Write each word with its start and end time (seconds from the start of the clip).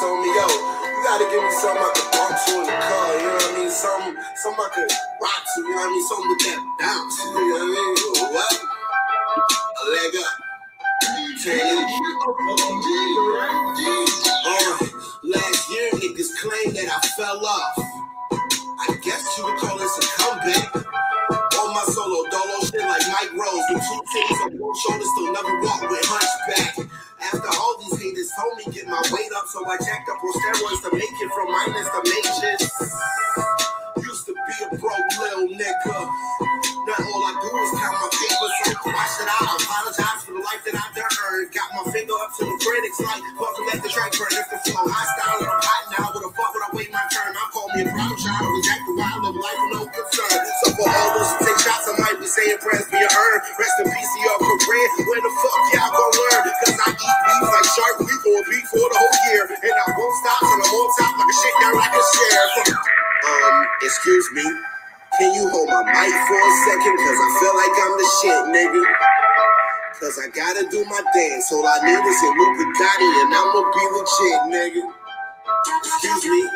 told 0.00 0.24
me, 0.24 0.28
yo, 0.32 0.48
you 0.48 1.00
gotta 1.04 1.28
give 1.28 1.42
me 1.44 1.50
something 1.60 1.84
I 1.84 1.92
could 1.92 2.08
bump 2.16 2.32
to 2.32 2.52
in 2.56 2.64
the 2.64 2.72
car, 2.72 3.08
you 3.20 3.28
know 3.28 3.36
what 3.36 3.52
I 3.52 3.58
mean? 3.60 3.70
Something, 3.70 4.16
something 4.40 4.64
I 4.64 4.70
could 4.72 4.90
rock 5.20 5.42
to, 5.44 5.60
you 5.60 5.68
know 5.68 5.76
what 5.76 5.88
I 5.88 5.92
mean? 5.92 6.04
Something 6.08 6.30
with 6.32 6.40
that 6.48 6.60
bounce, 6.80 7.16
you 7.20 7.28
know 7.36 7.52
what 7.52 7.60
I 7.60 7.76
mean? 7.76 7.94
What? 8.32 8.54
A 9.76 9.84
leg 9.92 10.16
up. 10.24 10.36
Uh, 14.46 14.76
last 15.24 15.62
year, 15.68 15.88
niggas 16.00 16.32
claimed 16.40 16.76
that 16.76 16.88
I 16.88 17.00
fell 17.16 17.44
off. 17.44 17.76
I 18.32 18.96
guess 19.02 19.36
you 19.36 19.44
would 19.44 19.58
call 19.58 19.76
this 19.76 19.98
a 19.98 20.06
comeback. 20.16 21.09
Two 23.90 24.22
walk 25.66 25.82
with. 25.82 26.90
After 27.20 27.50
all 27.58 27.74
these 27.82 27.98
haters 28.00 28.30
told 28.38 28.54
me 28.58 28.64
get 28.72 28.86
my 28.86 29.02
weight 29.12 29.32
up, 29.36 29.46
so 29.48 29.64
I 29.66 29.76
up 30.10 30.18
to 30.82 30.90
make 30.96 31.14
it 31.20 31.30
from. 31.34 31.40
Used 34.02 34.26
to 34.26 34.32
be 34.34 34.54
a 34.64 34.68
broke 34.78 35.12
little 35.20 35.48
nigga. 35.50 35.98
Now 36.86 36.98
all 37.02 37.22
I 37.28 37.32
do 37.42 37.50
is 37.60 37.70
count 37.78 37.96
my 37.98 38.08
paper, 38.10 38.48
so 38.62 38.90
why 38.90 39.06
should 39.10 39.30
I 39.30 39.38
apologize 39.58 40.20
for 40.24 40.32
the 40.34 40.42
life 40.42 40.62
that 40.64 40.76
I 40.78 40.86
done 40.94 41.14
earned? 41.30 41.52
Got 41.52 41.68
my 41.76 41.84
finger 41.92 42.14
up 42.14 42.30
to 42.38 42.42
the 42.46 42.56
critics 42.62 42.98
like, 43.02 43.22
fuck 43.38 43.54
let 43.68 43.82
the 43.82 43.90
track 43.90 44.12
burn. 44.16 44.32
If 44.32 44.48
the 44.50 44.58
flow 44.70 44.86
hostile 44.86 45.44
and 45.44 45.50
I'm 45.50 45.60
hot 45.60 45.84
now, 45.92 46.06
what 46.14 46.22
the 46.22 46.32
fuck 46.32 46.54
would 46.54 46.64
I 46.64 46.70
wait 46.74 46.90
my 46.92 47.04
turn? 47.12 47.34
I 47.34 47.44
call 47.52 47.68
me 47.74 47.82
a 47.84 47.90
problem 47.92 48.89
saying 52.40 52.58
prayers 52.60 52.86
for 52.88 52.96
your 52.96 53.12
earn. 53.12 53.38
Rest 53.60 53.76
in 53.84 53.86
peace 53.92 54.10
to 54.16 54.20
your 54.24 54.38
career. 54.40 54.88
When 55.04 55.20
the 55.20 55.32
fuck 55.44 55.60
y'all 55.76 55.92
gon' 55.92 56.12
learn? 56.16 56.42
Cause 56.64 56.78
I 56.80 56.90
eat 56.96 57.18
beef 57.28 57.44
like 57.44 57.68
shark, 57.68 57.94
we 58.00 58.08
gon' 58.08 58.44
beef 58.48 58.66
for 58.72 58.86
the 58.88 58.96
whole 58.96 59.18
year. 59.28 59.44
And 59.44 59.76
I 59.76 59.86
won't 59.92 60.14
stop 60.24 60.40
till 60.40 60.60
I'm 60.60 60.72
on 60.72 60.88
top 60.96 61.12
like 61.20 61.28
a 61.28 61.36
shit 61.36 61.54
down 61.60 61.74
like 61.76 61.94
a 61.94 62.02
sheriff. 62.02 62.52
Um, 63.28 63.54
excuse 63.84 64.26
me. 64.32 64.46
Can 65.18 65.34
you 65.34 65.44
hold 65.50 65.68
my 65.68 65.82
mic 65.84 66.14
for 66.30 66.38
a 66.40 66.52
second? 66.64 66.94
Cause 66.96 67.18
I 67.20 67.28
feel 67.42 67.54
like 67.58 67.74
I'm 67.76 67.94
the 67.98 68.06
shit, 68.22 68.40
nigga. 68.54 68.82
Cause 70.00 70.16
I 70.16 70.26
gotta 70.32 70.64
do 70.70 70.80
my 70.88 71.02
dance. 71.12 71.52
All 71.52 71.66
I 71.66 71.76
need 71.84 72.00
is 72.00 72.20
a 72.24 72.30
Bugatti 72.32 73.08
and 73.20 73.34
I'ma 73.36 73.60
be 73.68 73.84
legit, 73.92 74.40
nigga. 74.48 74.82
Excuse 75.84 76.24
me. 76.24 76.48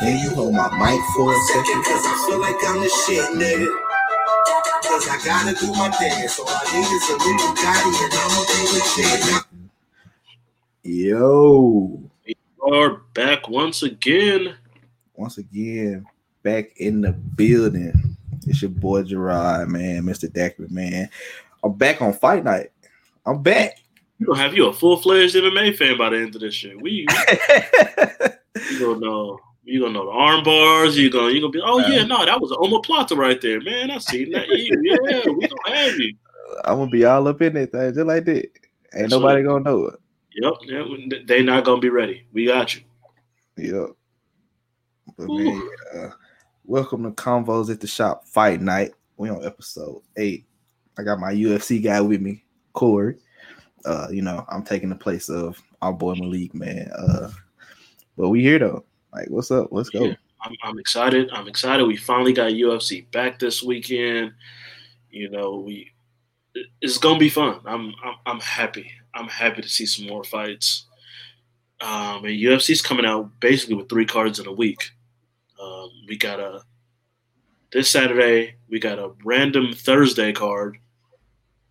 Can 0.00 0.18
you 0.18 0.30
hold 0.34 0.54
my 0.54 0.66
mic 0.80 1.00
for 1.14 1.30
a 1.30 1.38
second? 1.52 1.84
Cause 1.84 2.02
I 2.02 2.26
feel 2.26 2.40
like 2.40 2.56
I'm 2.66 2.80
the 2.80 2.88
shit, 3.06 3.28
nigga. 3.36 3.91
Cause 4.92 5.08
I 5.08 5.24
gotta 5.24 5.58
do 5.58 5.72
my 5.72 5.88
dance. 5.88 6.38
All 6.38 6.46
I 6.46 6.64
need 6.70 6.84
is 6.84 7.08
a 7.08 7.16
new 7.16 7.38
Bugatti 7.38 7.92
and 8.04 8.12
I'ma 8.12 8.44
be 8.44 8.58
legit. 9.24 9.44
Yo, 10.82 12.10
Are 12.60 12.90
back 13.14 13.48
once 13.48 13.82
again. 13.82 14.54
once 15.14 15.38
again, 15.38 16.04
back 16.42 16.76
in 16.76 17.00
the 17.00 17.12
building. 17.12 18.18
It's 18.46 18.60
your 18.60 18.70
boy 18.70 19.04
Gerard, 19.04 19.70
man, 19.70 20.02
Mr. 20.02 20.30
Decker, 20.30 20.66
man. 20.68 21.08
I'm 21.64 21.72
back 21.72 22.02
on 22.02 22.12
fight 22.12 22.44
night. 22.44 22.70
I'm 23.24 23.42
back. 23.42 23.78
You 24.18 24.26
gonna 24.26 24.40
have 24.40 24.54
you 24.54 24.66
a 24.66 24.74
full 24.74 24.98
fledged 24.98 25.34
MMA 25.34 25.74
fan 25.74 25.96
by 25.96 26.10
the 26.10 26.18
end 26.18 26.34
of 26.34 26.42
this 26.42 26.52
shit. 26.52 26.78
We 26.78 27.06
you 28.70 28.78
gonna 28.78 29.00
know 29.00 29.40
you 29.64 29.80
gonna 29.80 29.92
know 29.92 30.06
the 30.06 30.10
arm 30.10 30.42
bars. 30.42 30.98
You're 30.98 31.10
gonna 31.10 31.30
you're 31.30 31.40
gonna 31.40 31.52
be 31.52 31.62
oh 31.64 31.78
yeah 31.78 32.04
no 32.04 32.24
that 32.24 32.40
was 32.40 32.50
an 32.50 32.58
omoplata 32.58 33.16
right 33.16 33.40
there 33.40 33.60
man. 33.60 33.90
I 33.90 33.98
seen 33.98 34.30
that. 34.32 34.46
Yeah, 34.48 35.30
we 35.30 35.48
gonna 35.48 35.76
have 35.76 35.98
you. 35.98 36.14
I'm 36.64 36.78
gonna 36.78 36.90
be 36.90 37.04
all 37.04 37.28
up 37.28 37.40
in 37.42 37.54
thing 37.54 37.94
just 37.94 38.06
like 38.06 38.24
that. 38.24 38.36
Ain't 38.36 38.50
That's 38.92 39.10
nobody 39.10 39.42
gonna 39.42 39.64
know 39.64 39.86
it. 39.86 40.00
Yep, 40.34 40.54
yeah, 40.62 41.18
they 41.26 41.42
not 41.42 41.64
gonna 41.64 41.80
be 41.80 41.90
ready. 41.90 42.26
We 42.32 42.46
got 42.46 42.74
you. 42.74 42.82
Yep. 43.56 43.90
But 45.16 45.28
man, 45.28 45.68
uh, 45.94 46.10
welcome 46.64 47.02
to 47.04 47.10
Convos 47.10 47.70
at 47.70 47.80
the 47.80 47.86
Shop 47.86 48.26
Fight 48.26 48.60
Night. 48.60 48.92
We 49.16 49.30
on 49.30 49.44
episode 49.44 50.02
eight. 50.16 50.46
I 50.98 51.02
got 51.02 51.20
my 51.20 51.32
UFC 51.32 51.82
guy 51.82 52.00
with 52.00 52.20
me, 52.20 52.44
Corey. 52.72 53.16
Uh, 53.84 54.08
you 54.10 54.22
know, 54.22 54.44
I'm 54.48 54.62
taking 54.62 54.88
the 54.88 54.94
place 54.94 55.28
of 55.28 55.62
our 55.80 55.92
boy 55.92 56.14
Malik, 56.14 56.54
man. 56.54 56.90
Uh, 56.96 57.30
but 58.16 58.28
we 58.28 58.42
here 58.42 58.58
though. 58.58 58.84
Like, 59.12 59.28
what's 59.28 59.50
up? 59.50 59.68
Let's 59.70 59.90
go. 59.90 60.04
Yeah, 60.04 60.14
I'm, 60.40 60.54
I'm 60.62 60.78
excited. 60.78 61.30
I'm 61.32 61.48
excited. 61.48 61.86
We 61.86 61.96
finally 61.96 62.32
got 62.32 62.52
UFC 62.52 63.10
back 63.12 63.38
this 63.38 63.62
weekend. 63.62 64.32
You 65.10 65.28
know, 65.28 65.56
we 65.56 65.90
it's 66.80 66.98
gonna 66.98 67.18
be 67.18 67.28
fun. 67.28 67.60
I'm 67.66 67.94
I'm, 68.02 68.14
I'm 68.26 68.40
happy. 68.40 68.90
I'm 69.14 69.28
happy 69.28 69.62
to 69.62 69.68
see 69.68 69.86
some 69.86 70.06
more 70.06 70.24
fights. 70.24 70.86
Um, 71.80 72.24
and 72.24 72.38
UFC's 72.38 72.80
coming 72.80 73.04
out 73.04 73.28
basically 73.40 73.74
with 73.74 73.88
three 73.88 74.06
cards 74.06 74.38
in 74.38 74.46
a 74.46 74.52
week. 74.52 74.90
Um, 75.60 75.90
we 76.08 76.16
got 76.16 76.40
a 76.40 76.62
this 77.72 77.90
Saturday. 77.90 78.56
We 78.68 78.78
got 78.78 78.98
a 78.98 79.12
random 79.24 79.72
Thursday 79.74 80.32
card, 80.32 80.78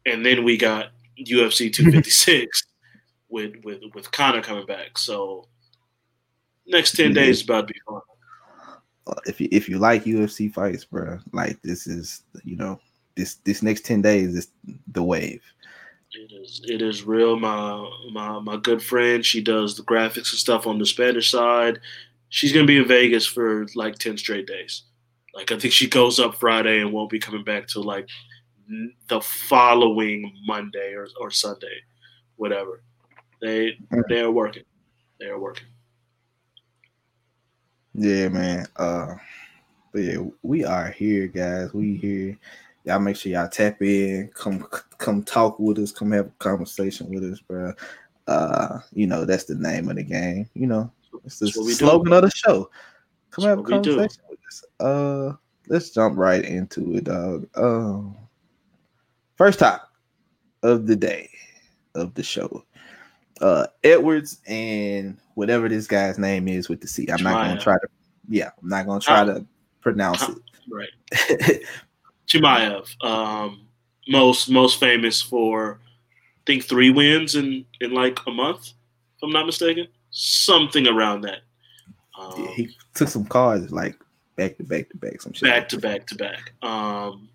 and 0.06 0.26
then 0.26 0.44
we 0.44 0.58
got 0.58 0.92
UFC 1.20 1.74
256 1.74 2.64
with 3.30 3.54
with 3.64 3.82
with 3.96 4.12
Conor 4.12 4.42
coming 4.42 4.66
back. 4.66 4.98
So 4.98 5.48
next 6.72 6.94
ten 6.94 7.14
days 7.14 7.38
is 7.38 7.44
about 7.44 7.68
to 7.68 7.74
be 7.74 7.80
fun. 7.88 8.02
Uh, 9.08 9.14
If 9.26 9.42
you 9.42 9.48
if 9.52 9.68
you 9.70 9.78
like 9.78 10.06
UFC 10.06 10.54
fights, 10.54 10.86
bro, 10.86 11.20
like 11.34 11.62
this 11.62 11.88
is 11.88 12.24
you 12.44 12.56
know 12.56 12.80
this 13.16 13.36
this 13.46 13.62
next 13.62 13.86
ten 13.86 14.02
days 14.02 14.36
is 14.36 14.48
the 14.92 15.04
wave. 15.04 15.42
It 16.14 16.32
is 16.32 16.62
it 16.66 16.82
is 16.82 17.04
real. 17.04 17.40
My 17.40 17.90
my 18.12 18.40
my 18.40 18.58
good 18.58 18.84
friend, 18.84 19.26
she 19.26 19.42
does 19.42 19.76
the 19.76 19.84
graphics 19.84 20.32
and 20.32 20.40
stuff 20.40 20.68
on 20.68 20.78
the 20.78 20.86
Spanish 20.86 21.32
side. 21.32 21.80
She's 22.30 22.52
gonna 22.54 22.66
be 22.66 22.78
in 22.78 22.88
Vegas 22.88 23.26
for 23.26 23.66
like 23.76 23.98
ten 23.98 24.18
straight 24.18 24.48
days. 24.48 24.84
Like 25.34 25.52
I 25.52 25.58
think 25.58 25.74
she 25.74 25.88
goes 25.88 26.20
up 26.20 26.36
Friday 26.36 26.82
and 26.82 26.92
won't 26.92 27.10
be 27.10 27.20
coming 27.20 27.44
back 27.44 27.68
till 27.68 27.84
like 27.84 28.08
the 29.08 29.22
following 29.22 30.32
Monday 30.46 30.94
or, 30.94 31.08
or 31.20 31.32
Sunday, 31.32 31.80
whatever. 32.36 32.84
They 33.42 33.78
they 34.10 34.20
are 34.20 34.32
working. 34.32 34.64
They 35.20 35.28
are 35.28 35.40
working. 35.40 35.68
Yeah, 37.94 38.30
man. 38.30 38.66
Uh, 38.76 39.16
but 39.92 40.00
yeah, 40.04 40.18
we 40.42 40.64
are 40.64 40.90
here, 40.90 41.28
guys. 41.28 41.74
We 41.74 41.96
here. 41.96 42.38
Y'all 42.84 43.00
make 43.00 43.16
sure 43.16 43.32
y'all 43.32 43.48
tap 43.48 43.82
in, 43.82 44.30
come 44.34 44.66
come 44.98 45.24
talk 45.24 45.60
with 45.60 45.78
us, 45.78 45.92
come 45.92 46.12
have 46.12 46.28
a 46.28 46.32
conversation 46.40 47.14
with 47.14 47.24
us, 47.24 47.40
bro. 47.40 47.74
Uh, 48.28 48.80
you 48.94 49.06
know 49.06 49.26
that's 49.26 49.44
the 49.44 49.56
name 49.56 49.90
of 49.90 49.98
the 49.98 50.04
game. 50.04 50.50
You 50.56 50.68
know, 50.68 50.92
it's 51.26 51.40
the 51.40 51.54
we 51.60 51.68
do. 51.68 51.74
slogan 51.74 52.14
of 52.14 52.24
the 52.24 52.32
show. 52.32 52.70
Come 53.32 53.44
That's 53.44 53.50
have 53.50 53.60
a 53.60 53.62
what 53.62 53.72
we 53.72 53.80
do. 53.82 53.96
conversation 53.96 54.24
with 54.30 54.40
us. 54.48 54.64
Uh, 54.80 55.34
let's 55.68 55.92
jump 55.92 56.18
right 56.18 56.44
into 56.44 56.96
it, 56.96 57.04
dog. 57.04 57.48
Um, 57.56 58.16
first 59.36 59.60
topic 59.60 59.88
of 60.64 60.88
the 60.88 60.96
day 60.96 61.30
of 61.96 62.14
the 62.14 62.24
show. 62.24 62.64
Uh, 63.42 63.68
Edwards 63.84 64.40
and 64.48 65.18
whatever 65.36 65.68
this 65.70 65.88
guy's 65.88 66.18
name 66.20 66.48
is 66.48 66.70
with 66.70 66.82
the 66.82 66.88
C. 66.88 67.08
I'm 67.12 67.24
not 67.24 67.48
gonna 67.48 67.60
try 67.60 67.76
to. 67.76 67.88
Yeah, 68.30 68.50
I'm 68.62 68.70
not 68.70 68.86
gonna 68.86 69.00
try 69.00 69.22
Oh. 69.22 69.26
to 69.26 69.46
pronounce 69.82 70.28
it. 70.28 70.38
Right. 70.70 70.90
Chimaev, 72.28 73.04
um, 73.04 73.62
most 74.08 74.50
most 74.50 74.80
famous 74.80 75.22
for 75.22 75.80
I 75.84 76.42
think 76.46 76.64
three 76.64 76.90
wins 76.90 77.36
in 77.36 77.66
in 77.82 77.92
like 77.94 78.20
a 78.28 78.32
month, 78.32 78.68
if 79.18 79.24
I'm 79.24 79.32
not 79.32 79.46
mistaken. 79.46 79.88
Something 80.12 80.88
around 80.88 81.22
that. 81.22 81.40
Um, 82.20 82.34
Yeah, 82.38 82.52
he 82.52 82.76
took 82.94 83.08
some 83.10 83.26
cards 83.26 83.72
like 83.72 83.98
back 84.36 84.58
to 84.58 84.64
back 84.64 84.90
to 84.90 84.98
back, 84.98 85.22
some 85.22 85.34
shit. 85.34 85.44
back 85.50 85.70
to 85.70 85.78
back 85.78 86.08
to 86.08 86.16
back. 86.16 86.54
Um, 86.64 87.30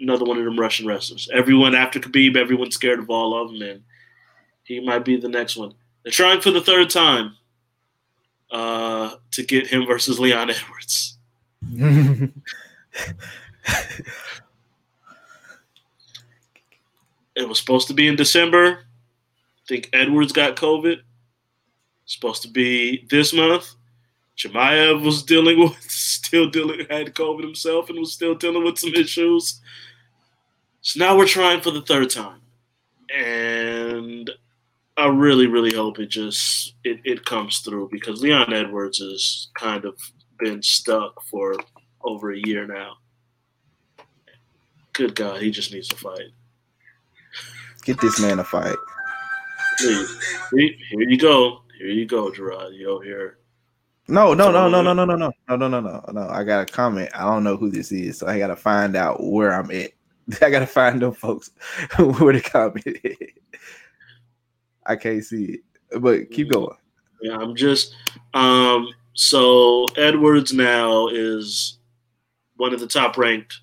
another 0.00 0.24
one 0.24 0.38
of 0.38 0.44
them 0.44 0.58
Russian 0.58 0.86
wrestlers. 0.86 1.28
Everyone 1.32 1.74
after 1.74 1.98
Khabib, 2.00 2.36
everyone's 2.36 2.74
scared 2.74 2.98
of 2.98 3.10
all 3.10 3.34
of 3.40 3.52
them, 3.52 3.62
and 3.62 3.82
he 4.64 4.80
might 4.80 5.04
be 5.04 5.16
the 5.16 5.28
next 5.28 5.56
one. 5.56 5.72
They're 6.02 6.12
trying 6.12 6.40
for 6.40 6.50
the 6.50 6.60
third 6.60 6.90
time 6.90 7.36
uh, 8.50 9.16
to 9.32 9.42
get 9.42 9.66
him 9.66 9.86
versus 9.86 10.18
Leon 10.18 10.50
Edwards. 10.50 11.18
It 17.40 17.48
was 17.48 17.58
supposed 17.58 17.88
to 17.88 17.94
be 17.94 18.06
in 18.06 18.16
December. 18.16 18.80
I 18.80 19.66
think 19.66 19.88
Edwards 19.94 20.32
got 20.32 20.56
COVID. 20.56 21.00
Supposed 22.04 22.42
to 22.42 22.48
be 22.48 23.06
this 23.08 23.32
month. 23.32 23.74
Chimaev 24.36 25.02
was 25.02 25.22
dealing 25.22 25.58
with, 25.58 25.80
still 25.90 26.50
dealing, 26.50 26.80
had 26.90 27.14
COVID 27.14 27.42
himself 27.42 27.88
and 27.88 27.98
was 27.98 28.12
still 28.12 28.34
dealing 28.34 28.64
with 28.64 28.78
some 28.78 28.94
issues. 28.94 29.60
So 30.82 30.98
now 30.98 31.16
we're 31.16 31.26
trying 31.26 31.60
for 31.60 31.70
the 31.70 31.82
third 31.82 32.10
time. 32.10 32.40
And 33.14 34.30
I 35.00 35.06
really, 35.06 35.46
really 35.46 35.74
hope 35.74 35.98
it 35.98 36.10
just, 36.10 36.74
it, 36.84 37.00
it 37.04 37.24
comes 37.24 37.60
through 37.60 37.88
because 37.90 38.20
Leon 38.20 38.52
Edwards 38.52 38.98
has 38.98 39.48
kind 39.54 39.86
of 39.86 39.98
been 40.38 40.62
stuck 40.62 41.24
for 41.24 41.56
over 42.02 42.32
a 42.32 42.40
year 42.44 42.66
now. 42.66 42.96
Good 44.92 45.14
God, 45.14 45.40
he 45.40 45.50
just 45.50 45.72
needs 45.72 45.88
to 45.88 45.96
fight. 45.96 46.28
Get 47.84 47.98
this 47.98 48.20
man 48.20 48.40
a 48.40 48.44
fight. 48.44 48.76
Please. 49.78 50.38
Here 50.52 50.70
you 50.90 51.16
go. 51.16 51.62
Here 51.78 51.88
you 51.88 52.04
go, 52.04 52.30
Gerard. 52.30 52.74
You 52.74 53.00
here. 53.00 53.38
No, 54.06 54.34
no, 54.34 54.50
no, 54.50 54.68
no, 54.68 54.82
no, 54.82 54.92
no, 54.92 55.04
no, 55.06 55.16
no, 55.16 55.32
no, 55.48 55.56
no, 55.56 55.68
no, 55.68 55.80
no, 55.80 56.04
no. 56.12 56.28
I 56.28 56.44
got 56.44 56.68
a 56.68 56.70
comment. 56.70 57.08
I 57.14 57.22
don't 57.22 57.44
know 57.44 57.56
who 57.56 57.70
this 57.70 57.90
is, 57.90 58.18
so 58.18 58.26
I 58.26 58.38
got 58.38 58.48
to 58.48 58.56
find 58.56 58.96
out 58.96 59.24
where 59.24 59.54
I'm 59.54 59.70
at. 59.70 59.92
I 60.42 60.50
got 60.50 60.58
to 60.58 60.66
find 60.66 61.00
them 61.00 61.14
folks 61.14 61.50
where 61.98 62.34
the 62.34 62.42
comment 62.42 62.98
is. 63.02 63.16
I 64.86 64.96
can't 64.96 65.24
see 65.24 65.60
it, 65.90 66.00
but 66.00 66.30
keep 66.30 66.50
going. 66.50 66.76
Yeah, 67.22 67.36
I'm 67.36 67.54
just. 67.56 67.94
Um. 68.34 68.88
So 69.14 69.86
Edwards 69.96 70.52
now 70.52 71.08
is 71.08 71.78
one 72.56 72.72
of 72.72 72.80
the 72.80 72.86
top 72.86 73.18
ranked 73.18 73.54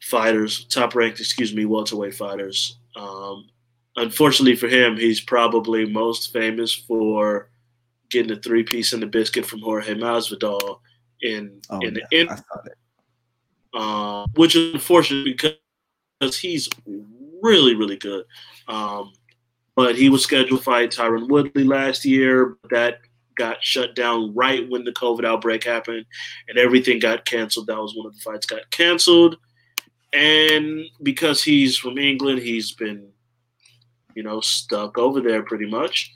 fighters, 0.00 0.64
top 0.66 0.94
ranked, 0.94 1.20
excuse 1.20 1.54
me, 1.54 1.64
welterweight 1.64 2.14
fighters. 2.14 2.78
Um, 2.96 3.48
unfortunately 3.96 4.56
for 4.56 4.68
him, 4.68 4.96
he's 4.96 5.20
probably 5.20 5.86
most 5.86 6.32
famous 6.32 6.72
for 6.72 7.50
getting 8.10 8.36
a 8.36 8.40
three 8.40 8.62
piece 8.62 8.92
in 8.92 9.00
the 9.00 9.06
biscuit 9.06 9.46
from 9.46 9.60
Jorge 9.60 9.94
Masvidal 9.94 10.80
in 11.22 11.60
Oh, 11.70 11.80
in 11.80 11.96
yeah, 11.96 12.20
in 12.20 12.28
I 12.28 12.38
uh, 13.74 14.26
which 14.34 14.54
is 14.56 14.74
unfortunate 14.74 15.24
because 15.24 16.38
he's 16.38 16.68
really, 17.42 17.74
really 17.74 17.96
good. 17.96 18.24
Um, 18.68 19.12
but 19.76 19.94
he 19.94 20.08
was 20.08 20.24
scheduled 20.24 20.60
to 20.60 20.64
fight 20.64 20.90
Tyron 20.90 21.28
Woodley 21.28 21.64
last 21.64 22.04
year. 22.04 22.56
But 22.62 22.70
that 22.70 22.98
got 23.36 23.62
shut 23.62 23.94
down 23.94 24.34
right 24.34 24.68
when 24.68 24.82
the 24.82 24.92
COVID 24.92 25.24
outbreak 25.24 25.62
happened, 25.62 26.06
and 26.48 26.58
everything 26.58 26.98
got 26.98 27.24
canceled. 27.26 27.68
That 27.68 27.80
was 27.80 27.94
one 27.94 28.06
of 28.06 28.14
the 28.14 28.20
fights 28.22 28.46
got 28.46 28.68
canceled. 28.70 29.36
And 30.12 30.86
because 31.02 31.44
he's 31.44 31.76
from 31.76 31.98
England, 31.98 32.38
he's 32.38 32.72
been, 32.72 33.10
you 34.14 34.22
know, 34.22 34.40
stuck 34.40 34.96
over 34.96 35.20
there 35.20 35.42
pretty 35.42 35.66
much. 35.66 36.12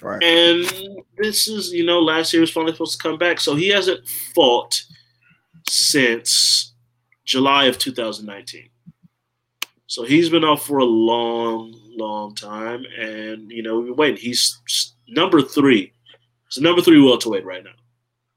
Right. 0.00 0.22
And 0.22 0.72
this 1.18 1.48
is, 1.48 1.72
you 1.72 1.84
know, 1.84 2.00
last 2.00 2.32
year 2.32 2.40
was 2.40 2.52
finally 2.52 2.72
supposed 2.72 3.00
to 3.00 3.02
come 3.02 3.18
back. 3.18 3.40
So 3.40 3.54
he 3.56 3.68
hasn't 3.68 4.06
fought 4.34 4.80
since 5.68 6.74
July 7.24 7.64
of 7.64 7.78
2019. 7.78 8.68
So 9.94 10.02
he's 10.02 10.28
been 10.28 10.42
off 10.42 10.66
for 10.66 10.78
a 10.78 10.84
long, 10.84 11.72
long 11.96 12.34
time. 12.34 12.84
And, 12.98 13.48
you 13.48 13.62
know, 13.62 13.78
we've 13.78 13.86
been 13.86 13.96
waiting. 13.96 14.16
He's 14.16 14.60
number 15.06 15.40
three. 15.40 15.92
He's 16.50 16.60
number 16.60 16.82
three 16.82 17.00
welterweight 17.00 17.44
right 17.44 17.62
now. 17.62 17.76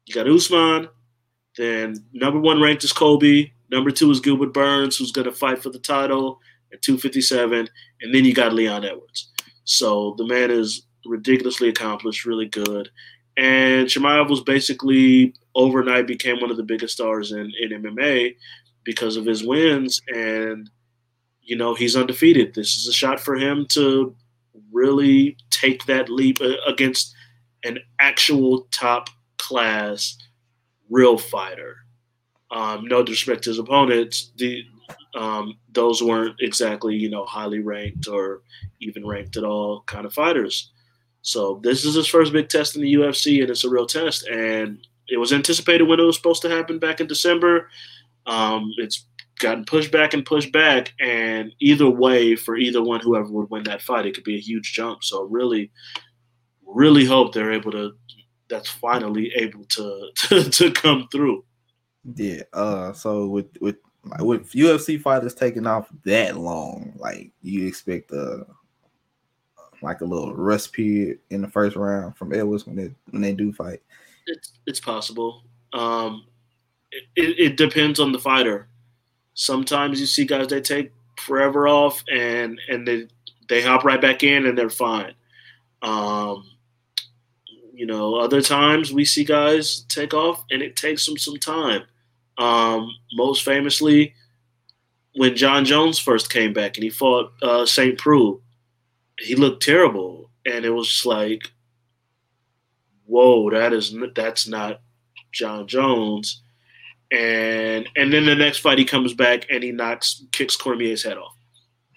You 0.05 0.13
got 0.13 0.29
Usman. 0.29 0.87
Then 1.57 2.05
number 2.13 2.39
one 2.39 2.61
ranked 2.61 2.83
is 2.83 2.93
Colby. 2.93 3.53
Number 3.71 3.89
two 3.89 4.11
is 4.11 4.19
Gilbert 4.19 4.53
Burns, 4.53 4.97
who's 4.97 5.11
going 5.11 5.25
to 5.25 5.31
fight 5.31 5.63
for 5.63 5.71
the 5.71 5.79
title 5.79 6.39
at 6.71 6.83
257. 6.83 7.67
And 8.01 8.13
then 8.13 8.23
you 8.23 8.35
got 8.35 8.53
Leon 8.53 8.85
Edwards. 8.85 9.31
So 9.63 10.13
the 10.19 10.27
man 10.27 10.51
is 10.51 10.85
ridiculously 11.07 11.69
accomplished, 11.69 12.27
really 12.27 12.45
good. 12.45 12.87
And 13.35 13.87
Chimaev 13.87 14.29
was 14.29 14.41
basically 14.41 15.33
overnight 15.55 16.05
became 16.05 16.39
one 16.39 16.51
of 16.51 16.57
the 16.57 16.61
biggest 16.61 16.93
stars 16.93 17.31
in, 17.31 17.51
in 17.59 17.81
MMA 17.81 18.35
because 18.83 19.17
of 19.17 19.25
his 19.25 19.43
wins. 19.43 19.99
And, 20.13 20.69
you 21.47 21.55
know, 21.55 21.73
he's 21.73 21.95
undefeated. 21.95 22.53
This 22.53 22.75
is 22.75 22.87
a 22.87 22.93
shot 22.93 23.21
for 23.21 23.35
him 23.35 23.65
to 23.69 24.13
really 24.71 25.37
take 25.49 25.85
that 25.85 26.09
leap 26.09 26.39
uh, 26.41 26.55
against 26.67 27.15
an 27.63 27.79
actual 27.99 28.67
top 28.71 29.09
class 29.37 30.17
real 30.89 31.17
fighter. 31.17 31.77
Um, 32.51 32.85
no 32.85 33.01
disrespect 33.01 33.43
to 33.43 33.49
his 33.49 33.59
opponents, 33.59 34.31
the 34.35 34.63
um, 35.15 35.57
those 35.71 36.03
weren't 36.03 36.35
exactly 36.39 36.95
you 36.95 37.09
know 37.09 37.25
highly 37.25 37.59
ranked 37.59 38.07
or 38.07 38.41
even 38.79 39.05
ranked 39.05 39.37
at 39.37 39.43
all 39.43 39.83
kind 39.83 40.05
of 40.05 40.13
fighters. 40.13 40.71
So 41.21 41.59
this 41.63 41.83
is 41.83 41.95
his 41.95 42.07
first 42.07 42.31
big 42.33 42.49
test 42.49 42.75
in 42.75 42.81
the 42.81 42.93
UFC, 42.93 43.41
and 43.41 43.49
it's 43.49 43.63
a 43.63 43.69
real 43.69 43.85
test. 43.85 44.27
And 44.27 44.85
it 45.07 45.17
was 45.17 45.33
anticipated 45.33 45.83
when 45.83 45.99
it 45.99 46.03
was 46.03 46.15
supposed 46.17 46.41
to 46.43 46.49
happen 46.49 46.77
back 46.77 46.99
in 46.99 47.07
December. 47.07 47.69
Um, 48.25 48.71
it's 48.77 49.05
gotten 49.39 49.65
pushed 49.65 49.91
back 49.91 50.13
and 50.13 50.25
pushed 50.25 50.51
back, 50.51 50.93
and 50.99 51.51
either 51.59 51.89
way, 51.89 52.35
for 52.35 52.57
either 52.57 52.83
one, 52.83 52.99
whoever 52.99 53.29
would 53.29 53.49
win 53.49 53.63
that 53.63 53.81
fight, 53.81 54.05
it 54.05 54.13
could 54.15 54.23
be 54.23 54.35
a 54.35 54.41
huge 54.41 54.73
jump. 54.73 55.03
So 55.03 55.23
really, 55.23 55.71
really 56.65 57.05
hope 57.05 57.33
they're 57.33 57.53
able 57.53 57.71
to. 57.71 57.93
That's 58.49 58.69
finally 58.69 59.31
able 59.35 59.65
to 59.65 60.09
to, 60.15 60.49
to 60.49 60.71
come 60.71 61.07
through. 61.11 61.43
Yeah. 62.15 62.43
Uh. 62.53 62.93
So 62.93 63.27
with 63.27 63.47
with 63.59 63.77
with 64.19 64.51
UFC 64.51 65.01
fighters 65.01 65.33
taking 65.33 65.67
off 65.67 65.89
that 66.05 66.37
long, 66.37 66.93
like 66.97 67.31
you 67.41 67.67
expect 67.67 68.11
a 68.11 68.45
like 69.81 70.01
a 70.01 70.05
little 70.05 70.33
rest 70.33 70.73
period 70.73 71.19
in 71.29 71.41
the 71.41 71.47
first 71.47 71.75
round 71.75 72.17
from 72.17 72.33
Edwards 72.33 72.65
when 72.65 72.75
they 72.75 72.93
when 73.09 73.21
they 73.21 73.33
do 73.33 73.53
fight. 73.53 73.81
It's 74.25 74.53
it's 74.65 74.79
possible. 74.79 75.43
Um, 75.73 76.25
it, 76.91 77.03
it, 77.15 77.39
it 77.39 77.57
depends 77.57 77.99
on 77.99 78.11
the 78.11 78.19
fighter. 78.19 78.69
Sometimes 79.37 79.99
you 79.99 80.07
see 80.07 80.25
guys 80.25 80.47
they 80.47 80.59
take 80.59 80.91
forever 81.19 81.67
off 81.67 82.03
and 82.11 82.59
and 82.69 82.87
they 82.87 83.07
they 83.47 83.61
hop 83.61 83.83
right 83.83 84.01
back 84.01 84.23
in 84.23 84.47
and 84.47 84.57
they're 84.57 84.69
fine. 84.69 85.13
Um, 85.83 86.43
you 87.71 87.85
know, 87.85 88.15
other 88.15 88.41
times 88.41 88.91
we 88.91 89.05
see 89.05 89.23
guys 89.23 89.81
take 89.89 90.15
off 90.15 90.43
and 90.49 90.63
it 90.63 90.75
takes 90.75 91.05
them 91.05 91.17
some 91.17 91.37
time. 91.37 91.83
Um, 92.39 92.91
most 93.13 93.45
famously, 93.45 94.15
when 95.13 95.35
Jon 95.35 95.65
Jones 95.65 95.99
first 95.99 96.31
came 96.31 96.51
back 96.51 96.75
and 96.77 96.83
he 96.83 96.89
fought 96.89 97.31
uh, 97.43 97.67
St. 97.67 97.95
Preux, 97.95 98.41
he 99.19 99.35
looked 99.35 99.61
terrible, 99.61 100.31
and 100.47 100.65
it 100.65 100.71
was 100.71 100.89
just 100.89 101.05
like, 101.05 101.51
whoa, 103.05 103.51
that 103.51 103.71
is 103.71 103.95
that's 104.15 104.47
not 104.47 104.81
Jon 105.31 105.67
Jones. 105.67 106.41
And 107.11 107.87
and 107.95 108.11
then 108.11 108.25
the 108.25 108.35
next 108.35 108.59
fight 108.59 108.77
he 108.77 108.85
comes 108.85 109.13
back 109.13 109.45
and 109.49 109.63
he 109.63 109.71
knocks 109.71 110.25
kicks 110.31 110.57
Cormier's 110.57 111.03
head 111.03 111.17
off, 111.17 111.35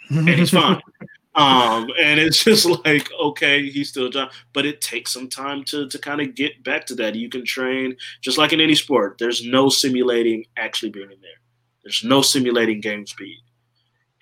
and 0.08 0.28
he's 0.28 0.50
fine. 0.50 0.80
um, 1.34 1.88
and 1.98 2.20
it's 2.20 2.44
just 2.44 2.66
like 2.84 3.10
okay, 3.20 3.68
he's 3.68 3.88
still 3.88 4.08
Jon, 4.08 4.30
but 4.52 4.66
it 4.66 4.80
takes 4.80 5.12
some 5.12 5.28
time 5.28 5.64
to 5.64 5.88
to 5.88 5.98
kind 5.98 6.20
of 6.20 6.36
get 6.36 6.62
back 6.62 6.86
to 6.86 6.94
that. 6.96 7.16
You 7.16 7.28
can 7.28 7.44
train 7.44 7.96
just 8.20 8.38
like 8.38 8.52
in 8.52 8.60
any 8.60 8.76
sport. 8.76 9.16
There's 9.18 9.44
no 9.44 9.68
simulating 9.68 10.44
actually 10.56 10.90
being 10.90 11.10
in 11.10 11.20
there. 11.20 11.40
There's 11.82 12.04
no 12.04 12.22
simulating 12.22 12.80
game 12.80 13.04
speed, 13.04 13.38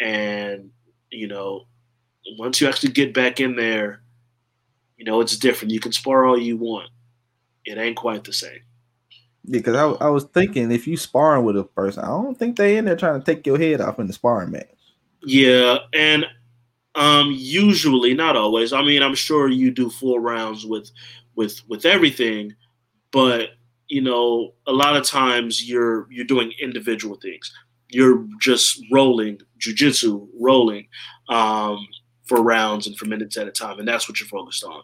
and 0.00 0.70
you 1.10 1.28
know 1.28 1.66
once 2.38 2.62
you 2.62 2.68
actually 2.68 2.92
get 2.92 3.12
back 3.12 3.40
in 3.40 3.56
there, 3.56 4.00
you 4.96 5.04
know 5.04 5.20
it's 5.20 5.36
different. 5.36 5.72
You 5.72 5.80
can 5.80 5.92
spar 5.92 6.24
all 6.24 6.38
you 6.38 6.56
want. 6.56 6.88
It 7.66 7.76
ain't 7.76 7.96
quite 7.96 8.24
the 8.24 8.32
same. 8.32 8.60
Because 9.48 9.74
I, 9.76 10.06
I 10.06 10.10
was 10.10 10.24
thinking 10.24 10.70
if 10.70 10.86
you 10.86 10.96
sparring 10.96 11.44
with 11.44 11.56
a 11.56 11.64
person, 11.64 12.04
I 12.04 12.08
don't 12.08 12.38
think 12.38 12.56
they 12.56 12.76
in 12.76 12.84
there 12.84 12.96
trying 12.96 13.20
to 13.20 13.24
take 13.24 13.46
your 13.46 13.58
head 13.58 13.80
off 13.80 13.98
in 13.98 14.06
the 14.06 14.12
sparring 14.12 14.50
match. 14.50 14.66
Yeah, 15.22 15.78
and 15.92 16.26
um 16.94 17.30
usually, 17.32 18.14
not 18.14 18.36
always. 18.36 18.72
I 18.72 18.82
mean, 18.82 19.02
I'm 19.02 19.14
sure 19.14 19.48
you 19.48 19.70
do 19.70 19.90
four 19.90 20.20
rounds 20.20 20.66
with 20.66 20.90
with 21.34 21.60
with 21.68 21.86
everything, 21.86 22.54
but 23.10 23.50
you 23.88 24.02
know, 24.02 24.54
a 24.66 24.72
lot 24.72 24.96
of 24.96 25.04
times 25.04 25.68
you're 25.68 26.06
you're 26.10 26.26
doing 26.26 26.52
individual 26.60 27.16
things. 27.16 27.52
You're 27.88 28.26
just 28.38 28.82
rolling 28.92 29.40
jujitsu, 29.58 30.28
rolling 30.38 30.88
um, 31.28 31.86
for 32.28 32.42
rounds 32.42 32.86
and 32.86 32.96
for 32.96 33.06
minutes 33.06 33.36
at 33.36 33.48
a 33.48 33.50
time, 33.50 33.78
and 33.78 33.88
that's 33.88 34.08
what 34.08 34.20
you're 34.20 34.28
focused 34.28 34.62
on. 34.62 34.82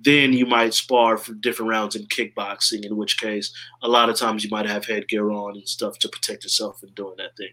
Then 0.00 0.32
you 0.32 0.46
might 0.46 0.74
spar 0.74 1.18
for 1.18 1.34
different 1.34 1.70
rounds 1.70 1.94
in 1.94 2.06
kickboxing, 2.06 2.84
in 2.84 2.96
which 2.96 3.18
case 3.18 3.52
a 3.82 3.88
lot 3.88 4.08
of 4.08 4.16
times 4.16 4.42
you 4.42 4.50
might 4.50 4.66
have 4.66 4.84
headgear 4.84 5.30
on 5.30 5.56
and 5.56 5.68
stuff 5.68 5.98
to 6.00 6.08
protect 6.08 6.44
yourself 6.44 6.82
in 6.82 6.90
doing 6.94 7.14
that 7.18 7.36
thing. 7.36 7.52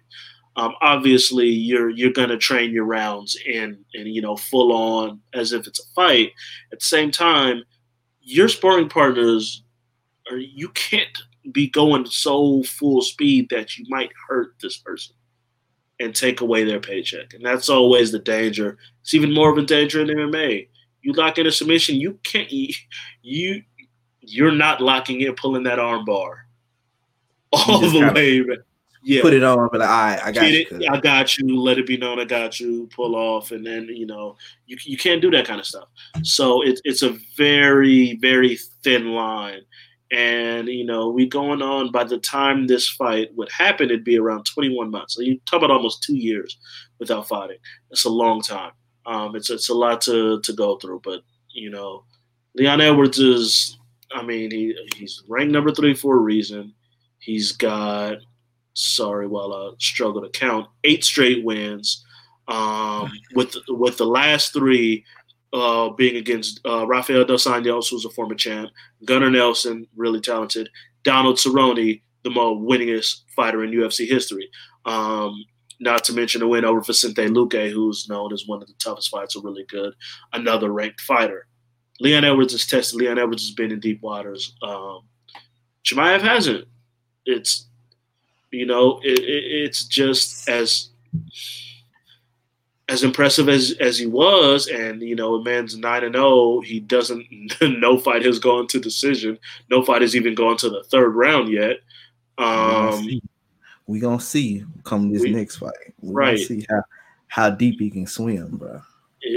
Um, 0.55 0.73
obviously, 0.81 1.47
you're 1.47 1.89
you're 1.89 2.13
gonna 2.13 2.37
train 2.37 2.71
your 2.71 2.85
rounds 2.85 3.37
in 3.45 3.83
and 3.93 4.07
you 4.07 4.21
know 4.21 4.37
full 4.37 4.71
on 4.71 5.19
as 5.33 5.51
if 5.51 5.67
it's 5.67 5.79
a 5.79 5.93
fight. 5.93 6.31
At 6.71 6.79
the 6.79 6.85
same 6.85 7.11
time, 7.11 7.63
your 8.21 8.47
sparring 8.47 8.89
partners 8.89 9.63
are 10.31 10.37
you 10.37 10.69
can't 10.69 11.17
be 11.51 11.69
going 11.69 12.05
so 12.05 12.63
full 12.63 13.01
speed 13.01 13.49
that 13.49 13.77
you 13.77 13.85
might 13.89 14.11
hurt 14.27 14.55
this 14.61 14.77
person 14.77 15.15
and 16.03 16.15
take 16.15 16.41
away 16.41 16.63
their 16.63 16.79
paycheck. 16.79 17.33
And 17.33 17.45
that's 17.45 17.69
always 17.69 18.11
the 18.11 18.19
danger. 18.19 18.77
It's 19.01 19.13
even 19.13 19.33
more 19.33 19.51
of 19.51 19.57
a 19.57 19.63
danger 19.63 20.01
in 20.01 20.07
MMA. 20.07 20.67
You 21.01 21.13
lock 21.13 21.37
in 21.37 21.47
a 21.47 21.51
submission, 21.51 21.95
you 21.95 22.19
can't 22.23 22.51
you 23.21 23.63
you're 24.21 24.51
not 24.51 24.81
locking 24.81 25.21
in, 25.21 25.35
pulling 25.35 25.63
that 25.63 25.79
arm 25.79 26.05
bar 26.05 26.45
all 27.51 27.79
the 27.79 28.11
way. 28.13 28.57
Yeah, 29.05 29.21
Put 29.21 29.33
it 29.33 29.43
on, 29.43 29.67
but 29.69 29.81
like, 29.81 29.89
right, 29.89 30.19
I 30.23 30.31
got 30.31 30.41
get 30.41 30.71
you. 30.71 30.77
it. 30.77 30.89
I 30.89 30.97
got 30.97 31.37
you. 31.37 31.59
Let 31.59 31.77
it 31.77 31.85
be 31.85 31.97
known 31.97 32.21
I 32.21 32.23
got 32.23 32.57
you. 32.61 32.87
Pull 32.95 33.17
off, 33.17 33.51
and 33.51 33.65
then 33.65 33.89
you 33.89 34.05
know 34.05 34.37
you 34.65 34.77
you 34.81 34.95
can't 34.95 35.21
do 35.21 35.29
that 35.31 35.45
kind 35.45 35.59
of 35.59 35.65
stuff. 35.65 35.89
So 36.23 36.61
it's 36.61 36.81
it's 36.85 37.01
a 37.01 37.17
very 37.35 38.15
very 38.21 38.57
thin 38.81 39.11
line, 39.11 39.63
and 40.11 40.67
you 40.67 40.85
know 40.85 41.09
we 41.09 41.27
going 41.27 41.61
on. 41.61 41.91
By 41.91 42.03
the 42.03 42.17
time 42.17 42.67
this 42.67 42.89
fight 42.89 43.29
would 43.35 43.51
happen, 43.51 43.85
it'd 43.85 44.03
be 44.03 44.17
around 44.17 44.45
21 44.45 44.91
months. 44.91 45.15
So 45.15 45.21
you 45.21 45.39
talk 45.45 45.59
about 45.59 45.71
almost 45.71 46.03
two 46.03 46.15
years 46.15 46.57
without 46.99 47.27
fighting. 47.27 47.57
It's 47.91 48.05
a 48.05 48.09
long 48.09 48.41
time. 48.41 48.71
Um, 49.05 49.35
it's 49.35 49.49
it's 49.49 49.69
a 49.69 49.73
lot 49.73 50.01
to 50.01 50.39
to 50.41 50.53
go 50.53 50.77
through, 50.77 51.01
but 51.03 51.21
you 51.53 51.69
know, 51.69 52.05
Leon 52.55 52.81
Edwards 52.81 53.19
is. 53.19 53.77
I 54.15 54.21
mean, 54.21 54.51
he 54.51 54.77
he's 54.95 55.23
ranked 55.27 55.51
number 55.51 55.71
three 55.71 55.95
for 55.95 56.15
a 56.15 56.19
reason. 56.19 56.73
He's 57.17 57.51
got 57.51 58.17
sorry, 58.73 59.27
while 59.27 59.53
I 59.53 59.71
struggle 59.79 60.21
to 60.21 60.29
count, 60.29 60.67
eight 60.83 61.03
straight 61.03 61.43
wins. 61.43 62.05
Um, 62.47 63.11
with 63.35 63.55
with 63.69 63.97
the 63.97 64.05
last 64.05 64.53
three 64.53 65.05
uh, 65.53 65.89
being 65.89 66.17
against 66.17 66.59
uh, 66.65 66.85
Rafael 66.87 67.25
dos 67.25 67.45
Anjos, 67.45 67.89
who's 67.89 68.05
a 68.05 68.09
former 68.09 68.35
champ, 68.35 68.69
Gunnar 69.05 69.29
Nelson, 69.29 69.87
really 69.95 70.19
talented, 70.19 70.69
Donald 71.03 71.37
Cerrone, 71.37 72.01
the 72.23 72.29
most 72.29 72.59
winningest 72.61 73.21
fighter 73.35 73.63
in 73.63 73.71
UFC 73.71 74.07
history. 74.07 74.49
Um, 74.85 75.45
not 75.79 76.03
to 76.05 76.13
mention 76.13 76.41
a 76.41 76.47
win 76.47 76.65
over 76.65 76.81
Vicente 76.81 77.27
Luque, 77.27 77.71
who's 77.71 78.07
known 78.09 78.33
as 78.33 78.47
one 78.47 78.61
of 78.61 78.67
the 78.67 78.73
toughest 78.79 79.09
fighters, 79.09 79.35
really 79.43 79.65
good, 79.65 79.93
another 80.31 80.71
ranked 80.71 81.01
fighter. 81.01 81.47
Leon 81.99 82.23
Edwards 82.23 82.53
is 82.53 82.65
tested. 82.65 82.99
Leon 82.99 83.19
Edwards 83.19 83.43
has 83.43 83.55
been 83.55 83.71
in 83.71 83.79
deep 83.79 84.01
waters. 84.01 84.55
Um, 84.61 85.01
Chimaev 85.83 86.21
hasn't. 86.21 86.65
It's 87.25 87.67
you 88.51 88.65
know, 88.65 88.99
it, 89.03 89.19
it, 89.19 89.65
it's 89.65 89.85
just 89.85 90.47
as 90.47 90.89
as 92.93 93.03
impressive 93.03 93.49
as 93.49 93.75
as 93.79 93.97
he 93.97 94.05
was, 94.05 94.67
and 94.67 95.01
you 95.01 95.15
know, 95.15 95.35
a 95.35 95.43
man's 95.43 95.75
nine 95.75 96.03
and 96.03 96.13
zero. 96.13 96.25
Oh, 96.25 96.61
he 96.61 96.79
doesn't. 96.79 97.25
no 97.61 97.97
fight 97.97 98.23
has 98.23 98.37
gone 98.37 98.67
to 98.67 98.79
decision. 98.79 99.39
No 99.69 99.83
fight 99.83 100.03
has 100.03 100.15
even 100.15 100.35
gone 100.35 100.57
to 100.57 100.69
the 100.69 100.83
third 100.83 101.09
round 101.15 101.49
yet. 101.49 101.77
Um, 102.37 103.19
we 103.87 103.99
gonna 103.99 104.19
see 104.19 104.63
come 104.83 105.11
this 105.11 105.23
we, 105.23 105.31
next 105.31 105.57
fight. 105.57 105.73
We 106.01 106.13
right. 106.13 106.39
see 106.39 106.65
how 106.69 106.83
how 107.27 107.49
deep 107.49 107.79
he 107.79 107.89
can 107.89 108.05
swim, 108.05 108.57
bro. 108.57 108.79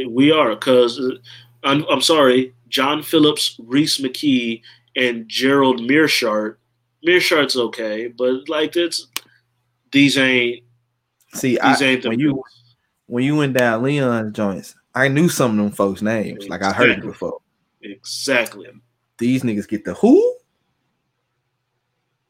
We 0.08 0.30
are 0.30 0.50
because 0.54 1.00
uh, 1.00 1.16
I'm, 1.64 1.84
I'm 1.88 2.02
sorry, 2.02 2.54
John 2.68 3.02
Phillips, 3.02 3.58
Rhys 3.64 3.96
McKee, 3.98 4.60
and 4.96 5.26
Gerald 5.28 5.80
Meerschaert. 5.80 6.56
Meerschaert's 7.06 7.56
okay, 7.56 8.08
but 8.08 8.48
like 8.50 8.76
it's 8.76 9.06
these 9.92 10.18
ain't. 10.18 10.62
See, 11.32 11.52
these 11.52 11.82
I, 11.82 11.84
ain't 11.84 12.02
the 12.02 12.10
when 12.10 12.20
you 12.20 12.42
when 13.06 13.24
you 13.24 13.36
went 13.36 13.56
down 13.56 13.82
Leon 13.82 14.32
joints, 14.32 14.74
I 14.94 15.08
knew 15.08 15.28
some 15.28 15.52
of 15.52 15.56
them 15.56 15.72
folks' 15.72 16.02
names. 16.02 16.44
Exactly. 16.44 16.48
Like 16.48 16.62
I 16.62 16.72
heard 16.72 16.90
it 16.90 17.02
before. 17.02 17.38
Exactly. 17.82 18.68
These 19.18 19.42
niggas 19.42 19.68
get 19.68 19.84
the 19.84 19.94
who? 19.94 20.36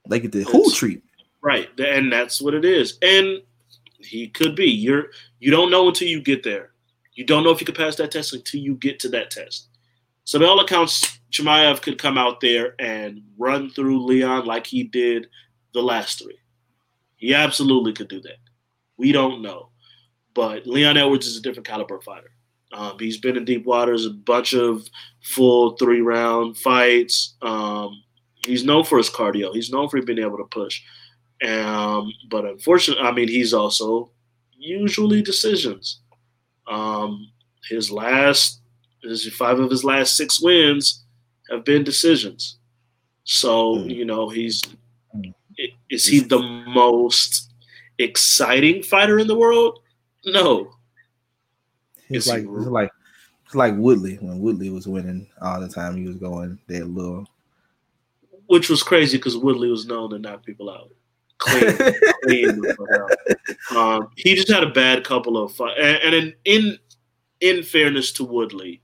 They 0.09 0.21
get 0.21 0.33
the 0.33 0.45
who 0.45 0.71
treatment. 0.71 1.04
Right. 1.40 1.68
And 1.78 2.12
that's 2.12 2.40
what 2.40 2.54
it 2.54 2.64
is. 2.64 2.99
And 3.02 3.40
he 3.99 4.28
could 4.28 4.54
be. 4.54 4.66
You're 4.66 5.06
you 5.40 5.50
don't 5.50 5.71
know 5.71 5.88
until 5.88 6.09
you 6.09 6.21
get 6.21 6.42
there. 6.42 6.71
You 7.14 7.25
don't 7.25 7.45
know 7.45 7.50
if 7.50 7.61
you 7.61 7.66
could 7.66 7.76
pass 7.76 7.97
that 7.97 8.11
test 8.11 8.35
until 8.35 8.61
you 8.61 8.75
get 8.75 9.00
to 9.00 9.09
that 9.11 9.30
test. 9.30 9.68
So 10.25 10.38
by 10.38 10.47
all 10.47 10.61
accounts, 10.61 11.18
Chimaev 11.30 11.83
could 11.83 11.99
come 11.99 12.18
out 12.18 12.40
there 12.40 12.75
and 12.78 13.23
run 13.38 13.71
through 13.71 14.04
Leon 14.04 14.45
like 14.45 14.66
he 14.66 14.83
did 14.83 15.28
the 15.73 15.83
last 15.83 16.18
three. 16.18 16.38
He 17.16 17.33
absolutely 17.33 17.92
could 17.92 18.09
do 18.09 18.21
that. 18.23 18.38
We 18.97 19.12
don't 19.12 19.40
know. 19.40 19.71
But 20.37 20.66
Leon 20.66 20.99
Edwards 20.99 21.26
is 21.26 21.38
a 21.38 21.40
different 21.40 21.66
caliber 21.66 21.99
fighter. 22.00 22.31
Um, 22.73 22.99
he's 22.99 23.16
been 23.16 23.38
in 23.38 23.47
deep 23.47 23.64
waters, 23.64 24.05
a 24.05 24.11
bunch 24.11 24.52
of 24.52 24.87
full 25.23 25.76
three 25.78 26.02
round 26.02 26.59
fights. 26.59 27.37
Um, 27.40 28.02
he's 28.45 28.62
known 28.62 28.85
for 28.85 28.99
his 28.99 29.09
cardio. 29.09 29.55
He's 29.55 29.73
known 29.73 29.88
for 29.88 30.00
being 30.02 30.19
able 30.19 30.37
to 30.37 30.45
push. 30.45 30.83
Um, 31.43 32.12
but 32.28 32.45
unfortunately, 32.45 33.02
I 33.02 33.12
mean, 33.12 33.28
he's 33.28 33.55
also 33.55 34.11
usually 34.59 35.23
decisions. 35.23 36.00
Um, 36.69 37.33
his 37.71 37.90
last, 37.90 38.61
his 39.02 39.26
five 39.35 39.59
of 39.59 39.71
his 39.71 39.85
last 39.85 40.19
six 40.19 40.38
wins 40.40 41.05
have 41.50 41.64
been 41.64 41.83
decisions. 41.83 42.59
So 43.25 43.76
mm. 43.76 43.95
you 43.95 44.05
know 44.05 44.28
he's 44.28 44.61
is 45.88 46.07
he 46.07 46.21
the 46.21 46.43
most 46.43 47.52
exciting 47.99 48.83
fighter 48.83 49.19
in 49.19 49.28
the 49.28 49.35
world? 49.35 49.81
No. 50.26 50.73
It's 52.09 52.26
like 52.26 52.45
it's 52.45 52.66
like 52.66 52.90
it's 53.45 53.54
like 53.54 53.75
Woodley 53.76 54.16
when 54.16 54.40
Woodley 54.40 54.71
was 54.71 54.87
winning 54.87 55.28
all 55.40 55.61
the 55.61 55.68
time. 55.68 55.97
He 55.97 56.06
was 56.06 56.16
going 56.16 56.59
that 56.66 56.88
little, 56.88 57.26
which 58.47 58.68
was 58.68 58.83
crazy 58.83 59.16
because 59.16 59.37
Woodley 59.37 59.71
was 59.71 59.87
known 59.87 60.11
to 60.11 60.18
knock 60.18 60.45
people 60.45 60.68
out. 60.68 60.90
Clean, 61.38 61.76
clean 62.25 62.62
um, 63.76 64.09
he 64.16 64.35
just 64.35 64.50
had 64.50 64.64
a 64.64 64.71
bad 64.71 65.04
couple 65.04 65.37
of 65.37 65.52
fights, 65.52 65.78
and, 65.80 65.97
and 66.02 66.14
in, 66.14 66.35
in 66.45 66.78
in 67.40 67.62
fairness 67.62 68.12
to 68.12 68.25
Woodley, 68.25 68.83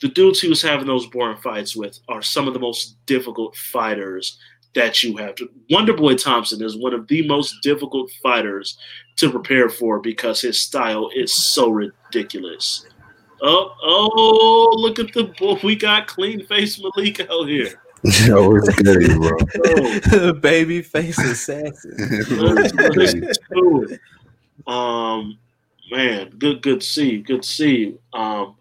the 0.00 0.08
dudes 0.08 0.40
he 0.40 0.48
was 0.48 0.62
having 0.62 0.86
those 0.86 1.06
boring 1.06 1.38
fights 1.38 1.74
with 1.74 1.98
are 2.08 2.22
some 2.22 2.46
of 2.46 2.54
the 2.54 2.60
most 2.60 3.04
difficult 3.06 3.56
fighters 3.56 4.38
that 4.74 5.02
you 5.02 5.16
have 5.16 5.34
to. 5.36 5.48
Wonder 5.70 5.94
Boy 5.94 6.14
Thompson 6.14 6.62
is 6.62 6.76
one 6.76 6.94
of 6.94 7.06
the 7.08 7.26
most 7.26 7.56
difficult 7.62 8.10
fighters 8.22 8.78
to 9.16 9.30
prepare 9.30 9.68
for 9.68 10.00
because 10.00 10.40
his 10.40 10.60
style 10.60 11.10
is 11.14 11.32
so 11.32 11.70
ridiculous. 11.70 12.86
Oh, 13.42 13.74
oh, 13.82 14.74
look 14.76 14.98
at 14.98 15.12
the 15.12 15.24
boy. 15.38 15.58
We 15.62 15.76
got 15.76 16.06
clean 16.06 16.46
face 16.46 16.80
Malik 16.80 17.20
out 17.28 17.48
here. 17.48 17.80
Yo, 18.26 18.56
it's 18.56 18.74
good, 18.76 19.18
bro. 19.18 19.38
oh. 20.12 20.32
Baby 20.40 20.82
face 20.82 21.18
assassin. 21.18 21.96
um, 24.66 25.38
man, 25.90 26.30
good, 26.38 26.62
good 26.62 26.80
to 26.80 26.86
see 26.86 27.12
you. 27.12 27.22
Good 27.22 27.42
to 27.42 27.48
see 27.48 27.76
you. 27.76 27.98
Um, 28.12 28.56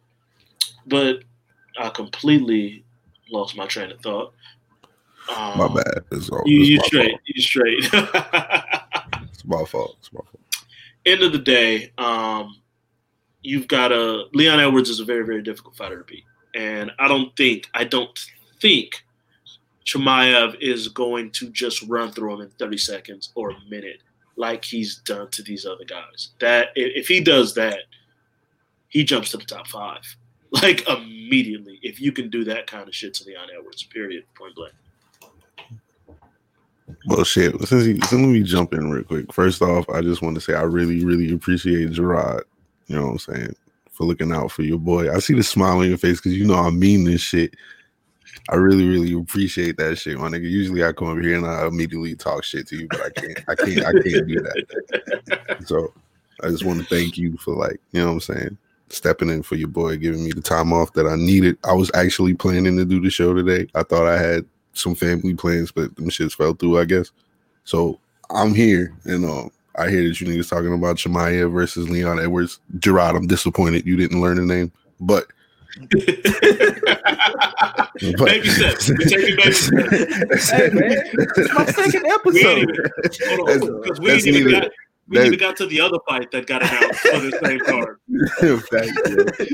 but 0.85 1.23
I 1.77 1.89
completely 1.89 2.83
lost 3.31 3.57
my 3.57 3.65
train 3.65 3.91
of 3.91 3.99
thought. 4.01 4.33
Um, 5.29 5.57
my 5.57 5.67
bad. 5.67 6.03
It's 6.11 6.29
all, 6.29 6.43
you, 6.45 6.59
you 6.61 6.79
straight. 6.81 7.11
Fault. 7.11 7.21
You 7.25 7.41
straight. 7.41 7.79
it's 9.31 9.45
my 9.45 9.63
fault. 9.65 9.97
It's 9.99 10.11
my 10.11 10.21
fault. 10.21 10.39
End 11.05 11.21
of 11.21 11.31
the 11.31 11.39
day, 11.39 11.91
um, 11.97 12.55
you've 13.41 13.67
got 13.67 13.91
a 13.91 14.25
Leon 14.33 14.59
Edwards 14.59 14.89
is 14.89 14.99
a 14.99 15.05
very 15.05 15.25
very 15.25 15.41
difficult 15.41 15.75
fighter 15.75 15.97
to 15.99 16.03
beat, 16.03 16.23
and 16.55 16.91
I 16.99 17.07
don't 17.07 17.35
think 17.35 17.69
I 17.73 17.83
don't 17.83 18.17
think 18.61 19.03
Chimaev 19.85 20.55
is 20.61 20.87
going 20.87 21.31
to 21.31 21.49
just 21.49 21.81
run 21.83 22.11
through 22.11 22.35
him 22.35 22.41
in 22.41 22.49
30 22.49 22.77
seconds 22.77 23.31
or 23.35 23.51
a 23.51 23.59
minute 23.69 24.01
like 24.35 24.63
he's 24.65 24.97
done 24.97 25.29
to 25.31 25.43
these 25.43 25.65
other 25.65 25.85
guys. 25.85 26.29
That 26.39 26.69
if 26.75 27.07
he 27.07 27.19
does 27.19 27.53
that, 27.55 27.79
he 28.87 29.03
jumps 29.03 29.31
to 29.31 29.37
the 29.37 29.45
top 29.45 29.67
five 29.67 30.03
like 30.51 30.87
immediately. 30.87 31.79
If 31.81 31.99
you 31.99 32.11
can 32.11 32.29
do 32.29 32.43
that 32.45 32.67
kind 32.67 32.87
of 32.87 32.95
shit 32.95 33.13
to 33.15 33.25
Leon 33.25 33.49
Edwards, 33.57 33.83
period, 33.83 34.25
point 34.35 34.55
blank. 34.55 34.73
Well, 37.07 37.23
shit. 37.23 37.59
Since, 37.67 37.85
you, 37.85 37.95
since 38.01 38.11
let 38.11 38.21
me 38.21 38.43
jump 38.43 38.73
in 38.73 38.89
real 38.89 39.03
quick. 39.03 39.31
First 39.31 39.61
off, 39.61 39.89
I 39.89 40.01
just 40.01 40.21
want 40.21 40.35
to 40.35 40.41
say 40.41 40.53
I 40.53 40.63
really, 40.63 41.03
really 41.05 41.33
appreciate 41.33 41.91
Gerard. 41.91 42.43
You 42.87 42.97
know 42.97 43.05
what 43.05 43.11
I'm 43.11 43.19
saying 43.19 43.55
for 43.91 44.05
looking 44.05 44.31
out 44.31 44.51
for 44.51 44.63
your 44.63 44.79
boy. 44.79 45.13
I 45.13 45.19
see 45.19 45.33
the 45.33 45.43
smile 45.43 45.79
on 45.79 45.87
your 45.87 45.97
face 45.97 46.17
because 46.17 46.37
you 46.37 46.45
know 46.45 46.55
I 46.55 46.69
mean 46.71 47.03
this 47.03 47.21
shit. 47.21 47.55
I 48.49 48.55
really, 48.55 48.87
really 48.87 49.13
appreciate 49.13 49.77
that 49.77 49.97
shit, 49.97 50.17
my 50.17 50.27
nigga. 50.27 50.49
Usually 50.49 50.83
I 50.83 50.91
come 50.91 51.07
over 51.07 51.21
here 51.21 51.37
and 51.37 51.45
I 51.45 51.65
immediately 51.65 52.15
talk 52.15 52.43
shit 52.43 52.67
to 52.67 52.75
you, 52.75 52.87
but 52.89 53.01
I 53.01 53.09
can't, 53.09 53.39
I 53.47 53.55
can't, 53.55 53.85
I 53.85 53.91
can't 53.93 54.27
do 54.27 54.41
that. 54.41 55.63
So 55.65 55.93
I 56.43 56.49
just 56.49 56.65
want 56.65 56.79
to 56.79 56.85
thank 56.85 57.17
you 57.17 57.37
for 57.37 57.55
like, 57.55 57.79
you 57.91 58.01
know 58.01 58.07
what 58.07 58.13
I'm 58.13 58.35
saying, 58.35 58.57
stepping 58.89 59.29
in 59.29 59.43
for 59.43 59.55
your 59.55 59.69
boy, 59.69 59.97
giving 59.97 60.25
me 60.25 60.31
the 60.31 60.41
time 60.41 60.73
off 60.73 60.93
that 60.93 61.07
I 61.07 61.15
needed. 61.15 61.57
I 61.63 61.73
was 61.73 61.89
actually 61.93 62.33
planning 62.33 62.75
to 62.75 62.85
do 62.85 62.99
the 62.99 63.09
show 63.09 63.33
today. 63.33 63.67
I 63.75 63.83
thought 63.83 64.07
I 64.07 64.19
had 64.21 64.45
some 64.73 64.95
family 64.95 65.33
plans, 65.33 65.71
but 65.71 65.95
them 65.95 66.09
shits 66.09 66.35
fell 66.35 66.53
through, 66.53 66.79
I 66.79 66.85
guess. 66.85 67.11
So 67.63 67.99
I'm 68.29 68.53
here, 68.53 68.93
and 69.05 69.25
um, 69.25 69.51
I 69.75 69.89
hear 69.89 70.07
that 70.07 70.19
you 70.19 70.27
niggas 70.27 70.49
talking 70.49 70.73
about 70.73 70.97
Chimaev 70.97 71.51
versus 71.51 71.89
Leon 71.89 72.19
Edwards. 72.19 72.59
Gerard, 72.79 73.15
I'm 73.15 73.27
disappointed 73.27 73.85
you 73.85 73.95
didn't 73.95 74.21
learn 74.21 74.37
the 74.37 74.43
name, 74.43 74.71
but. 74.99 75.27
but 78.17 78.25
baby 78.25 78.47
steps. 78.47 78.89
We're 78.89 78.97
taking 78.97 79.37
baby 79.37 79.53
steps. 79.53 80.49
hey 80.51 80.69
man, 80.69 81.03
it's 81.13 81.53
my 81.53 81.65
second 81.71 82.05
episode. 82.05 82.67
Because 83.01 83.99
we, 83.99 84.11
ain't 84.11 84.27
even 84.27 84.51
got 84.51 84.69
we 85.07 85.17
that, 85.17 85.25
even 85.27 85.39
got 85.39 85.57
to 85.57 85.65
the 85.65 85.81
other 85.81 85.97
fight 86.07 86.31
that 86.31 86.47
got 86.47 86.61
announced 86.61 86.99
for 86.99 87.19
the 87.19 87.31
same 87.43 87.59
card. 87.65 87.99
Fact, 88.69 88.91
yeah. 89.05 89.47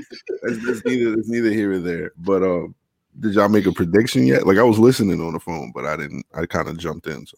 that's, 0.44 0.86
neither, 0.86 1.16
that's 1.16 1.28
neither 1.28 1.50
here 1.50 1.72
or 1.74 1.80
there. 1.80 2.12
But 2.18 2.44
um, 2.44 2.76
did 3.20 3.34
y'all 3.34 3.50
make 3.50 3.66
a 3.66 3.72
prediction 3.72 4.26
yet? 4.26 4.46
Like 4.46 4.58
I 4.58 4.64
was 4.64 4.80
listening 4.80 5.22
on 5.22 5.34
the 5.34 5.40
phone, 5.40 5.72
but 5.74 5.86
I 5.86 5.96
didn't. 5.96 6.26
I 6.34 6.46
kind 6.46 6.68
of 6.68 6.78
jumped 6.78 7.08
in. 7.08 7.26
So 7.26 7.38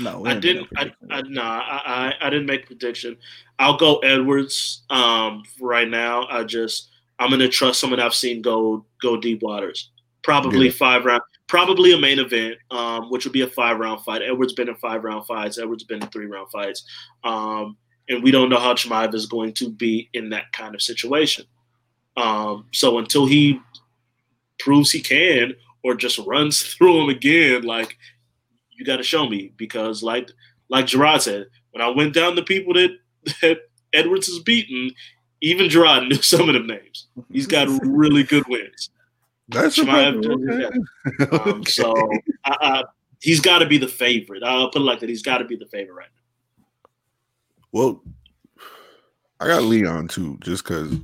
no, 0.00 0.26
I 0.26 0.34
didn't. 0.34 0.68
I, 0.76 0.92
I 1.10 1.22
no, 1.22 1.42
I, 1.42 2.14
I, 2.20 2.26
I 2.26 2.30
didn't 2.30 2.46
make 2.46 2.64
a 2.64 2.66
prediction. 2.66 3.16
I'll 3.58 3.76
go 3.76 3.98
Edwards. 3.98 4.82
Um, 4.90 5.42
right 5.60 5.88
now, 5.88 6.26
I 6.28 6.44
just 6.44 6.90
I'm 7.18 7.30
gonna 7.30 7.48
trust 7.48 7.80
someone 7.80 8.00
I've 8.00 8.14
seen 8.14 8.42
go 8.42 8.84
go 9.00 9.16
deep 9.16 9.42
waters. 9.42 9.90
Probably 10.22 10.66
yeah. 10.66 10.72
five 10.72 11.04
round. 11.04 11.22
Probably 11.46 11.94
a 11.94 11.98
main 11.98 12.18
event, 12.18 12.56
um, 12.70 13.10
which 13.10 13.24
would 13.24 13.32
be 13.32 13.40
a 13.40 13.46
five 13.46 13.78
round 13.78 14.02
fight. 14.02 14.22
Edwards 14.22 14.52
been 14.52 14.68
in 14.68 14.74
five 14.76 15.04
round 15.04 15.26
fights. 15.26 15.58
Edwards 15.58 15.84
been 15.84 16.02
in 16.02 16.08
three 16.08 16.26
round 16.26 16.50
fights. 16.50 16.84
Um, 17.24 17.76
and 18.10 18.22
we 18.22 18.30
don't 18.30 18.48
know 18.48 18.58
how 18.58 18.74
Chimaev 18.74 19.14
is 19.14 19.26
going 19.26 19.52
to 19.54 19.70
be 19.70 20.08
in 20.12 20.30
that 20.30 20.52
kind 20.52 20.74
of 20.74 20.82
situation. 20.82 21.44
Um, 22.16 22.66
so 22.72 22.98
until 22.98 23.26
he 23.26 23.60
proves 24.58 24.90
he 24.90 25.00
can, 25.00 25.54
or 25.82 25.94
just 25.94 26.18
runs 26.18 26.60
through 26.74 27.02
him 27.02 27.08
again, 27.08 27.62
like 27.62 27.96
you 28.70 28.84
got 28.84 28.96
to 28.98 29.02
show 29.02 29.28
me 29.28 29.52
because, 29.56 30.02
like 30.02 30.30
like 30.68 30.86
Gerard 30.86 31.22
said, 31.22 31.46
when 31.72 31.82
I 31.82 31.88
went 31.88 32.14
down 32.14 32.34
the 32.34 32.42
people 32.42 32.74
that, 32.74 32.96
that 33.42 33.60
Edwards 33.92 34.26
has 34.26 34.38
beaten, 34.40 34.90
even 35.40 35.68
Gerard 35.68 36.04
knew 36.08 36.22
some 36.22 36.48
of 36.48 36.54
them 36.54 36.66
names. 36.66 37.08
He's 37.32 37.46
got 37.46 37.68
really 37.82 38.22
good 38.22 38.46
wins. 38.48 38.90
That's 39.48 39.78
Chimaev 39.78 40.24
okay. 40.24 40.68
does 41.18 41.32
Um, 41.32 41.60
Okay. 41.60 41.70
So 41.70 41.94
I, 42.44 42.56
I, 42.60 42.84
he's 43.20 43.40
got 43.40 43.60
to 43.60 43.66
be 43.66 43.78
the 43.78 43.88
favorite. 43.88 44.42
I'll 44.42 44.70
put 44.70 44.82
it 44.82 44.84
like 44.84 45.00
that. 45.00 45.08
He's 45.08 45.22
got 45.22 45.38
to 45.38 45.44
be 45.44 45.56
the 45.56 45.66
favorite 45.66 45.94
right 45.94 46.08
now. 46.14 46.90
Well, 47.72 48.02
I 49.40 49.46
got 49.46 49.62
Leon 49.62 50.08
too, 50.08 50.36
just 50.40 50.64
because 50.64 50.98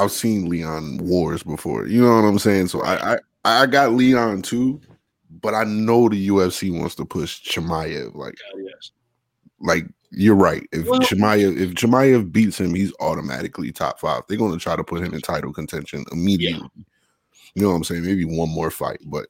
I've 0.00 0.12
seen 0.12 0.48
Leon 0.48 0.98
wars 0.98 1.42
before. 1.42 1.86
You 1.86 2.02
know 2.02 2.14
what 2.16 2.24
I'm 2.24 2.38
saying? 2.38 2.68
So 2.68 2.82
I, 2.82 3.14
I 3.14 3.18
I 3.44 3.66
got 3.66 3.92
Leon 3.92 4.42
too, 4.42 4.80
but 5.42 5.54
I 5.54 5.64
know 5.64 6.08
the 6.08 6.28
UFC 6.28 6.76
wants 6.76 6.94
to 6.96 7.04
push 7.04 7.42
Chimaev. 7.46 8.14
Like 8.14 8.34
God, 8.52 8.62
yes. 8.64 8.92
like 9.60 9.84
you're 10.10 10.34
right. 10.34 10.66
If 10.72 10.86
Well- 10.86 11.00
Chimaev 11.00 11.58
if 11.58 11.70
Chimaev 11.74 12.32
beats 12.32 12.58
him, 12.58 12.74
he's 12.74 12.94
automatically 13.00 13.72
top 13.72 14.00
five. 14.00 14.22
They're 14.28 14.38
gonna 14.38 14.58
try 14.58 14.74
to 14.74 14.84
put 14.84 15.04
him 15.04 15.12
in 15.12 15.20
title 15.20 15.52
contention 15.52 16.04
immediately. 16.12 16.68
You 17.54 17.62
know 17.62 17.70
what 17.70 17.76
I'm 17.76 17.84
saying? 17.84 18.04
Maybe 18.04 18.24
one 18.24 18.48
more 18.48 18.70
fight, 18.70 19.00
but 19.04 19.26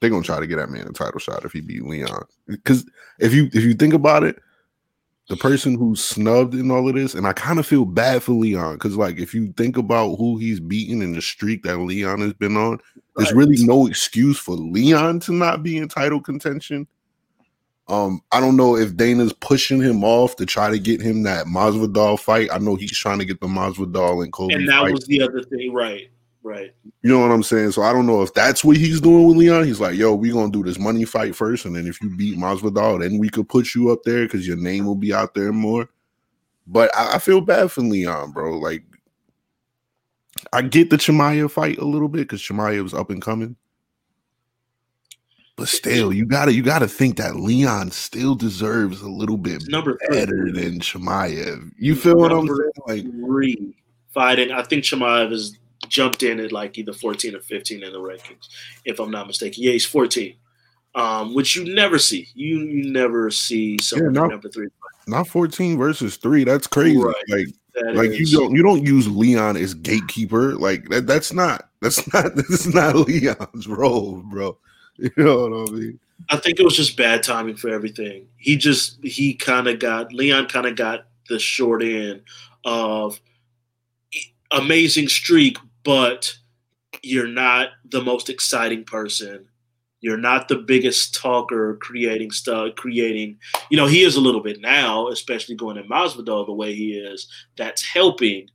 they're 0.00 0.10
gonna 0.10 0.22
try 0.22 0.38
to 0.38 0.46
get 0.46 0.56
that 0.56 0.70
man 0.70 0.86
a 0.86 0.92
title 0.92 1.18
shot 1.18 1.44
if 1.44 1.52
he 1.52 1.60
beat 1.60 1.84
Leon. 1.84 2.26
Because 2.46 2.86
if 3.18 3.34
you 3.34 3.48
if 3.52 3.64
you 3.64 3.74
think 3.74 3.94
about 3.94 4.22
it, 4.22 4.38
the 5.28 5.36
person 5.36 5.76
who's 5.76 6.02
snubbed 6.02 6.54
in 6.54 6.70
all 6.70 6.88
of 6.88 6.94
this, 6.94 7.14
and 7.14 7.26
I 7.26 7.32
kind 7.32 7.58
of 7.58 7.66
feel 7.66 7.84
bad 7.84 8.22
for 8.22 8.32
Leon 8.32 8.74
because 8.74 8.96
like 8.96 9.18
if 9.18 9.34
you 9.34 9.52
think 9.56 9.76
about 9.76 10.16
who 10.16 10.36
he's 10.36 10.60
beaten 10.60 11.00
in 11.00 11.12
the 11.12 11.22
streak 11.22 11.62
that 11.62 11.78
Leon 11.78 12.20
has 12.20 12.32
been 12.34 12.56
on, 12.56 12.80
there's 13.16 13.32
really 13.32 13.64
no 13.64 13.86
excuse 13.86 14.38
for 14.38 14.56
Leon 14.56 15.20
to 15.20 15.32
not 15.32 15.62
be 15.62 15.76
in 15.76 15.88
title 15.88 16.20
contention. 16.20 16.86
Um, 17.88 18.22
I 18.30 18.40
don't 18.40 18.56
know 18.56 18.76
if 18.76 18.96
Dana's 18.96 19.32
pushing 19.32 19.80
him 19.80 20.04
off 20.04 20.36
to 20.36 20.46
try 20.46 20.70
to 20.70 20.78
get 20.78 21.00
him 21.00 21.24
that 21.24 21.46
Masvidal 21.46 22.18
fight. 22.18 22.48
I 22.52 22.58
know 22.58 22.76
he's 22.76 22.96
trying 22.96 23.18
to 23.18 23.24
get 23.24 23.40
the 23.40 23.48
Masvidal 23.48 24.22
and 24.22 24.32
Colby 24.32 24.54
And 24.54 24.68
that 24.68 24.82
fight. 24.82 24.92
was 24.92 25.04
the 25.06 25.20
other 25.20 25.42
thing, 25.42 25.72
right? 25.72 26.08
Right. 26.44 26.74
You 27.02 27.10
know 27.10 27.20
what 27.20 27.30
I'm 27.30 27.42
saying? 27.42 27.70
So 27.70 27.82
I 27.82 27.92
don't 27.92 28.06
know 28.06 28.22
if 28.22 28.34
that's 28.34 28.64
what 28.64 28.76
he's 28.76 29.00
doing 29.00 29.28
with 29.28 29.36
Leon. 29.36 29.64
He's 29.64 29.80
like, 29.80 29.96
yo, 29.96 30.14
we 30.14 30.30
gonna 30.30 30.50
do 30.50 30.64
this 30.64 30.78
money 30.78 31.04
fight 31.04 31.36
first, 31.36 31.64
and 31.64 31.76
then 31.76 31.86
if 31.86 32.00
you 32.02 32.14
beat 32.16 32.36
Masvidal, 32.36 33.00
then 33.00 33.18
we 33.18 33.28
could 33.28 33.48
put 33.48 33.74
you 33.74 33.90
up 33.90 34.02
there 34.04 34.24
because 34.24 34.46
your 34.46 34.56
name 34.56 34.84
will 34.84 34.96
be 34.96 35.14
out 35.14 35.34
there 35.34 35.52
more. 35.52 35.88
But 36.66 36.90
I, 36.96 37.14
I 37.14 37.18
feel 37.18 37.40
bad 37.40 37.70
for 37.70 37.82
Leon, 37.82 38.32
bro. 38.32 38.58
Like, 38.58 38.82
I 40.52 40.62
get 40.62 40.90
the 40.90 40.96
Chimaev 40.96 41.50
fight 41.52 41.78
a 41.78 41.84
little 41.84 42.08
bit 42.08 42.22
because 42.22 42.40
Chimaev 42.40 42.82
was 42.82 42.94
up 42.94 43.10
and 43.10 43.22
coming. 43.22 43.56
But 45.56 45.68
still, 45.68 46.12
you 46.12 46.24
gotta 46.24 46.52
you 46.52 46.62
gotta 46.62 46.88
think 46.88 47.18
that 47.18 47.36
Leon 47.36 47.90
still 47.92 48.34
deserves 48.34 49.00
a 49.02 49.08
little 49.08 49.36
bit 49.36 49.68
Number 49.68 49.98
three. 50.06 50.16
better 50.18 50.50
than 50.50 50.80
Chimaev. 50.80 51.70
You 51.78 51.94
feel 51.94 52.16
what 52.16 52.32
I'm 52.32 52.48
saying? 52.48 52.70
Like, 52.88 53.02
three 53.24 53.76
fighting. 54.12 54.50
I 54.50 54.62
think 54.62 54.82
Chimaev 54.82 55.30
has 55.30 55.56
jumped 55.88 56.22
in 56.22 56.40
at 56.40 56.52
like 56.52 56.78
either 56.78 56.92
14 56.92 57.34
or 57.34 57.40
15 57.40 57.82
in 57.82 57.92
the 57.92 57.98
rankings, 57.98 58.48
if 58.84 58.98
I'm 58.98 59.10
not 59.10 59.26
mistaken. 59.26 59.62
Yeah, 59.62 59.72
he's 59.72 59.86
14, 59.86 60.34
um, 60.94 61.34
which 61.34 61.56
you 61.56 61.74
never 61.74 61.98
see. 61.98 62.28
You 62.34 62.60
you 62.60 62.90
never 62.90 63.30
see 63.30 63.78
someone 63.78 64.12
no. 64.12 64.24
at 64.24 64.30
number 64.30 64.48
three. 64.48 64.68
not 65.06 65.28
14 65.28 65.78
versus 65.78 66.16
three. 66.16 66.44
That's 66.44 66.66
crazy. 66.66 66.96
Right. 66.96 67.14
Like 67.28 67.48
That 67.74 67.96
like 67.96 68.18
you 68.18 68.26
don't 68.26 68.54
you 68.54 68.62
don't 68.62 68.86
use 68.86 69.08
Leon 69.08 69.56
as 69.56 69.74
gatekeeper. 69.74 70.54
Like 70.54 70.88
that 70.88 71.06
that's 71.06 71.32
not 71.32 71.70
that's 71.80 72.12
not 72.14 72.34
that's 72.36 72.66
not 72.66 72.96
Leon's 72.96 73.66
role, 73.66 74.22
bro. 74.24 74.58
You 74.98 75.10
know 75.16 75.48
what 75.48 75.70
I 75.70 75.72
mean? 75.72 76.00
I 76.28 76.36
think 76.36 76.60
it 76.60 76.64
was 76.64 76.76
just 76.76 76.98
bad 76.98 77.22
timing 77.22 77.56
for 77.56 77.70
everything. 77.70 78.28
He 78.36 78.56
just 78.56 79.02
he 79.02 79.34
kind 79.34 79.66
of 79.66 79.78
got 79.78 80.12
Leon 80.12 80.46
kind 80.46 80.66
of 80.66 80.76
got 80.76 81.06
the 81.28 81.38
short 81.38 81.82
end 81.82 82.22
of 82.64 83.20
amazing 84.52 85.08
streak, 85.08 85.56
but 85.84 86.34
you're 87.02 87.28
not 87.28 87.70
the 87.84 88.02
most 88.02 88.28
exciting 88.28 88.84
person. 88.84 89.46
You're 90.00 90.18
not 90.18 90.48
the 90.48 90.56
biggest 90.56 91.14
talker, 91.14 91.78
creating 91.80 92.32
stuff, 92.32 92.74
creating. 92.74 93.38
You 93.70 93.76
know, 93.76 93.86
he 93.86 94.02
is 94.02 94.16
a 94.16 94.20
little 94.20 94.42
bit 94.42 94.60
now, 94.60 95.08
especially 95.08 95.54
going 95.54 95.76
in 95.76 95.88
Masvidal 95.88 96.44
the 96.44 96.52
way 96.52 96.74
he 96.74 96.94
is. 96.94 97.28
That's 97.56 97.84
helping, 97.84 98.48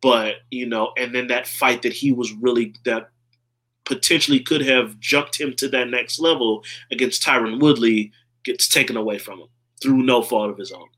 but 0.00 0.36
you 0.50 0.66
know, 0.66 0.92
and 0.96 1.12
then 1.14 1.26
that 1.28 1.48
fight 1.48 1.82
that 1.82 1.92
he 1.92 2.12
was 2.12 2.32
really 2.32 2.74
that 2.84 3.10
potentially 3.84 4.40
could 4.40 4.62
have 4.62 4.98
jumped 5.00 5.38
him 5.38 5.52
to 5.54 5.68
that 5.68 5.88
next 5.88 6.18
level 6.18 6.64
against 6.90 7.22
Tyron 7.22 7.60
Woodley 7.60 8.12
gets 8.44 8.68
taken 8.68 8.96
away 8.96 9.18
from 9.18 9.40
him 9.40 9.48
through 9.82 10.02
no 10.02 10.22
fault 10.22 10.50
of 10.50 10.58
his 10.58 10.72
own. 10.72 10.88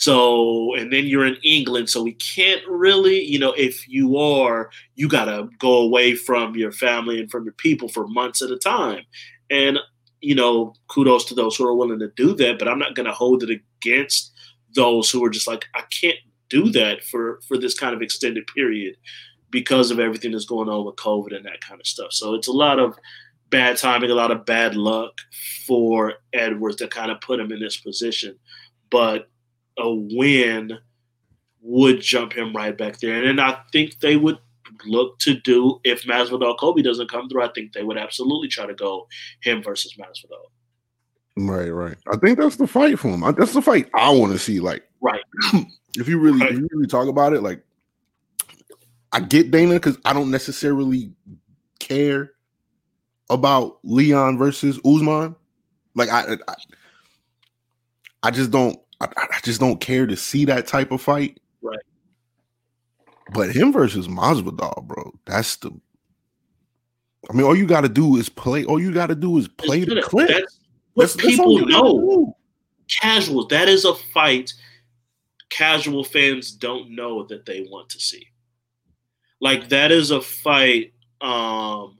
So, 0.00 0.76
and 0.76 0.92
then 0.92 1.06
you're 1.06 1.26
in 1.26 1.38
England, 1.42 1.90
so 1.90 2.04
we 2.04 2.12
can't 2.12 2.62
really, 2.68 3.20
you 3.20 3.36
know, 3.36 3.52
if 3.54 3.88
you 3.88 4.16
are, 4.16 4.70
you 4.94 5.08
got 5.08 5.24
to 5.24 5.48
go 5.58 5.78
away 5.78 6.14
from 6.14 6.54
your 6.54 6.70
family 6.70 7.18
and 7.18 7.28
from 7.28 7.42
your 7.42 7.54
people 7.54 7.88
for 7.88 8.06
months 8.06 8.40
at 8.40 8.52
a 8.52 8.56
time. 8.56 9.02
And, 9.50 9.76
you 10.20 10.36
know, 10.36 10.72
kudos 10.86 11.24
to 11.26 11.34
those 11.34 11.56
who 11.56 11.66
are 11.66 11.74
willing 11.74 11.98
to 11.98 12.12
do 12.14 12.32
that, 12.36 12.60
but 12.60 12.68
I'm 12.68 12.78
not 12.78 12.94
going 12.94 13.06
to 13.06 13.12
hold 13.12 13.42
it 13.42 13.50
against 13.50 14.32
those 14.76 15.10
who 15.10 15.24
are 15.24 15.30
just 15.30 15.48
like, 15.48 15.66
I 15.74 15.82
can't 15.90 16.18
do 16.48 16.70
that 16.70 17.02
for 17.02 17.40
for 17.48 17.58
this 17.58 17.76
kind 17.76 17.92
of 17.92 18.00
extended 18.00 18.46
period 18.54 18.96
because 19.50 19.90
of 19.90 19.98
everything 19.98 20.30
that's 20.30 20.44
going 20.44 20.68
on 20.68 20.86
with 20.86 20.94
COVID 20.94 21.34
and 21.34 21.44
that 21.44 21.60
kind 21.60 21.80
of 21.80 21.86
stuff. 21.88 22.12
So 22.12 22.34
it's 22.34 22.46
a 22.46 22.52
lot 22.52 22.78
of 22.78 22.96
bad 23.50 23.78
timing, 23.78 24.12
a 24.12 24.14
lot 24.14 24.30
of 24.30 24.46
bad 24.46 24.76
luck 24.76 25.12
for 25.66 26.14
Edwards 26.32 26.76
to 26.76 26.86
kind 26.86 27.10
of 27.10 27.20
put 27.20 27.40
him 27.40 27.50
in 27.50 27.58
this 27.58 27.78
position. 27.78 28.38
But 28.90 29.28
a 29.78 29.94
win 29.94 30.78
would 31.60 32.00
jump 32.00 32.32
him 32.32 32.54
right 32.54 32.76
back 32.76 32.98
there. 33.00 33.14
And 33.16 33.26
then 33.26 33.40
I 33.40 33.60
think 33.72 33.98
they 34.00 34.16
would 34.16 34.38
look 34.86 35.18
to 35.20 35.34
do 35.34 35.80
if 35.84 36.04
Masvidal 36.04 36.56
Colby 36.58 36.82
doesn't 36.82 37.10
come 37.10 37.28
through, 37.28 37.42
I 37.42 37.50
think 37.52 37.72
they 37.72 37.82
would 37.82 37.98
absolutely 37.98 38.48
try 38.48 38.66
to 38.66 38.74
go 38.74 39.06
him 39.42 39.62
versus 39.62 39.94
Masvidal. 39.98 40.44
Right, 41.36 41.68
right. 41.70 41.96
I 42.12 42.16
think 42.16 42.38
that's 42.38 42.56
the 42.56 42.66
fight 42.66 42.98
for 42.98 43.08
him. 43.08 43.20
That's 43.36 43.52
the 43.52 43.62
fight 43.62 43.88
I 43.94 44.10
want 44.10 44.32
to 44.32 44.38
see. 44.38 44.60
Like, 44.60 44.84
Right. 45.00 45.22
if 45.96 46.08
you 46.08 46.18
really, 46.18 46.40
Right. 46.40 46.52
if 46.52 46.58
you 46.58 46.68
really 46.72 46.86
talk 46.88 47.08
about 47.08 47.32
it, 47.32 47.42
like, 47.42 47.62
I 49.12 49.20
get 49.20 49.50
Dana 49.50 49.74
because 49.74 49.98
I 50.04 50.12
don't 50.12 50.30
necessarily 50.30 51.12
care 51.78 52.32
about 53.30 53.78
Leon 53.84 54.36
versus 54.38 54.78
Usman. 54.84 55.34
Like, 55.94 56.08
I, 56.10 56.36
I, 56.46 56.54
I 58.24 58.30
just 58.30 58.50
don't, 58.50 58.78
I, 59.00 59.08
I 59.16 59.40
just 59.42 59.60
don't 59.60 59.80
care 59.80 60.06
to 60.06 60.16
see 60.16 60.44
that 60.46 60.66
type 60.66 60.90
of 60.90 61.00
fight. 61.00 61.38
Right. 61.62 61.78
But 63.32 63.50
him 63.54 63.72
versus 63.72 64.08
Masvidal, 64.08 64.84
bro, 64.86 65.12
that's 65.26 65.56
the. 65.56 65.70
I 67.28 67.32
mean, 67.34 67.44
all 67.44 67.56
you 67.56 67.66
got 67.66 67.82
to 67.82 67.88
do 67.88 68.16
is 68.16 68.28
play. 68.28 68.64
All 68.64 68.80
you 68.80 68.92
got 68.92 69.08
to 69.08 69.14
do 69.14 69.36
is 69.38 69.48
play 69.48 69.84
the 69.84 70.00
clip. 70.02 70.28
That's 70.28 70.60
what 70.94 71.08
That's- 71.10 71.30
people 71.36 71.58
know. 71.66 72.36
casuals. 73.00 73.48
That 73.48 73.68
is 73.68 73.84
a 73.84 73.94
fight 73.94 74.52
casual 75.50 76.04
fans 76.04 76.52
don't 76.52 76.90
know 76.94 77.24
that 77.24 77.46
they 77.46 77.66
want 77.70 77.88
to 77.90 78.00
see. 78.00 78.26
Like 79.40 79.68
that 79.68 79.90
is 79.92 80.10
a 80.10 80.20
fight 80.20 80.92
um 81.20 81.98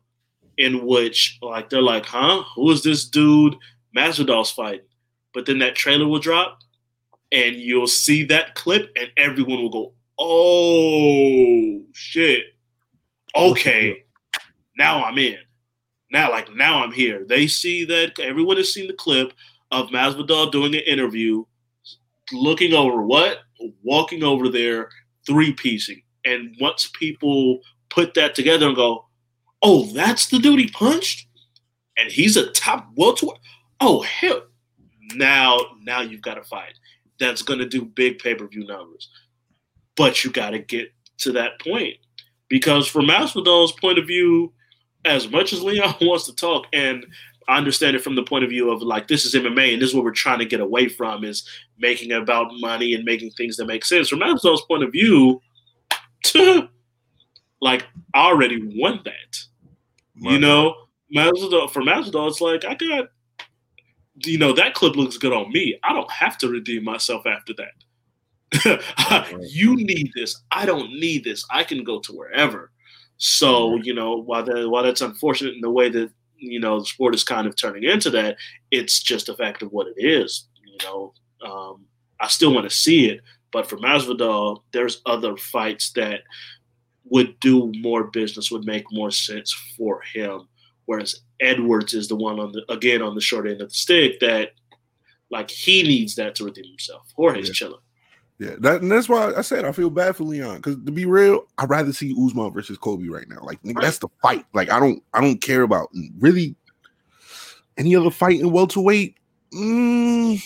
in 0.56 0.86
which 0.86 1.38
like 1.42 1.70
they're 1.70 1.82
like, 1.82 2.04
huh? 2.06 2.42
Who 2.54 2.70
is 2.70 2.82
this 2.82 3.04
dude 3.06 3.56
Masvidal's 3.96 4.50
fighting? 4.50 4.86
But 5.34 5.46
then 5.46 5.58
that 5.60 5.74
trailer 5.76 6.06
will 6.06 6.18
drop 6.18 6.58
and 7.32 7.56
you'll 7.56 7.86
see 7.86 8.24
that 8.24 8.54
clip 8.54 8.90
and 8.96 9.10
everyone 9.16 9.62
will 9.62 9.70
go, 9.70 9.92
Oh 10.18 11.82
shit. 11.92 12.44
Okay. 13.36 14.04
Now 14.76 15.04
I'm 15.04 15.18
in. 15.18 15.38
Now 16.10 16.30
like 16.30 16.52
now 16.54 16.82
I'm 16.82 16.92
here. 16.92 17.24
They 17.28 17.46
see 17.46 17.84
that 17.84 18.18
everyone 18.18 18.56
has 18.56 18.72
seen 18.72 18.86
the 18.86 18.94
clip 18.94 19.32
of 19.70 19.88
Masvidal 19.88 20.50
doing 20.50 20.74
an 20.74 20.80
interview, 20.80 21.44
looking 22.32 22.72
over 22.72 23.02
what? 23.02 23.38
Walking 23.82 24.24
over 24.24 24.48
there, 24.48 24.88
three 25.26 25.52
piecing. 25.52 26.02
And 26.24 26.56
once 26.60 26.90
people 26.98 27.60
put 27.90 28.14
that 28.14 28.34
together 28.34 28.66
and 28.66 28.76
go, 28.76 29.06
oh, 29.62 29.86
that's 29.92 30.26
the 30.26 30.38
dude 30.38 30.60
he 30.60 30.68
punched? 30.68 31.26
And 31.96 32.10
he's 32.10 32.36
a 32.36 32.50
top 32.52 32.88
welterweight? 32.96 33.40
Oh, 33.80 34.02
hell. 34.02 34.42
Now, 35.14 35.58
now 35.82 36.00
you've 36.00 36.22
got 36.22 36.38
a 36.38 36.44
fight 36.44 36.74
that's 37.18 37.42
going 37.42 37.58
to 37.58 37.66
do 37.66 37.84
big 37.84 38.18
pay 38.18 38.34
per 38.34 38.46
view 38.46 38.66
numbers. 38.66 39.10
But 39.96 40.24
you 40.24 40.30
got 40.30 40.50
to 40.50 40.58
get 40.58 40.92
to 41.18 41.32
that 41.32 41.60
point. 41.60 41.96
Because 42.48 42.86
from 42.86 43.06
Masvidal's 43.06 43.72
point 43.72 43.98
of 43.98 44.06
view, 44.06 44.52
as 45.04 45.28
much 45.28 45.52
as 45.52 45.62
Leon 45.62 45.94
wants 46.00 46.26
to 46.26 46.34
talk, 46.34 46.66
and 46.72 47.06
I 47.48 47.56
understand 47.56 47.96
it 47.96 48.04
from 48.04 48.14
the 48.14 48.22
point 48.22 48.44
of 48.44 48.50
view 48.50 48.70
of 48.70 48.82
like 48.82 49.08
this 49.08 49.24
is 49.24 49.34
MMA 49.34 49.72
and 49.72 49.82
this 49.82 49.90
is 49.90 49.94
what 49.94 50.04
we're 50.04 50.12
trying 50.12 50.38
to 50.38 50.44
get 50.44 50.60
away 50.60 50.88
from 50.88 51.24
is 51.24 51.48
making 51.78 52.12
about 52.12 52.48
money 52.60 52.94
and 52.94 53.04
making 53.04 53.30
things 53.32 53.56
that 53.56 53.66
make 53.66 53.84
sense. 53.84 54.08
From 54.08 54.20
Masvidal's 54.20 54.64
point 54.68 54.84
of 54.84 54.92
view, 54.92 55.40
like 57.60 57.86
I 58.14 58.26
already 58.26 58.62
won 58.76 59.00
that. 59.04 59.38
You 60.20 60.38
know, 60.38 60.74
Masvidal 61.14 61.70
for 61.70 61.80
Masvidal, 61.80 62.28
it's 62.28 62.40
like 62.40 62.64
I 62.64 62.74
got, 62.74 63.08
you 64.24 64.38
know, 64.38 64.52
that 64.52 64.74
clip 64.74 64.96
looks 64.96 65.16
good 65.16 65.32
on 65.32 65.52
me. 65.52 65.78
I 65.82 65.92
don't 65.92 66.10
have 66.10 66.38
to 66.38 66.48
redeem 66.48 66.84
myself 66.84 67.26
after 67.26 67.52
that. 67.54 67.72
you 69.42 69.76
need 69.76 70.10
this. 70.14 70.42
I 70.50 70.64
don't 70.66 70.90
need 70.92 71.24
this. 71.24 71.44
I 71.50 71.64
can 71.64 71.84
go 71.84 72.00
to 72.00 72.12
wherever. 72.12 72.70
So 73.18 73.76
you 73.76 73.94
know, 73.94 74.16
while 74.16 74.44
that 74.44 74.68
while 74.68 74.84
that's 74.84 75.00
unfortunate 75.00 75.54
in 75.54 75.60
the 75.60 75.70
way 75.70 75.88
that 75.90 76.10
you 76.36 76.60
know 76.60 76.80
the 76.80 76.86
sport 76.86 77.14
is 77.14 77.24
kind 77.24 77.46
of 77.46 77.56
turning 77.56 77.84
into 77.84 78.10
that, 78.10 78.36
it's 78.70 79.02
just 79.02 79.28
a 79.28 79.34
fact 79.34 79.62
of 79.62 79.72
what 79.72 79.88
it 79.88 80.00
is. 80.00 80.48
You 80.64 80.78
know, 80.84 81.12
um, 81.44 81.84
I 82.20 82.28
still 82.28 82.54
want 82.54 82.68
to 82.68 82.74
see 82.74 83.10
it, 83.10 83.20
but 83.52 83.68
for 83.68 83.76
Masvidal, 83.76 84.62
there's 84.72 85.02
other 85.04 85.36
fights 85.36 85.92
that 85.92 86.20
would 87.04 87.38
do 87.40 87.72
more 87.78 88.04
business, 88.04 88.50
would 88.50 88.64
make 88.64 88.84
more 88.92 89.10
sense 89.10 89.52
for 89.76 90.00
him. 90.14 90.48
Whereas 90.88 91.20
Edwards 91.38 91.92
is 91.92 92.08
the 92.08 92.16
one 92.16 92.40
on 92.40 92.50
the 92.52 92.64
again 92.72 93.02
on 93.02 93.14
the 93.14 93.20
short 93.20 93.46
end 93.46 93.60
of 93.60 93.68
the 93.68 93.74
stick 93.74 94.20
that 94.20 94.52
like 95.30 95.50
he 95.50 95.82
needs 95.82 96.14
that 96.14 96.34
to 96.36 96.46
redeem 96.46 96.64
himself. 96.64 97.06
Jorge's 97.14 97.48
Yeah. 97.48 97.52
chilling. 97.52 97.80
Yeah, 98.38 98.54
that 98.60 98.80
and 98.80 98.90
that's 98.90 99.06
why 99.06 99.34
I 99.34 99.42
said 99.42 99.66
I 99.66 99.72
feel 99.72 99.90
bad 99.90 100.16
for 100.16 100.24
Leon 100.24 100.56
because 100.56 100.76
to 100.76 100.90
be 100.90 101.04
real, 101.04 101.46
I'd 101.58 101.68
rather 101.68 101.92
see 101.92 102.14
Usman 102.18 102.54
versus 102.54 102.78
Colby 102.78 103.10
right 103.10 103.28
now. 103.28 103.40
Like 103.42 103.62
nigga, 103.62 103.82
that's 103.82 103.98
the 103.98 104.08
fight. 104.22 104.46
Like 104.54 104.70
I 104.70 104.80
don't 104.80 105.02
I 105.12 105.20
don't 105.20 105.42
care 105.42 105.60
about 105.60 105.90
really 106.18 106.56
any 107.76 107.94
other 107.94 108.10
fight 108.10 108.40
in 108.40 108.50
welterweight. 108.50 109.14
Mm, 109.52 110.40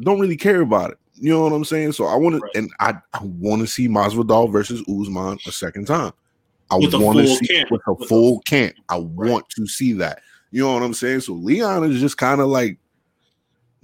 don't 0.00 0.20
really 0.20 0.36
care 0.36 0.60
about 0.60 0.90
it. 0.90 0.98
You 1.14 1.30
know 1.30 1.44
what 1.44 1.52
I'm 1.54 1.64
saying? 1.64 1.92
So 1.92 2.04
I 2.04 2.16
want 2.16 2.42
Right. 2.42 2.52
to, 2.52 2.58
and 2.58 2.70
I 2.78 2.94
I 3.14 3.24
want 3.24 3.62
to 3.62 3.66
see 3.66 3.88
Masvidal 3.88 4.52
versus 4.52 4.82
Usman 4.86 5.38
a 5.46 5.52
second 5.52 5.86
time. 5.86 6.12
I 6.72 6.76
With 6.76 6.94
want 6.94 7.18
to 7.18 7.26
see 7.26 7.46
camp. 7.46 7.70
with 7.70 7.82
a 7.86 7.92
With 7.92 8.04
a- 8.04 8.08
full 8.08 8.40
camp. 8.40 8.74
I 8.88 8.96
want 8.96 9.48
to 9.50 9.66
see 9.66 9.92
that. 9.94 10.22
You 10.50 10.62
know 10.62 10.74
what 10.74 10.82
I'm 10.82 10.94
saying? 10.94 11.20
So 11.20 11.34
Leon 11.34 11.90
is 11.90 12.00
just 12.00 12.16
kind 12.18 12.40
of 12.40 12.48
like 12.48 12.78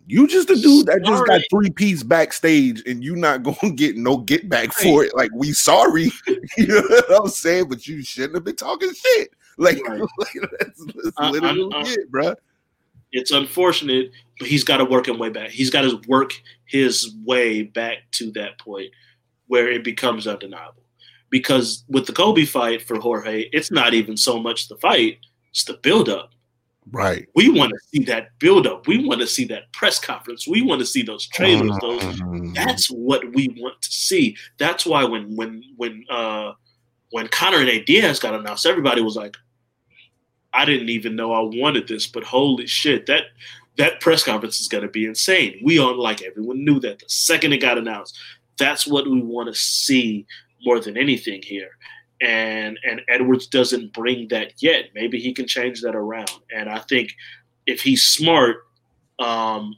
you 0.06 0.26
just 0.26 0.48
a 0.48 0.56
dude 0.56 0.86
that 0.86 1.02
just 1.04 1.26
got 1.26 1.40
three 1.50 1.68
piece 1.70 2.02
backstage 2.02 2.82
and 2.86 3.04
you 3.04 3.14
not 3.14 3.42
gonna 3.42 3.74
get 3.74 3.96
no 3.96 4.16
get 4.18 4.48
back 4.48 4.72
for 4.72 5.04
it. 5.04 5.14
Like 5.14 5.30
we 5.34 5.52
sorry, 5.52 6.10
you 6.56 6.66
know 6.66 6.82
what 7.08 7.22
I'm 7.24 7.28
saying? 7.28 7.68
But 7.68 7.86
you 7.86 8.02
shouldn't 8.02 8.34
have 8.34 8.44
been 8.44 8.56
talking 8.56 8.90
shit. 8.94 9.30
Like, 9.60 9.80
Right. 9.88 10.00
like, 10.18 10.34
that's, 10.60 10.84
that's 10.86 11.10
I- 11.18 11.26
I- 11.26 11.30
literally 11.30 11.68
I- 11.74 11.82
it, 11.88 12.10
bro. 12.12 12.32
it's 13.10 13.32
unfortunate, 13.32 14.12
but 14.38 14.46
he's 14.46 14.62
got 14.62 14.76
to 14.76 14.84
work 14.84 15.08
him 15.08 15.18
way 15.18 15.30
back. 15.30 15.50
He's 15.50 15.68
got 15.70 15.80
to 15.82 16.00
work 16.06 16.32
his 16.64 17.12
way 17.24 17.62
back 17.62 17.98
to 18.12 18.30
that 18.32 18.56
point 18.60 18.92
where 19.48 19.68
it 19.68 19.82
becomes 19.82 20.28
undeniable. 20.28 20.84
Because 21.30 21.84
with 21.88 22.06
the 22.06 22.12
Colby 22.12 22.46
fight 22.46 22.82
for 22.82 22.98
Jorge, 22.98 23.48
it's 23.52 23.70
not 23.70 23.94
even 23.94 24.16
so 24.16 24.38
much 24.40 24.68
the 24.68 24.76
fight; 24.76 25.18
it's 25.50 25.64
the 25.64 25.74
buildup. 25.82 26.30
Right. 26.90 27.28
We 27.34 27.50
want 27.50 27.72
to 27.72 27.78
see 27.92 28.04
that 28.04 28.38
buildup. 28.38 28.86
We 28.86 29.06
want 29.06 29.20
to 29.20 29.26
see 29.26 29.44
that 29.46 29.70
press 29.72 29.98
conference. 29.98 30.48
We 30.48 30.62
want 30.62 30.80
to 30.80 30.86
see 30.86 31.02
those 31.02 31.26
trailers. 31.26 31.76
Those 31.82 32.02
Mhm. 32.02 32.54
that's 32.54 32.86
what 32.90 33.30
we 33.34 33.48
want 33.58 33.80
to 33.82 33.90
see. 33.90 34.36
That's 34.58 34.86
why 34.86 35.04
when 35.04 35.36
when 35.36 35.62
when 35.76 36.04
uh 36.08 36.52
when 37.10 37.28
Conor 37.28 37.58
and 37.58 37.66
Nate 37.66 37.86
Diaz 37.86 38.18
got 38.18 38.34
announced, 38.34 38.66
everybody 38.66 39.00
was 39.00 39.16
like, 39.16 39.36
I 40.52 40.64
didn't 40.64 40.88
even 40.88 41.16
know 41.16 41.32
I 41.32 41.40
wanted 41.40 41.88
this, 41.88 42.06
but 42.06 42.24
holy 42.24 42.66
shit, 42.66 43.06
that 43.06 43.24
that 43.76 44.00
press 44.00 44.24
conference 44.24 44.58
is 44.60 44.68
gonna 44.68 44.88
be 44.88 45.04
insane. 45.04 45.60
We 45.62 45.78
all 45.78 45.96
like 46.00 46.22
everyone 46.22 46.64
knew 46.64 46.80
that 46.80 47.00
the 47.00 47.08
second 47.08 47.52
it 47.52 47.58
got 47.58 47.76
announced. 47.78 48.18
That's 48.56 48.86
what 48.86 49.08
we 49.08 49.20
want 49.20 49.48
to 49.48 49.54
see 49.54 50.26
more 50.64 50.80
than 50.80 50.96
anything 50.96 51.42
here. 51.42 51.70
And 52.20 52.78
and 52.88 53.00
Edwards 53.08 53.46
doesn't 53.46 53.92
bring 53.92 54.28
that 54.28 54.54
yet. 54.60 54.86
Maybe 54.94 55.20
he 55.20 55.32
can 55.32 55.46
change 55.46 55.80
that 55.82 55.94
around. 55.94 56.30
And 56.54 56.68
I 56.68 56.78
think 56.80 57.12
if 57.66 57.80
he's 57.80 58.06
smart, 58.06 58.56
um, 59.20 59.76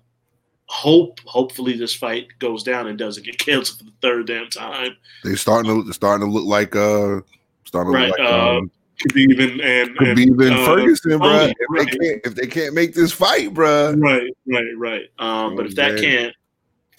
hope 0.67 1.19
hopefully 1.27 1.77
this 1.77 1.95
fight 1.95 2.29
goes 2.39 2.63
down 2.63 2.87
and 2.87 2.97
doesn't 2.99 3.25
get 3.27 3.39
canceled 3.39 3.79
for 3.79 3.85
the 3.85 3.93
third 4.01 4.27
damn 4.29 4.49
time. 4.49 4.97
They 5.25 5.35
starting 5.35 5.71
to 5.71 5.83
they're 5.83 5.93
starting 5.93 6.27
to 6.27 6.33
look 6.33 6.47
like 6.47 6.77
uh 6.77 7.21
starting 7.65 7.93
to 7.93 7.99
Right, 7.99 8.09
look 8.09 8.19
like 8.21 8.29
uh, 8.29 8.57
um, 8.59 8.71
Khabib 9.03 9.43
and 9.43 9.61
and, 9.61 9.97
could 9.97 10.09
and 10.09 10.17
be 10.17 10.23
even 10.23 10.53
uh, 10.53 10.65
Ferguson, 10.65 11.19
bro. 11.19 11.29
Tony, 11.29 11.55
If 11.59 11.91
they 11.91 11.97
can't 11.99 12.21
if 12.27 12.35
they 12.37 12.47
can't 12.47 12.75
make 12.75 12.95
this 12.95 13.13
fight, 13.13 13.53
bro. 13.53 13.95
right, 13.95 14.31
right, 14.47 14.73
right. 14.79 15.03
Um, 15.19 15.57
but 15.57 15.67
if 15.67 15.75
that 15.75 15.95
Man. 15.95 16.03
can't 16.03 16.35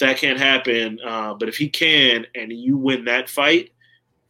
that 0.01 0.17
can't 0.17 0.39
happen, 0.39 0.99
uh, 1.05 1.33
but 1.33 1.49
if 1.49 1.57
he 1.57 1.69
can 1.69 2.25
and 2.35 2.51
you 2.51 2.77
win 2.77 3.05
that 3.05 3.29
fight, 3.29 3.71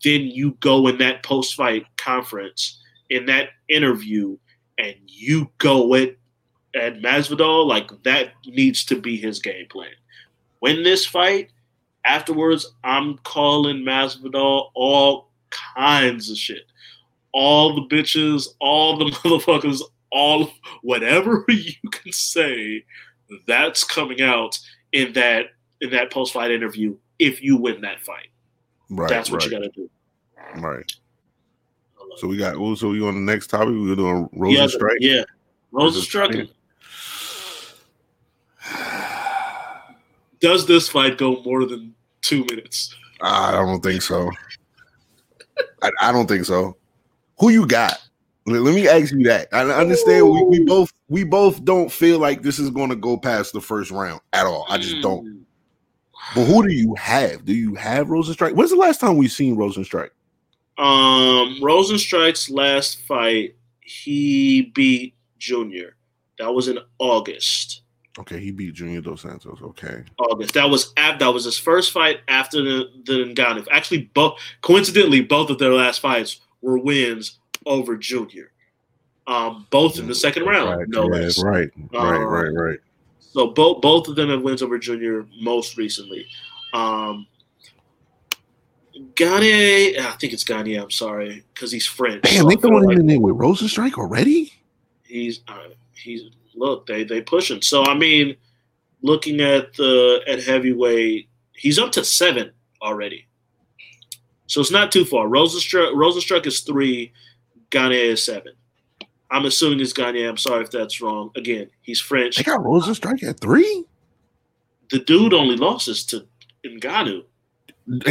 then 0.04 0.22
you 0.22 0.52
go 0.60 0.88
in 0.88 0.98
that 1.00 1.24
post 1.24 1.56
fight 1.56 1.86
conference 1.98 2.82
in 3.10 3.26
that 3.26 3.50
interview 3.70 4.38
and 4.78 4.96
you 5.06 5.50
go 5.58 5.94
at 5.96 6.16
at 6.74 7.02
Masvidal 7.02 7.68
like 7.68 7.92
that 8.04 8.32
needs 8.46 8.86
to 8.86 9.00
be 9.00 9.18
his 9.18 9.40
game 9.40 9.68
plan. 9.70 9.92
Win 10.62 10.84
this 10.84 11.06
fight. 11.06 11.52
Afterwards, 12.06 12.74
I'm 12.84 13.18
calling 13.20 13.84
Masvidal 13.84 14.70
all 14.74 15.30
kinds 15.50 16.32
of 16.32 16.38
shit. 16.38 16.64
All 17.34 17.76
the 17.76 17.96
bitches, 17.96 18.48
all 18.60 18.98
the 18.98 19.06
motherfuckers, 19.12 19.82
all 20.12 20.52
whatever 20.82 21.44
you 21.50 21.90
can 21.92 22.12
say, 22.12 22.86
that's 23.48 23.84
coming 23.84 24.22
out 24.22 24.58
in 24.94 25.14
that 25.14 25.48
in 25.82 25.90
that 25.92 26.12
post 26.12 26.34
fight 26.34 26.52
interview. 26.52 26.96
If 27.20 27.44
you 27.44 27.58
win 27.58 27.82
that 27.82 28.00
fight, 28.00 28.28
Right. 28.90 29.10
that's 29.10 29.30
what 29.30 29.42
right, 29.44 29.52
you 29.52 29.58
got 29.58 29.64
to 29.64 29.70
do. 29.70 29.90
Right. 30.58 30.92
So 32.18 32.28
we 32.28 32.38
got 32.38 32.56
so 32.78 32.90
we 32.90 33.02
on 33.02 33.16
the 33.16 33.32
next 33.32 33.48
topic. 33.48 33.70
We're 33.70 33.96
doing 33.96 34.30
Rosen 34.34 34.62
yeah, 34.62 34.68
strike. 34.68 34.98
yeah. 35.00 35.24
Rosa 35.72 36.00
Strucken. 36.02 36.50
Does 40.40 40.66
this 40.66 40.90
fight 40.90 41.18
go 41.18 41.42
more 41.44 41.66
than 41.66 41.94
two 42.22 42.44
minutes? 42.46 42.96
Ah, 43.22 43.50
I 43.50 43.66
don't 43.66 43.82
think 43.82 44.02
so. 44.02 44.30
I, 45.84 45.92
I 46.02 46.12
don't 46.12 46.28
think 46.28 46.46
so. 46.46 46.76
Who 47.40 47.50
you 47.50 47.66
got? 47.68 48.02
Let, 48.48 48.62
let 48.64 48.74
me 48.76 48.88
ask 48.88 49.14
you 49.14 49.24
that. 49.26 49.48
I 49.54 49.62
understand 49.62 50.30
we, 50.30 50.44
we 50.44 50.66
both 50.66 50.92
we 51.10 51.24
both 51.24 51.64
don't 51.64 51.92
feel 51.92 52.20
like 52.20 52.42
this 52.42 52.58
is 52.60 52.70
going 52.72 52.90
to 52.90 52.96
go 52.96 53.18
past 53.18 53.54
the 53.54 53.62
first 53.62 53.92
round 53.92 54.20
at 54.34 54.46
all. 54.46 54.66
I 54.68 54.78
just 54.78 55.02
don't. 55.02 55.26
Mm. 55.26 55.42
But 56.36 56.46
who 56.46 56.68
do 56.68 56.74
you 56.74 56.96
have? 56.96 57.46
Do 57.46 57.54
you 57.54 57.76
have 57.76 58.08
Rozenstruik? 58.08 58.54
When's 58.54 58.72
the 58.72 58.78
last 58.78 59.00
time 59.02 59.18
we've 59.18 59.32
seen 59.32 59.56
Rozenstruik? 59.58 60.10
Um, 60.78 61.58
Rozenstruik's 61.62 62.50
last 62.50 63.02
fight, 63.02 63.56
he 63.82 64.72
beat 64.74 65.14
Junior. 65.40 65.96
That 66.40 66.54
was 66.54 66.68
in 66.68 66.80
August. 67.00 67.82
Okay, 68.20 68.40
he 68.40 68.52
beat 68.52 68.74
Junior 68.74 69.02
Dos 69.02 69.22
Santos. 69.22 69.60
Okay, 69.62 70.04
August. 70.18 70.54
That 70.54 70.70
was 70.70 70.92
af- 70.98 71.20
that 71.20 71.34
was 71.34 71.46
his 71.46 71.58
first 71.58 71.92
fight 71.92 72.20
after 72.28 72.62
the 72.62 72.92
the 73.06 73.34
Ngannou. 73.34 73.66
Actually, 73.72 74.10
both 74.14 74.38
coincidentally, 74.62 75.22
both 75.22 75.50
of 75.50 75.60
their 75.60 75.74
last 75.74 76.00
fights 76.02 76.42
were 76.62 76.78
wins 76.78 77.40
over 77.66 77.96
Junior. 77.96 78.52
Um, 79.28 79.66
both 79.70 79.98
in 80.00 80.08
the 80.08 80.16
second 80.16 80.46
round, 80.46 80.78
right, 80.80 80.88
no 80.90 81.06
less. 81.06 81.42
right, 81.42 81.70
right, 81.94 82.18
Uh, 82.22 82.26
right, 82.26 82.50
right. 82.50 82.80
So 83.32 83.48
both 83.48 83.82
both 83.82 84.08
of 84.08 84.16
them 84.16 84.30
have 84.30 84.42
wins 84.42 84.62
over 84.62 84.78
Junior 84.78 85.26
most 85.40 85.78
recently. 85.78 86.28
Um, 86.74 87.28
Gane, 89.16 90.00
I 90.00 90.16
think 90.20 90.34
it's 90.34 90.44
Gane. 90.44 90.78
I'm 90.78 90.92
sorry 90.92 91.44
because 91.54 91.72
he's 91.72 91.88
French. 91.88 92.24
Damn, 92.24 92.42
so 92.42 92.48
they 92.50 92.56
throwing 92.56 92.84
like 92.84 92.96
him 92.96 93.02
in 93.02 93.08
there 93.08 93.20
with 93.20 93.36
Rozenstruik 93.36 93.94
already? 93.94 94.54
he's 95.12 95.42
uh, 95.48 95.70
he's 95.94 96.24
look 96.56 96.88
they 96.88 97.04
they 97.04 97.22
pushing. 97.22 97.62
So 97.62 97.84
I 97.86 97.94
mean, 97.94 98.36
looking 99.02 99.42
at 99.42 99.74
the 99.74 100.22
at 100.28 100.44
heavyweight, 100.44 101.28
he's 101.54 101.78
up 101.78 101.92
to 101.94 102.04
seven 102.04 102.52
already. 102.82 103.28
So 104.48 104.62
it's 104.62 104.72
not 104.72 104.92
too 104.92 105.06
far. 105.06 105.28
Rozenstruik 105.28 105.94
Rozenstruik 105.94 106.48
is 106.48 106.62
three, 106.62 107.12
Gane 107.70 107.92
is 107.92 108.24
seven. 108.24 108.54
I'm 109.32 109.46
assuming 109.46 109.80
it's 109.80 109.94
Gane. 109.94 110.28
I'm 110.28 110.38
sorry 110.38 110.64
if 110.64 110.72
that's 110.72 111.02
wrong. 111.02 111.32
Again, 111.36 111.70
he's 111.82 112.02
French. 112.02 112.36
They 112.36 112.44
got 112.44 112.60
Rozenstruik 112.60 113.24
at 113.24 113.40
three, 113.40 113.86
The 114.90 115.00
dude 115.00 115.34
only 115.34 115.56
losses 115.56 116.06
to 116.08 116.26
Ngannou. 116.66 117.24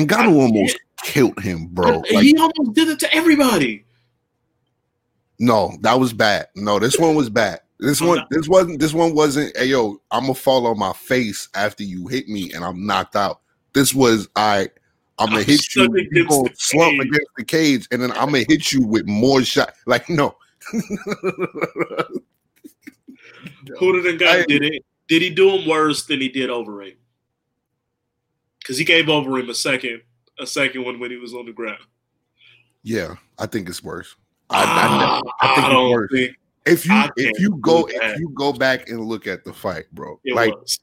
Gano 0.06 0.34
almost 0.40 0.78
killed 1.02 1.38
him, 1.40 1.66
bro. 1.66 2.02
Like, 2.12 2.24
he 2.24 2.36
almost 2.36 2.74
did 2.74 2.88
it 2.88 2.98
to 3.00 3.14
everybody. 3.14 3.84
no, 5.38 5.76
that 5.82 5.98
was 5.98 6.12
bad. 6.12 6.48
No, 6.56 6.78
this 6.78 6.98
one 6.98 7.14
was 7.14 7.30
bad. 7.30 7.60
This 7.78 8.00
one, 8.00 8.26
this 8.30 8.48
wasn't. 8.48 8.78
This 8.78 8.92
one 8.92 9.14
wasn't. 9.14 9.56
Hey, 9.56 9.66
yo, 9.66 10.00
I'm 10.10 10.22
gonna 10.22 10.34
fall 10.34 10.66
on 10.66 10.78
my 10.78 10.92
face 10.92 11.48
after 11.54 11.82
you 11.82 12.08
hit 12.08 12.28
me, 12.28 12.52
and 12.52 12.64
I'm 12.64 12.84
knocked 12.86 13.16
out. 13.16 13.40
This 13.72 13.94
was 13.94 14.28
I. 14.36 14.68
I'm 15.18 15.28
gonna 15.28 15.40
I'm 15.40 15.44
hit 15.46 15.74
you. 15.74 15.88
You 16.12 16.28
gonna 16.28 16.50
slump 16.56 16.92
cage. 16.92 17.06
against 17.06 17.30
the 17.38 17.44
cage, 17.44 17.88
and 17.90 18.02
then 18.02 18.10
I'm 18.12 18.32
gonna 18.32 18.44
hit 18.48 18.72
you 18.72 18.86
with 18.86 19.06
more 19.06 19.42
shot. 19.42 19.72
Like 19.86 20.10
no, 20.10 20.34
Who 23.78 24.02
did 24.02 24.18
got 24.18 24.38
I- 24.40 24.44
did 24.44 24.62
it? 24.62 24.84
Did 25.08 25.22
he 25.22 25.30
do 25.30 25.50
him 25.50 25.68
worse 25.68 26.04
than 26.06 26.20
he 26.20 26.28
did 26.28 26.50
Overeem? 26.50 26.94
Because 28.60 28.78
he 28.78 28.84
gave 28.84 29.06
Overeem 29.06 29.48
a 29.48 29.54
second, 29.54 30.02
a 30.38 30.46
second 30.46 30.84
one 30.84 31.00
when 31.00 31.10
he 31.10 31.16
was 31.16 31.34
on 31.34 31.46
the 31.46 31.52
ground. 31.52 31.80
Yeah, 32.84 33.16
I 33.38 33.46
think 33.46 33.68
it's 33.68 33.82
worse. 33.82 34.14
I, 34.50 34.62
I, 34.62 34.64
Ah, 34.64 35.20
I 35.40 35.54
think 35.54 35.66
it's 35.66 35.90
worse. 35.92 36.10
think 36.12 36.36
if 36.66 36.86
you 36.86 36.92
I 36.92 37.08
if 37.16 37.40
you 37.40 37.58
go 37.60 37.88
if 37.90 38.18
you 38.20 38.30
go 38.34 38.52
back 38.52 38.88
and 38.88 39.00
look 39.00 39.26
at 39.26 39.44
the 39.44 39.52
fight, 39.52 39.86
bro, 39.92 40.20
it 40.24 40.34
like 40.34 40.54
was. 40.54 40.78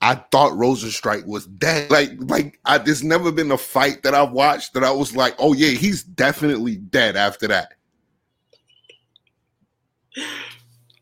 I 0.00 0.14
thought 0.16 0.52
Rozenstruik 0.52 1.26
was 1.26 1.46
dead. 1.46 1.90
Like, 1.90 2.10
like 2.18 2.60
I, 2.66 2.76
there's 2.78 3.02
never 3.02 3.32
been 3.32 3.50
a 3.50 3.58
fight 3.58 4.02
that 4.02 4.14
I've 4.14 4.32
watched 4.32 4.74
that 4.74 4.84
I 4.84 4.90
was 4.90 5.16
like, 5.16 5.34
oh 5.38 5.54
yeah, 5.54 5.70
he's 5.70 6.02
definitely 6.04 6.76
dead 6.76 7.16
after 7.16 7.48
that. 7.48 7.72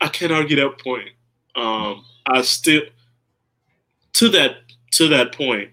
I 0.01 0.09
can't 0.09 0.33
argue 0.33 0.57
that 0.57 0.79
point. 0.79 1.11
Um, 1.55 2.05
I 2.27 2.42
still 2.42 2.83
to 4.14 4.29
that 4.31 4.57
to 4.92 5.09
that 5.09 5.33
point. 5.33 5.70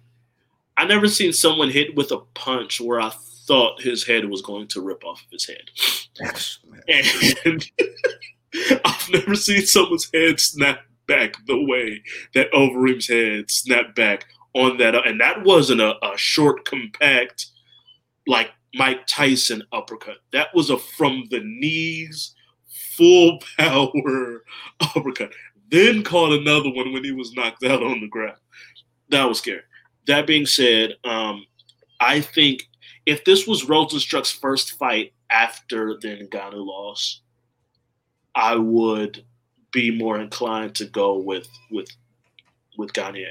I 0.78 0.86
never 0.86 1.08
seen 1.08 1.34
someone 1.34 1.70
hit 1.70 1.96
with 1.96 2.12
a 2.12 2.20
punch 2.36 2.80
where 2.80 3.02
I 3.02 3.12
thought 3.48 3.82
his 3.82 4.06
head 4.06 4.30
was 4.30 4.42
going 4.42 4.68
to 4.68 4.82
rip 4.82 5.04
off 5.04 5.22
of 5.22 5.32
his 5.32 5.48
head, 5.48 5.70
and 7.46 7.70
I've 8.86 9.10
never 9.12 9.36
seen 9.36 9.66
someone's 9.66 10.10
head 10.14 10.40
snap 10.40 10.82
back 11.08 11.34
the 11.48 11.62
way 11.66 12.04
that 12.34 12.52
Overeem's 12.52 13.08
head 13.08 13.50
snapped 13.50 13.96
back 13.96 14.26
on 14.54 14.78
that, 14.78 14.96
and 14.96 15.20
that 15.20 15.44
wasn't 15.44 15.82
a, 15.82 15.96
a 16.06 16.18
short, 16.18 16.66
compact 16.66 17.48
like 18.28 18.52
Mike 18.76 19.06
Tyson 19.08 19.64
uppercut. 19.72 20.18
That 20.32 20.54
was 20.54 20.70
a 20.70 20.78
from 20.78 21.26
the 21.30 21.42
knees 21.44 22.36
full 23.00 23.40
power 23.58 24.44
uppercut. 24.82 25.32
Then 25.72 26.04
caught 26.04 26.34
another 26.34 26.70
one 26.70 26.92
when 26.92 27.04
he 27.04 27.12
was 27.12 27.34
knocked 27.34 27.64
out 27.64 27.82
on 27.82 28.02
the 28.02 28.08
ground. 28.08 28.38
That 29.10 29.26
was 29.26 29.40
scary. 29.40 29.62
That 30.08 30.28
being 30.28 30.46
said, 30.46 30.96
um, 31.04 31.46
I 32.00 32.22
think 32.22 32.68
if 33.06 33.24
this 33.24 33.48
was 33.48 33.66
Rozenstruik's 33.66 34.32
first 34.32 34.78
fight 34.78 35.14
after 35.30 35.96
the 36.02 36.28
Ngannou 36.30 36.66
loss, 36.66 37.22
I 38.36 38.56
would 38.56 39.24
be 39.72 39.96
more 39.96 40.20
inclined 40.20 40.76
to 40.76 40.86
go 40.86 41.18
with 41.18 41.48
with 41.72 41.90
with 42.78 42.94
Gane. 42.94 43.26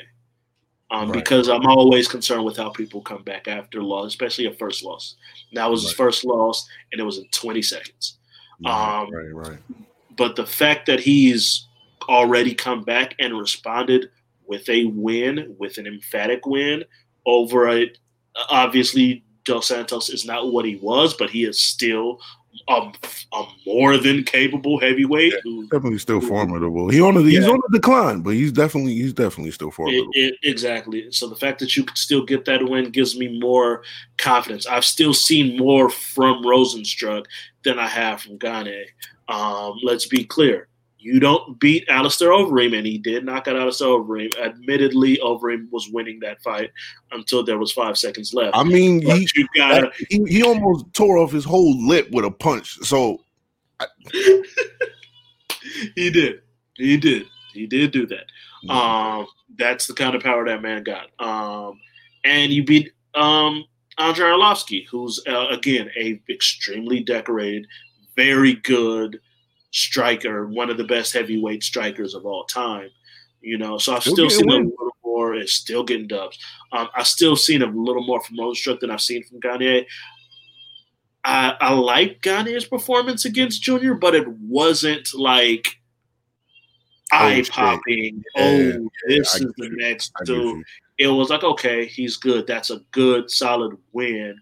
Um, 0.90 1.10
Right. 1.10 1.12
Because 1.12 1.48
I'm 1.48 1.66
always 1.66 2.08
concerned 2.08 2.44
with 2.44 2.56
how 2.56 2.70
people 2.70 3.02
come 3.02 3.22
back 3.22 3.46
after 3.46 3.82
loss, 3.82 4.06
especially 4.06 4.46
a 4.46 4.54
first 4.54 4.82
loss. 4.82 5.16
That 5.52 5.70
was 5.70 5.82
his 5.82 5.92
first 5.92 6.24
loss, 6.24 6.66
and 6.92 7.00
it 7.00 7.04
was 7.04 7.18
in 7.18 7.28
20 7.30 7.60
seconds. 7.60 8.17
Right, 8.64 9.00
Um, 9.00 9.10
right, 9.12 9.34
right. 9.34 9.58
But 10.16 10.36
the 10.36 10.46
fact 10.46 10.86
that 10.86 11.00
he's 11.00 11.66
already 12.08 12.54
come 12.54 12.82
back 12.84 13.14
and 13.18 13.38
responded 13.38 14.10
with 14.46 14.68
a 14.68 14.86
win, 14.86 15.54
with 15.58 15.78
an 15.78 15.86
emphatic 15.86 16.46
win 16.46 16.84
over 17.26 17.68
it. 17.68 17.98
obviously 18.50 19.24
Dos 19.44 19.66
Santos 19.68 20.08
is 20.08 20.24
not 20.24 20.52
what 20.52 20.64
he 20.64 20.76
was, 20.76 21.14
but 21.14 21.30
he 21.30 21.44
is 21.44 21.60
still 21.60 22.20
a, 22.68 22.92
a 23.32 23.44
more 23.66 23.96
than 23.96 24.24
capable 24.24 24.78
heavyweight 24.80 25.34
who 25.42 25.62
Definitely 25.68 25.98
still 25.98 26.20
formidable. 26.20 26.88
He 26.90 27.00
on 27.00 27.14
the, 27.14 27.22
he's 27.22 27.44
Yeah. 27.44 27.50
on 27.50 27.60
the 27.68 27.78
decline, 27.78 28.20
but 28.20 28.34
he's 28.34 28.52
definitely 28.52 28.94
he's 28.94 29.12
definitely 29.12 29.52
still 29.52 29.68
It, 29.68 29.74
formidable. 29.74 30.10
it, 30.14 30.34
exactly. 30.42 31.10
So 31.12 31.28
the 31.28 31.36
fact 31.36 31.58
that 31.60 31.76
you 31.76 31.84
could 31.84 31.96
still 31.98 32.24
get 32.24 32.44
that 32.46 32.62
win 32.68 32.90
gives 32.90 33.16
me 33.18 33.38
more 33.38 33.82
confidence. 34.16 34.66
I've 34.66 34.84
still 34.84 35.14
seen 35.14 35.56
more 35.56 35.88
from 35.88 36.42
Rozenstruik 36.42 37.24
than 37.64 37.78
I 37.78 37.86
have 37.86 38.20
from 38.22 38.38
Gane. 38.38 38.86
Um, 39.28 39.78
let's 39.82 40.06
be 40.06 40.24
clear. 40.24 40.68
You 41.00 41.20
don't 41.20 41.60
beat 41.60 41.88
Alistair 41.88 42.30
Overeem, 42.30 42.76
and 42.76 42.84
he 42.84 42.98
did 42.98 43.24
knock 43.24 43.46
out 43.46 43.56
Alistair 43.56 43.88
Overeem. 43.88 44.36
Admittedly, 44.38 45.18
Overeem 45.18 45.70
was 45.70 45.88
winning 45.92 46.18
that 46.20 46.42
fight 46.42 46.70
until 47.12 47.44
there 47.44 47.58
was 47.58 47.70
five 47.70 47.96
seconds 47.96 48.34
left. 48.34 48.56
I 48.56 48.64
mean, 48.64 49.04
But 49.04 49.18
he, 49.18 49.28
you 49.36 49.46
gotta, 49.54 49.92
he 50.08 50.24
he 50.24 50.42
almost 50.42 50.92
tore 50.94 51.18
off 51.18 51.30
his 51.30 51.44
whole 51.44 51.86
lip 51.86 52.08
with 52.10 52.24
a 52.24 52.30
punch. 52.32 52.78
So 52.82 53.20
he 54.12 56.10
did. 56.10 56.40
He 56.74 56.96
did. 56.96 57.26
He 57.52 57.66
did 57.66 57.92
do 57.92 58.06
that. 58.06 58.26
Mm-hmm. 58.64 58.70
Um, 58.70 59.26
that's 59.56 59.86
the 59.86 59.94
kind 59.94 60.16
of 60.16 60.22
power 60.22 60.44
that 60.46 60.62
man 60.62 60.82
got. 60.82 61.08
Um, 61.20 61.80
and 62.24 62.52
you 62.52 62.64
beat 62.64 62.92
um, 63.14 63.64
Andrei 63.98 64.30
Arlovsky, 64.30 64.86
who's 64.90 65.20
uh, 65.28 65.46
again 65.50 65.90
a 65.96 66.20
extremely 66.28 67.04
decorated, 67.04 67.66
very 68.16 68.54
good 68.54 69.20
striker, 69.70 70.46
one 70.46 70.70
of 70.70 70.76
the 70.76 70.84
best 70.84 71.12
heavyweight 71.12 71.62
strikers 71.62 72.14
of 72.14 72.26
all 72.26 72.44
time. 72.44 72.90
You 73.40 73.58
know, 73.58 73.78
so 73.78 73.94
I've 73.94 74.02
Still 74.02 74.28
seen 74.30 74.50
a 74.50 74.54
little 74.54 74.72
more. 75.04 75.34
Is 75.34 75.52
still 75.52 75.84
getting 75.84 76.06
dubs. 76.06 76.38
Um, 76.72 76.88
I've 76.94 77.06
still 77.06 77.36
seen 77.36 77.62
a 77.62 77.66
little 77.66 78.04
more 78.04 78.20
from 78.20 78.36
Rozenstruik 78.36 78.80
than 78.80 78.90
I've 78.90 79.00
seen 79.00 79.24
from 79.24 79.40
Gane. 79.40 79.84
I, 81.24 81.54
I 81.60 81.72
like 81.72 82.22
Gane's 82.22 82.64
performance 82.64 83.24
against 83.24 83.62
Junior, 83.62 83.94
but 83.94 84.14
it 84.14 84.26
wasn't 84.28 85.08
like 85.14 85.78
Oh, 87.12 87.16
eye 87.16 87.42
popping. 87.48 88.22
Oh, 88.36 88.42
yeah, 88.42 88.76
this 89.06 89.34
I 89.34 89.38
is 89.38 89.52
the 89.56 89.70
next 89.72 90.12
dude. 90.24 90.62
It 90.98 91.06
was 91.06 91.30
like, 91.30 91.42
okay, 91.42 91.86
he's 91.86 92.16
good. 92.16 92.46
That's 92.46 92.70
a 92.70 92.80
good, 92.90 93.30
solid 93.30 93.78
win. 93.92 94.36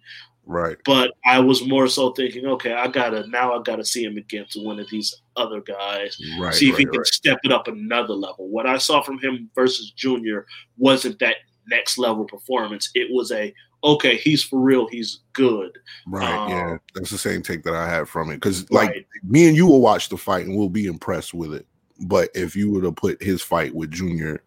Right. 0.47 0.77
But 0.85 1.13
I 1.25 1.41
was 1.41 1.67
more 1.67 1.89
so 1.89 2.13
thinking, 2.13 2.47
okay, 2.47 2.73
I 2.73 2.87
gotta 2.87 3.27
now 3.27 3.53
I 3.59 3.63
gotta 3.63 3.85
see 3.85 4.05
him 4.05 4.17
against 4.17 4.63
one 4.63 4.79
of 4.79 4.89
these 4.91 5.15
other 5.37 5.61
guys. 5.61 6.17
Right. 6.39 6.55
see 6.55 6.69
if 6.69 6.75
right, 6.75 6.79
he 6.79 6.85
can 6.87 6.99
right. 6.99 7.07
step 7.07 7.39
it 7.43 7.51
up 7.53 7.67
another 7.67 8.15
level. 8.15 8.49
What 8.49 8.67
I 8.67 8.79
saw 8.79 9.03
from 9.03 9.19
him 9.19 9.51
versus 9.57 9.91
Junior 9.91 10.47
wasn't 10.79 11.19
that 11.19 11.37
next 11.69 11.99
level 11.99 12.25
performance. 12.25 12.91
It 12.95 13.09
was 13.11 13.33
a 13.33 13.53
okay, 13.83 14.17
he's 14.17 14.43
for 14.43 14.61
real, 14.61 14.87
he's 14.89 15.21
good. 15.33 15.77
Right. 16.07 16.49
yeah. 16.49 16.71
Um, 16.73 16.81
That's 16.95 17.11
the 17.11 17.19
same 17.19 17.43
take 17.43 17.63
that 17.65 17.75
I 17.75 17.89
had 17.89 18.09
from 18.09 18.31
it. 18.31 18.37
Because 18.37 18.71
like 18.71 18.91
Right. 18.91 19.07
me 19.25 19.49
and 19.49 19.57
you 19.57 19.67
will 19.67 19.81
watch 19.81 20.09
the 20.09 20.17
fight 20.17 20.47
and 20.47 20.57
we'll 20.57 20.69
be 20.69 20.87
impressed 20.87 21.35
with 21.35 21.53
it. 21.53 21.67
But 22.01 22.31
if 22.35 22.55
you 22.55 22.71
were 22.71 22.83
to 22.83 22.93
put 22.93 23.23
his 23.23 23.43
fight 23.43 23.75
with 23.75 23.91
Junior 23.91 24.43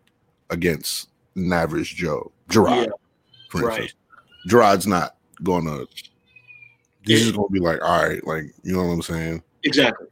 against 0.49 1.09
an 1.35 1.51
average 1.51 1.95
Joe, 1.95 2.31
Gerard, 2.49 2.87
Yeah, 2.87 2.93
for 3.49 3.61
right. 3.61 3.81
instance, 3.81 3.99
Gerard's 4.47 4.87
not 4.87 5.15
gonna. 5.43 5.85
He's 7.03 7.23
just 7.23 7.35
gonna 7.35 7.49
be 7.49 7.59
like, 7.59 7.81
all 7.81 8.03
right, 8.03 8.25
like 8.25 8.45
you 8.63 8.73
know 8.73 8.83
what 8.83 8.93
I'm 8.93 9.01
saying? 9.01 9.43
Exactly. 9.63 10.07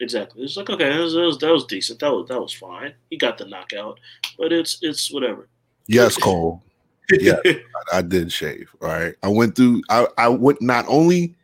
Exactly. 0.00 0.42
It's 0.42 0.56
like 0.56 0.68
okay, 0.70 0.90
that 0.90 0.98
was, 0.98 1.14
that 1.14 1.20
was, 1.20 1.38
that 1.38 1.52
was 1.52 1.64
decent. 1.66 2.00
That 2.00 2.12
was 2.12 2.28
that 2.28 2.40
was 2.40 2.52
fine. 2.52 2.94
He 3.10 3.16
got 3.16 3.38
the 3.38 3.46
knockout, 3.46 4.00
but 4.38 4.52
it's 4.52 4.78
it's 4.82 5.12
whatever. 5.12 5.48
Yes, 5.86 6.16
Cole. 6.16 6.62
Yeah. 7.10 7.36
I, 7.44 7.98
I 7.98 8.02
did 8.02 8.32
shave. 8.32 8.70
All 8.80 8.88
right. 8.88 9.14
I 9.22 9.28
went 9.28 9.56
through. 9.56 9.82
I 9.88 10.06
I 10.18 10.28
went. 10.28 10.60
Not 10.60 10.84
only 10.88 11.36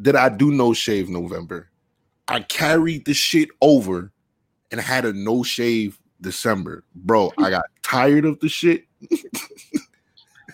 did 0.00 0.16
I 0.16 0.28
do 0.28 0.50
no 0.50 0.72
shave 0.72 1.08
November, 1.08 1.68
I 2.28 2.40
carried 2.40 3.04
the 3.04 3.14
shit 3.14 3.50
over 3.60 4.12
and 4.70 4.80
had 4.80 5.04
a 5.04 5.12
no 5.12 5.42
shave 5.42 5.98
December, 6.20 6.84
bro. 6.94 7.32
I 7.38 7.50
got 7.50 7.64
tired 7.82 8.24
of 8.24 8.40
the 8.40 8.48
shit. 8.48 8.84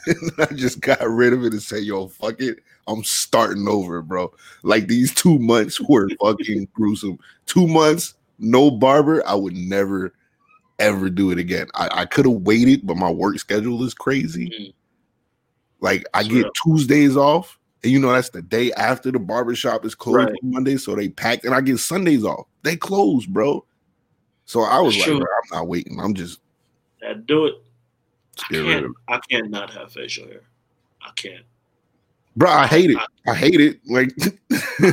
and 0.07 0.33
I 0.39 0.47
just 0.55 0.81
got 0.81 1.01
rid 1.09 1.33
of 1.33 1.45
it 1.45 1.53
and 1.53 1.63
said, 1.63 1.83
"Yo, 1.85 2.09
fuck 2.09 2.41
it." 2.41 2.59
I'm 2.87 3.05
starting 3.05 3.69
over, 3.69 4.03
bro. 4.03 4.33
Like 4.63 4.89
these 4.89 5.15
two 5.15 5.39
months 5.39 5.81
were 5.81 6.09
fucking 6.21 6.69
gruesome. 6.75 7.19
Two 7.47 7.67
months, 7.67 8.15
no 8.39 8.71
barber. 8.71 9.27
I 9.27 9.35
would 9.35 9.55
never, 9.55 10.13
ever 10.79 11.11
do 11.11 11.31
it 11.31 11.39
again. 11.39 11.69
I, 11.75 11.89
I 11.93 12.07
could 12.07 12.25
have 12.25 12.43
waited, 12.43 12.87
but 12.87 12.97
my 12.97 13.11
work 13.11 13.39
schedule 13.39 13.83
is 13.85 13.95
crazy. 13.95 14.49
Mm. 14.49 14.75
Like 15.81 16.05
I 16.15 16.25
get. 16.25 16.47
Tuesdays 16.65 17.17
off, 17.17 17.59
and 17.83 17.93
you 17.93 17.99
know 17.99 18.13
that's 18.13 18.31
the 18.31 18.43
day 18.43 18.73
after 18.73 19.11
the 19.11 19.19
barbershop 19.19 19.85
is 19.85 19.95
closed 19.95 20.17
Right. 20.17 20.35
on 20.43 20.51
Monday, 20.51 20.77
so 20.77 20.95
they 20.95 21.09
packed, 21.09 21.45
and 21.45 21.55
I 21.55 21.61
get 21.61 21.79
Sundays 21.79 22.25
off. 22.25 22.47
They 22.63 22.77
close, 22.77 23.27
bro. 23.27 23.65
So 24.45 24.63
I 24.63 24.81
was 24.81 24.97
That's 24.97 25.09
like, 25.09 25.23
I'm 25.23 25.59
not 25.59 25.69
waiting. 25.69 26.01
I'm 26.01 26.13
just 26.13 26.41
I'd 27.09 27.27
do 27.27 27.47
it. 27.47 27.55
I 28.49 28.53
get 28.53 28.59
rid 28.61 28.77
of 28.79 28.83
can't. 28.83 28.95
I 29.09 29.21
can't 29.29 29.51
not 29.51 29.71
have 29.73 29.93
facial 29.93 30.27
hair. 30.27 30.43
I 31.03 31.11
can't. 31.17 31.45
Bro, 32.37 32.51
I 32.51 32.67
hate 32.67 32.91
it. 32.91 32.99
I 33.27 33.35
hate 33.35 33.61
it. 33.61 33.81
Like, 33.87 34.11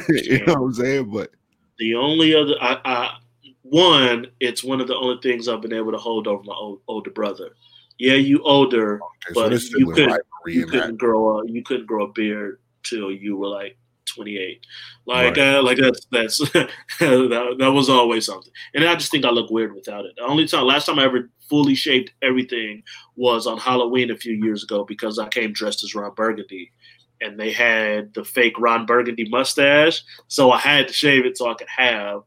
you 0.10 0.46
know 0.46 0.54
what 0.56 0.66
I'm 0.68 0.74
saying? 0.74 1.12
But 1.12 1.32
The 1.78 1.96
only 1.96 2.34
other, 2.34 2.56
I, 2.60 2.80
I, 2.84 3.18
one, 3.62 4.28
it's 4.40 4.64
one 4.64 4.82
of 4.82 4.88
the 4.88 4.96
only 4.96 5.20
things 5.22 5.48
I've 5.48 5.62
been 5.62 5.74
able 5.74 5.92
to 5.92 5.98
hold 5.98 6.28
over 6.28 6.44
my 6.44 6.54
old, 6.56 6.82
older 6.88 7.12
brother. 7.12 7.56
Yeah, 8.00 8.16
you 8.16 8.42
older, 8.44 8.96
okay, 8.96 9.34
But 9.34 9.50
there's 9.50 9.72
you 9.72 9.92
couldn't- 9.92 10.22
you 10.48 10.66
couldn't 10.66 10.98
grow 10.98 11.40
a, 11.40 11.48
you 11.50 11.62
couldn't 11.64 11.88
grow 11.88 12.06
a 12.06 12.12
beard 12.14 12.60
till 12.84 13.12
you 13.12 13.36
were 13.36 13.48
like 13.50 13.78
28. 14.18 14.66
Like, 15.06 15.38
Right. 15.38 15.56
uh, 15.56 15.64
like 15.64 15.78
that's 15.78 16.06
that's 16.12 16.38
that, 17.00 17.56
that 17.60 17.72
was 17.72 17.90
always 17.90 18.26
something. 18.26 18.52
And 18.74 18.84
I 18.84 18.96
just 18.96 19.12
think 19.12 19.24
I 19.26 19.30
look 19.30 19.50
weird 19.50 19.74
without 19.74 20.06
it. 20.06 20.12
The 20.18 20.24
only 20.24 20.46
time, 20.48 20.66
last 20.66 20.86
time 20.86 21.00
I 21.00 21.06
ever 21.06 21.30
fully 21.50 21.76
shaved 21.76 22.12
everything 22.22 22.84
was 23.16 23.48
on 23.48 23.58
Halloween 23.58 24.12
a 24.12 24.18
few 24.18 24.34
years 24.34 24.64
ago 24.64 24.84
because 24.84 25.18
I 25.18 25.30
came 25.30 25.54
dressed 25.54 25.84
as 25.84 25.96
Ron 25.96 26.14
Burgundy. 26.14 26.72
And 27.20 27.40
they 27.40 27.52
had 27.52 28.14
the 28.14 28.24
fake 28.24 28.54
Ron 28.60 28.86
Burgundy 28.86 29.28
mustache, 29.28 30.04
so 30.28 30.52
I 30.52 30.60
had 30.60 30.88
to 30.88 30.94
shave 30.94 31.26
it 31.26 31.36
so 31.36 31.50
I 31.50 31.56
could 31.56 31.68
have 31.68 32.22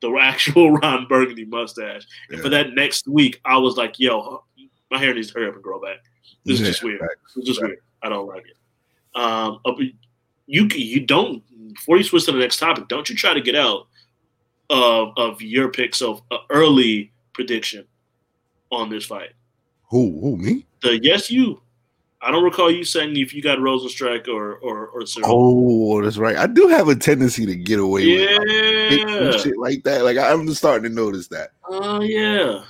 the 0.00 0.16
actual 0.20 0.70
Ron 0.70 1.06
Burgundy 1.08 1.44
mustache. 1.46 2.06
And 2.30 2.40
for 2.40 2.48
that 2.50 2.74
next 2.74 3.08
week, 3.08 3.40
I 3.44 3.56
was 3.56 3.76
like, 3.76 3.98
"Yo, 3.98 4.44
my 4.92 4.98
hair 4.98 5.12
needs 5.14 5.32
to 5.32 5.34
hurry 5.40 5.48
up 5.48 5.54
and 5.54 5.62
grow 5.64 5.80
back. 5.80 5.96
This 6.44 6.60
is 6.60 6.68
just 6.68 6.84
weird. 6.84 7.00
It's 7.34 7.44
just 7.48 7.60
weird. 7.60 7.78
I 8.04 8.08
don't 8.08 8.28
like 8.28 8.44
it." 8.46 8.56
Um, 9.20 9.58
you 10.46 10.66
you 10.74 11.00
don't 11.00 11.42
before 11.74 11.96
you 11.96 12.04
switch 12.04 12.24
to 12.26 12.32
the 12.32 12.38
next 12.38 12.58
topic. 12.58 12.88
Don't 12.88 13.08
you 13.08 13.16
try 13.16 13.34
to 13.34 13.40
get 13.40 13.54
out 13.54 13.86
of 14.70 15.12
of 15.16 15.42
your 15.42 15.68
picks 15.70 16.02
of 16.02 16.22
uh, 16.30 16.38
early 16.50 17.12
prediction 17.32 17.86
on 18.70 18.90
this 18.90 19.04
fight. 19.04 19.32
Who? 19.90 20.18
Who? 20.20 20.36
Me? 20.36 20.66
The 20.82 20.98
yes, 21.02 21.30
you. 21.30 21.60
I 22.22 22.30
don't 22.30 22.42
recall 22.42 22.70
you 22.70 22.82
saying 22.82 23.16
if 23.16 23.34
you 23.34 23.42
got 23.42 23.58
Rozenstruik 23.58 24.26
or 24.26 24.56
or 24.56 24.88
or. 24.88 25.04
Oh, 25.22 26.02
that's 26.02 26.16
right. 26.16 26.36
I 26.36 26.46
do 26.46 26.66
have 26.68 26.88
a 26.88 26.96
tendency 26.96 27.46
to 27.46 27.54
get 27.54 27.78
away 27.78 28.06
with 28.06 28.38
like, 28.38 28.48
yeah. 29.08 29.30
shit 29.36 29.56
like 29.58 29.84
that. 29.84 30.02
Like 30.02 30.16
I'm 30.16 30.48
starting 30.54 30.88
to 30.88 30.94
notice 30.94 31.28
that. 31.28 31.50
Oh 31.68 32.00
yeah. 32.00 32.64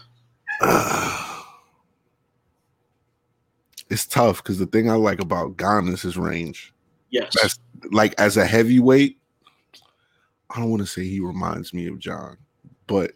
it's 3.89 4.07
tough 4.07 4.43
because 4.43 4.59
the 4.59 4.67
thing 4.67 4.91
I 4.91 4.95
like 4.95 5.21
about 5.21 5.57
Gane 5.57 5.89
is 5.89 6.03
his 6.03 6.19
range. 6.19 6.75
Yes. 7.11 7.35
That's 7.41 7.59
like 7.93 8.15
as 8.19 8.37
a 8.37 8.45
heavyweight. 8.47 9.19
I 10.51 10.61
don't 10.61 10.71
want 10.71 10.83
to 10.83 10.87
say 10.87 11.05
he 11.05 11.21
reminds 11.21 11.75
me 11.75 11.87
of 11.89 11.99
Jon, 11.99 12.37
but 12.87 13.13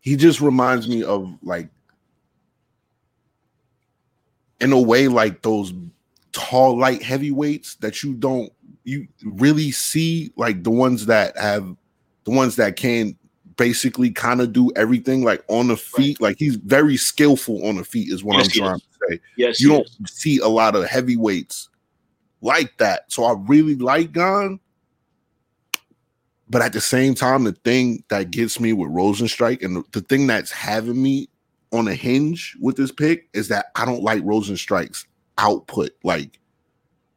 he 0.00 0.16
just 0.16 0.40
reminds 0.40 0.88
me 0.88 1.02
of 1.02 1.32
like, 1.42 1.68
in 4.60 4.72
a 4.72 4.80
way, 4.80 5.08
like 5.08 5.42
those 5.42 5.72
tall, 6.32 6.76
light 6.78 7.02
heavyweights 7.02 7.76
that 7.76 8.02
you 8.02 8.14
don't 8.14 8.52
you 8.84 9.06
really 9.24 9.70
see, 9.70 10.30
like 10.36 10.62
the 10.62 10.70
ones 10.70 11.06
that 11.06 11.36
have 11.38 11.76
the 12.24 12.30
ones 12.30 12.56
that 12.56 12.76
can 12.76 13.16
basically 13.56 14.10
kind 14.10 14.40
of 14.40 14.52
do 14.52 14.70
everything 14.76 15.22
like 15.22 15.42
on 15.48 15.68
the 15.68 15.76
feet. 15.76 16.20
Like 16.20 16.36
he's 16.38 16.56
very 16.56 16.96
skillful 16.96 17.66
on 17.66 17.76
the 17.76 17.84
feet, 17.84 18.10
is 18.12 18.24
what 18.24 18.36
Yes, 18.38 18.46
I'm 18.46 18.50
trying 18.62 18.76
is. 18.76 18.82
to 18.82 18.88
say 19.08 19.20
yes. 19.36 19.60
you 19.60 19.68
don't 19.68 19.86
is. 19.86 19.96
see 20.12 20.38
a 20.38 20.48
lot 20.48 20.74
of 20.74 20.84
heavyweights 20.86 21.68
like 22.44 22.76
that. 22.78 23.10
So 23.10 23.24
I 23.24 23.34
really 23.46 23.74
like 23.74 24.12
Gane. 24.12 24.60
But 26.48 26.62
at 26.62 26.74
the 26.74 26.80
same 26.80 27.14
time, 27.14 27.44
the 27.44 27.52
thing 27.52 28.04
that 28.08 28.30
gets 28.30 28.60
me 28.60 28.72
with 28.72 28.90
Rozenstruik 28.90 29.64
and 29.64 29.76
the, 29.76 29.84
the 29.92 30.00
thing 30.02 30.26
that's 30.26 30.52
having 30.52 31.02
me 31.02 31.28
on 31.72 31.88
a 31.88 31.94
hinge 31.94 32.56
with 32.60 32.76
this 32.76 32.92
pick 32.92 33.28
is 33.32 33.48
that 33.48 33.66
I 33.74 33.84
don't 33.84 34.02
like 34.02 34.22
Rozenstruik's 34.22 35.06
output. 35.38 35.90
Like 36.04 36.38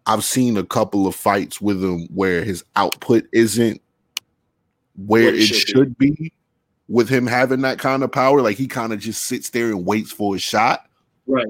I've 0.05 0.23
seen 0.23 0.57
a 0.57 0.63
couple 0.63 1.05
of 1.05 1.15
fights 1.15 1.59
with 1.61 1.83
him 1.83 2.07
where 2.13 2.43
his 2.43 2.63
output 2.75 3.27
isn't 3.33 3.81
where 4.95 5.27
it 5.27 5.35
it 5.35 5.45
should 5.45 5.67
should 5.67 5.97
be 5.97 6.33
with 6.87 7.09
him 7.09 7.27
having 7.27 7.61
that 7.61 7.79
kind 7.79 8.03
of 8.03 8.11
power. 8.11 8.41
Like 8.41 8.57
he 8.57 8.67
kind 8.67 8.93
of 8.93 8.99
just 8.99 9.23
sits 9.23 9.49
there 9.49 9.67
and 9.67 9.85
waits 9.85 10.11
for 10.11 10.35
a 10.35 10.39
shot. 10.39 10.87
Right. 11.27 11.45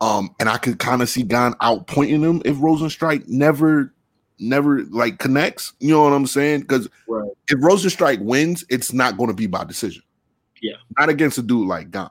Um, 0.00 0.34
and 0.40 0.48
I 0.48 0.56
could 0.56 0.78
kind 0.78 1.02
of 1.02 1.08
see 1.08 1.22
Gane 1.22 1.52
outpointing 1.60 2.24
him 2.26 2.40
if 2.44 2.56
Rozenstruik 2.56 3.28
never, 3.28 3.92
never 4.38 4.82
like 4.84 5.18
connects. 5.18 5.74
You 5.78 5.90
know 5.90 6.02
what 6.04 6.12
I'm 6.14 6.26
saying? 6.26 6.60
Because 6.62 6.88
Right. 7.06 7.30
if 7.48 7.58
Rozenstruik 7.58 8.20
wins, 8.22 8.64
it's 8.70 8.92
not 8.94 9.18
going 9.18 9.28
to 9.28 9.34
be 9.34 9.46
by 9.46 9.64
decision. 9.64 10.02
Yeah. 10.62 10.74
not 10.98 11.08
against 11.08 11.38
a 11.38 11.42
dude 11.42 11.66
like 11.68 11.90
Gane. 11.90 12.08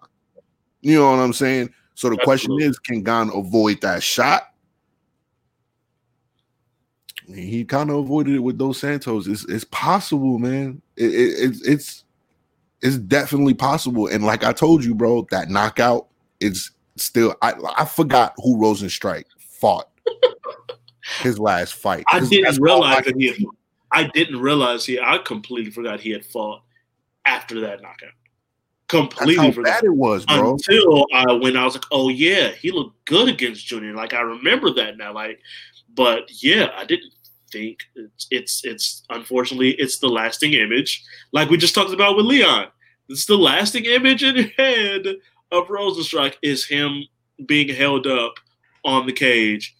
You 0.82 0.96
know 1.00 1.12
what 1.12 1.20
I'm 1.20 1.34
saying? 1.34 1.72
So 1.94 2.10
the 2.10 2.18
question 2.18 2.56
is, 2.62 2.80
can 2.80 3.04
Gane 3.04 3.30
avoid 3.34 3.82
that 3.82 4.02
shot? 4.02 4.44
I 7.28 7.32
mean, 7.32 7.48
he 7.48 7.64
kind 7.66 7.90
of 7.90 7.98
avoided 7.98 8.36
it 8.36 8.40
with 8.40 8.58
dos 8.58 8.80
Santos. 8.80 9.28
It's 9.28 9.46
it's 9.46 9.66
possible, 9.66 10.40
man. 10.40 10.82
It, 10.96 11.14
it, 11.14 11.34
it's 11.40 11.62
it's 11.68 12.04
it's 12.82 12.98
definitely 12.98 13.54
possible. 13.54 14.08
And 14.08 14.26
like 14.26 14.44
I 14.44 14.54
told 14.54 14.84
you, 14.84 14.96
bro, 14.96 15.28
that 15.32 15.50
knockout 15.50 16.08
is 16.40 16.72
still. 17.00 17.36
I 17.42 17.54
I 17.78 17.86
forgot 17.86 18.34
who 18.38 18.58
Rozenstruik 18.58 19.26
fought 19.38 19.90
his 21.22 21.40
last 21.40 21.74
fight. 21.74 22.04
I 22.12 22.20
didn't 22.20 22.62
realize 22.62 22.98
I 22.98 23.02
that 23.02 23.16
he 23.16 23.28
had. 23.28 23.38
I 23.92 24.04
didn't 24.06 24.40
realize 24.40 24.86
he. 24.86 25.00
I 25.00 25.18
completely 25.20 25.72
forgot 25.72 26.00
he 26.00 26.12
had 26.12 26.26
fought 26.26 26.62
after 27.26 27.62
that 27.62 27.82
knockout. 27.82 28.12
That's 28.90 29.02
Completely 29.02 29.36
how 29.36 29.52
forgot. 29.52 29.66
bad 29.66 29.84
it 29.84 29.96
was, 29.96 30.26
bro. 30.26 30.54
Until 30.54 31.06
I 31.14 31.34
when 31.34 31.56
I 31.56 31.64
was 31.64 31.76
like, 31.76 31.86
oh 31.92 32.10
yeah, 32.10 32.50
he 32.50 32.72
looked 32.72 33.06
good 33.06 33.30
against 33.30 33.68
Junior. 33.68 33.94
Like 33.94 34.14
I 34.14 34.22
remember 34.22 34.74
that 34.74 34.98
now. 34.98 35.14
Like, 35.14 35.40
but 35.94 36.24
yeah, 36.42 36.72
I 36.76 36.86
didn't 36.86 37.14
think 37.52 37.80
it's 37.96 38.28
it's 38.32 38.66
it's 38.66 39.04
unfortunately 39.12 39.72
it's 39.72 40.00
the 40.00 40.08
lasting 40.08 40.54
image. 40.54 41.04
Like 41.32 41.50
we 41.50 41.58
just 41.58 41.76
talked 41.76 41.94
about 41.94 42.18
with 42.18 42.26
Leon. 42.26 42.68
It's 43.10 43.26
the 43.26 43.38
lasting 43.38 43.86
image 43.86 44.24
in 44.24 44.36
your 44.36 44.48
head 44.58 45.16
of 45.52 45.68
Rozenstruik 45.68 46.36
is 46.42 46.66
him 46.66 47.04
being 47.46 47.70
held 47.70 48.08
up 48.08 48.36
on 48.86 49.06
the 49.06 49.14
cage 49.14 49.76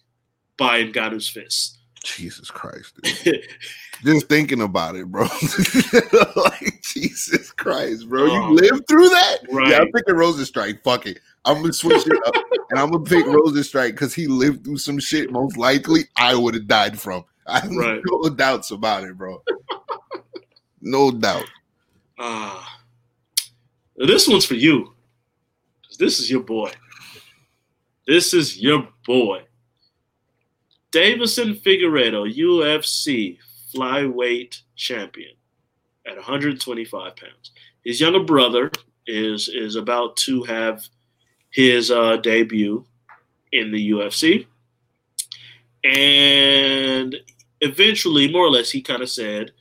by 0.56 0.84
Ngannou's 0.84 1.28
fist. 1.28 1.78
Jesus 2.04 2.50
Christ. 2.50 2.98
Just 4.04 4.28
thinking 4.28 4.62
about 4.62 4.96
it, 4.96 5.06
bro. 5.10 5.24
like 6.36 6.82
Jesus 6.82 7.50
Christ, 7.52 8.08
bro. 8.08 8.22
Oh. 8.30 8.48
You 8.48 8.54
lived 8.54 8.88
through 8.88 9.08
that? 9.10 9.38
Right. 9.50 9.68
Yeah, 9.70 9.78
I'm 9.80 9.92
picking 9.92 10.14
Rozenstruik. 10.14 10.82
Fuck 10.82 11.06
it. 11.06 11.20
I'm 11.44 11.60
gonna 11.60 11.72
switch 11.72 12.06
it 12.06 12.26
up 12.26 12.34
and 12.70 12.78
I'm 12.78 12.90
gonna 12.90 13.04
pick 13.04 13.24
Rozenstruik 13.26 13.92
because 13.92 14.14
he 14.14 14.26
lived 14.26 14.64
through 14.64 14.78
some 14.78 14.98
shit 14.98 15.30
most 15.30 15.56
likely 15.56 16.02
I 16.16 16.34
would 16.34 16.54
have 16.54 16.66
died 16.66 16.98
from. 16.98 17.24
I 17.46 17.60
have 17.60 17.70
Right. 17.70 18.00
no 18.04 18.28
doubts 18.30 18.70
about 18.70 19.04
it, 19.04 19.16
bro. 19.16 19.42
no 20.80 21.10
doubt. 21.10 21.46
Ah, 22.18 22.78
this 23.96 24.28
one's 24.28 24.44
for 24.44 24.54
you. 24.54 24.94
This 26.00 26.18
is 26.18 26.30
your 26.30 26.40
boy. 26.40 26.72
This 28.06 28.32
is 28.32 28.56
your 28.56 28.88
boy. 29.04 29.42
Deiveson 30.92 31.60
Figueiredo, 31.60 32.34
UFC 32.34 33.36
flyweight 33.74 34.62
champion 34.76 35.32
at 36.06 36.16
125 36.16 37.16
pounds. 37.16 37.50
His 37.84 38.00
younger 38.00 38.24
brother 38.24 38.70
is 39.06 39.50
is 39.50 39.76
about 39.76 40.16
to 40.24 40.42
have 40.44 40.88
his 41.50 41.90
uh, 41.90 42.16
debut 42.16 42.86
in 43.52 43.70
the 43.70 43.90
UFC, 43.90 44.46
and 45.84 47.14
eventually, 47.60 48.32
more 48.32 48.46
or 48.46 48.50
less, 48.50 48.70
he 48.70 48.80
kind 48.80 49.02
of 49.02 49.10
said, 49.10 49.52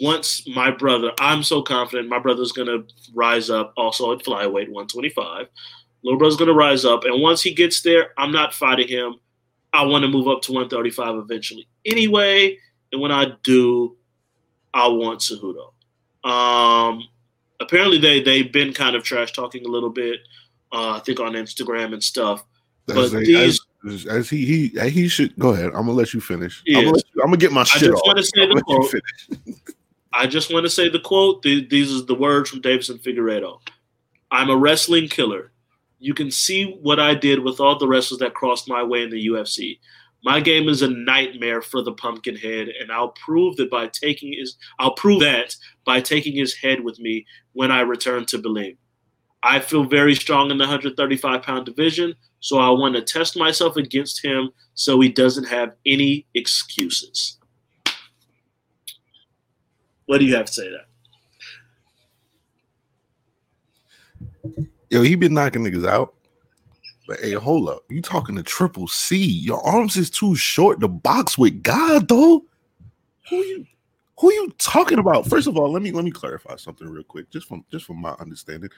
once 0.00 0.46
my 0.48 0.70
brother, 0.70 1.12
I'm 1.18 1.42
so 1.42 1.62
confident 1.62 2.08
my 2.08 2.18
brother's 2.18 2.52
gonna 2.52 2.84
rise 3.14 3.50
up 3.50 3.72
also 3.76 4.12
at 4.12 4.24
flyweight 4.24 4.68
125. 4.68 5.46
Little 6.02 6.18
brother's 6.18 6.36
gonna 6.36 6.52
rise 6.52 6.84
up, 6.84 7.04
and 7.04 7.20
once 7.22 7.42
he 7.42 7.52
gets 7.54 7.82
there, 7.82 8.08
I'm 8.18 8.32
not 8.32 8.54
fighting 8.54 8.88
him. 8.88 9.16
I 9.72 9.84
want 9.84 10.02
to 10.02 10.08
move 10.08 10.28
up 10.28 10.40
to 10.42 10.52
135 10.52 11.16
eventually. 11.16 11.66
Anyway, 11.84 12.58
and 12.92 13.00
when 13.00 13.10
I 13.10 13.32
do, 13.42 13.96
I 14.72 14.86
want 14.88 15.20
Cejudo. 15.20 15.72
Um, 16.28 17.02
apparently 17.60 17.98
they 17.98 18.22
they've 18.22 18.52
been 18.52 18.72
kind 18.72 18.96
of 18.96 19.02
trash 19.02 19.32
talking 19.32 19.66
a 19.66 19.68
little 19.68 19.90
bit. 19.90 20.20
Uh, 20.72 20.92
I 20.96 21.00
think 21.00 21.20
on 21.20 21.32
Instagram 21.32 21.92
and 21.92 22.02
stuff. 22.02 22.44
But 22.86 22.96
As, 22.98 23.12
these- 23.12 23.60
as, 23.86 24.06
as 24.06 24.30
he 24.30 24.44
he 24.72 24.90
he 24.90 25.08
should 25.08 25.36
go 25.38 25.50
ahead. 25.50 25.66
I'm 25.66 25.72
gonna 25.86 25.92
let 25.92 26.14
you 26.14 26.20
finish. 26.20 26.62
Yeah. 26.66 26.78
I'm, 26.78 26.84
gonna 26.84 26.96
let 26.96 27.04
you- 27.14 27.22
I'm 27.22 27.26
gonna 27.28 27.36
get 27.36 27.52
my 27.52 27.64
shit 27.64 27.90
just 27.90 28.02
off. 28.02 28.24
say 28.24 28.46
the 28.46 28.46
gonna 28.46 28.54
let 28.54 28.68
you 28.68 29.00
quote. 29.46 29.74
I 30.16 30.26
just 30.26 30.52
want 30.52 30.64
to 30.64 30.70
say 30.70 30.88
the 30.88 31.00
quote. 31.00 31.42
Th- 31.42 31.68
These 31.68 31.90
is 31.90 32.06
the 32.06 32.14
words 32.14 32.48
from 32.48 32.62
Deiveson 32.62 33.02
Figueiredo. 33.02 33.58
I'm 34.30 34.48
a 34.48 34.56
wrestling 34.56 35.08
killer. 35.08 35.52
You 35.98 36.14
can 36.14 36.30
see 36.30 36.78
what 36.82 37.00
I 37.00 37.14
did 37.14 37.40
with 37.40 37.60
all 37.60 37.78
the 37.78 37.88
wrestlers 37.88 38.20
that 38.20 38.34
crossed 38.34 38.68
my 38.68 38.82
way 38.82 39.02
in 39.02 39.10
the 39.10 39.26
UFC. 39.26 39.78
My 40.22 40.40
game 40.40 40.68
is 40.68 40.82
a 40.82 40.88
nightmare 40.88 41.60
for 41.60 41.82
the 41.82 41.92
pumpkin 41.92 42.36
head, 42.36 42.68
and 42.68 42.90
I'll 42.92 43.10
prove 43.24 43.56
that 43.56 43.70
by 43.70 43.88
taking 43.88 44.32
his 44.32 44.56
I'll 44.78 44.94
prove 44.94 45.20
that 45.20 45.54
by 45.84 46.00
taking 46.00 46.34
his 46.34 46.54
head 46.54 46.80
with 46.80 46.98
me 46.98 47.26
when 47.52 47.70
I 47.70 47.80
return 47.80 48.24
to 48.26 48.38
Berlin. 48.38 48.76
I 49.42 49.60
feel 49.60 49.84
very 49.84 50.14
strong 50.14 50.50
in 50.50 50.56
the 50.56 50.64
135 50.64 51.42
pound 51.42 51.66
division, 51.66 52.14
so 52.40 52.58
I 52.58 52.70
want 52.70 52.94
to 52.94 53.02
test 53.02 53.36
myself 53.36 53.76
against 53.76 54.24
him 54.24 54.50
so 54.72 54.98
he 55.00 55.10
doesn't 55.10 55.44
have 55.44 55.74
any 55.84 56.26
excuses. 56.34 57.38
What 60.06 60.18
do 60.18 60.24
you 60.24 60.36
have 60.36 60.46
to 60.46 60.52
say 60.52 60.64
to 60.64 60.70
that? 60.70 60.86
Yo, 64.90 65.02
he 65.02 65.14
been 65.14 65.34
knocking 65.34 65.64
niggas 65.64 65.86
out. 65.88 66.14
But 67.06 67.20
hey, 67.20 67.32
hold 67.32 67.68
up. 67.68 67.82
You 67.90 68.00
talking 68.00 68.36
to 68.36 68.42
triple 68.42 68.88
C. 68.88 69.16
Your 69.18 69.64
arms 69.66 69.96
is 69.96 70.08
too 70.10 70.34
short 70.36 70.80
to 70.80 70.88
box 70.88 71.36
with 71.36 71.62
God, 71.62 72.08
though. 72.08 72.44
Who 73.28 73.36
you 73.36 73.66
who 74.18 74.32
you 74.32 74.54
talking 74.58 74.98
about? 74.98 75.26
First 75.28 75.46
of 75.48 75.56
all, 75.58 75.70
let 75.70 75.82
me 75.82 75.90
let 75.92 76.04
me 76.04 76.10
clarify 76.10 76.56
something 76.56 76.88
real 76.88 77.02
quick, 77.04 77.30
just 77.30 77.46
from 77.48 77.64
just 77.70 77.84
from 77.84 78.00
my 78.00 78.12
understanding. 78.20 78.70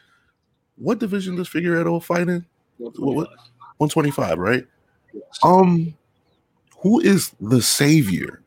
What 0.76 0.98
division 0.98 1.36
does 1.36 1.48
Figueiredo 1.48 2.02
fight 2.02 2.28
in? 2.28 2.44
What- 2.78 2.98
what? 2.98 3.28
125, 3.78 4.38
right? 4.38 4.66
Um, 5.42 5.94
who 6.78 7.00
is 7.00 7.32
the 7.40 7.60
savior? 7.62 8.42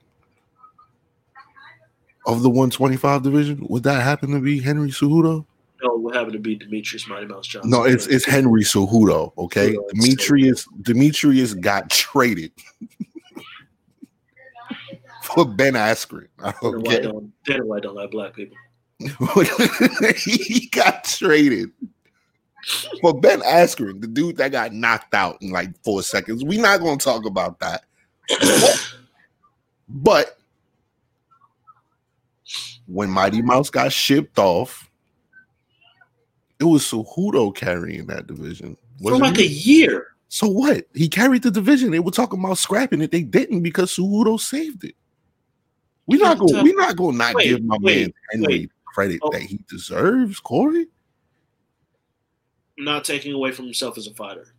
Of 2.25 2.41
the 2.41 2.49
125 2.49 3.23
division, 3.23 3.65
would 3.69 3.83
that 3.83 4.03
happen 4.03 4.31
to 4.31 4.39
be 4.39 4.59
Henry 4.59 4.89
Cejudo? 4.89 5.45
No, 5.81 5.95
what 5.95 6.15
happened 6.15 6.33
to 6.33 6.39
be 6.39 6.55
Demetrius 6.55 7.07
Mighty 7.07 7.25
Mouse 7.25 7.47
Johnson? 7.47 7.71
No, 7.71 7.83
it's 7.83 8.05
it's 8.07 8.25
Henry 8.25 8.63
Cejudo. 8.63 9.31
Okay, 9.37 9.71
it's 9.71 9.93
Demetrius 9.93 10.67
Demetrius 10.81 11.53
got 11.53 11.89
traded 11.89 12.51
for 15.23 15.45
Ben 15.45 15.73
Askren. 15.75 16.27
Okay, 16.61 17.01
don't 17.01 17.31
then 17.45 17.65
why 17.65 17.79
don't 17.79 17.95
like 17.95 18.11
black 18.11 18.33
people? 18.33 18.57
he 20.17 20.67
got 20.73 21.05
traded 21.05 21.71
for 22.99 23.17
Ben 23.17 23.39
Askren, 23.41 24.01
the 24.01 24.07
dude 24.07 24.35
that 24.37 24.51
got 24.51 24.73
knocked 24.73 25.13
out 25.13 25.41
in 25.41 25.51
like 25.51 25.69
four 25.83 26.03
seconds. 26.03 26.43
We're 26.43 26.61
not 26.61 26.81
going 26.81 26.97
to 26.97 27.05
talk 27.05 27.25
about 27.25 27.59
that, 27.59 27.83
but 29.87 30.38
when 32.89 33.09
Mighty 33.09 33.41
Mouse 33.41 33.69
got 33.69 33.91
shipped 33.93 34.39
off, 34.39 34.89
it 36.59 36.63
was 36.63 36.83
Cejudo 36.83 37.55
carrying 37.55 38.07
that 38.07 38.27
division. 38.27 38.75
For 38.97 39.11
wasn't 39.11 39.21
like 39.21 39.39
it? 39.39 39.45
a 39.45 39.47
year. 39.47 40.07
So 40.27 40.47
what? 40.47 40.85
He 40.93 41.07
carried 41.07 41.43
the 41.43 41.51
division. 41.51 41.91
They 41.91 41.99
were 41.99 42.11
talking 42.11 42.39
about 42.39 42.57
scrapping 42.57 43.01
it. 43.01 43.11
They 43.11 43.21
didn't 43.21 43.61
because 43.61 43.95
Cejudo 43.95 44.39
saved 44.39 44.83
it. 44.83 44.95
We're 46.07 46.19
not 46.19 46.39
going. 46.39 46.63
We're 46.63 46.75
not 46.75 46.97
going 46.97 47.13
to 47.13 47.17
not 47.17 47.35
Wait, 47.35 47.45
give 47.49 47.63
my 47.63 47.77
wait, 47.81 48.07
man 48.07 48.13
Henry 48.31 48.69
credit 48.85 49.19
Oh. 49.21 49.31
that 49.31 49.41
he 49.41 49.59
deserves. 49.69 50.39
Corey, 50.39 50.87
not 52.77 53.05
taking 53.05 53.33
away 53.33 53.51
from 53.51 53.65
himself 53.65 53.97
as 53.97 54.07
a 54.07 54.13
fighter. 54.13 54.53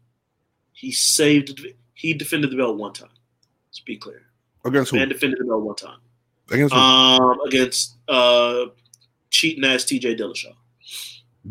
He 0.73 0.93
saved. 0.93 1.61
He 1.95 2.15
defended 2.15 2.51
the 2.53 2.57
belt 2.57 2.79
one 2.79 2.93
time. 2.93 3.11
Let's 3.69 3.81
be 3.81 3.97
clear. 3.97 4.23
against 4.65 4.93
who? 4.93 4.99
Man 4.99 5.09
defended 5.09 5.41
the 5.41 5.45
belt 5.45 5.63
one 5.63 5.77
time. 5.77 5.99
Against? 6.51 6.75
Um, 6.75 7.41
against 7.47 7.97
uh, 8.09 8.67
cheating 9.31 9.65
ass 9.65 9.85
T.J. 9.85 10.17
Dillashaw. 10.17 10.55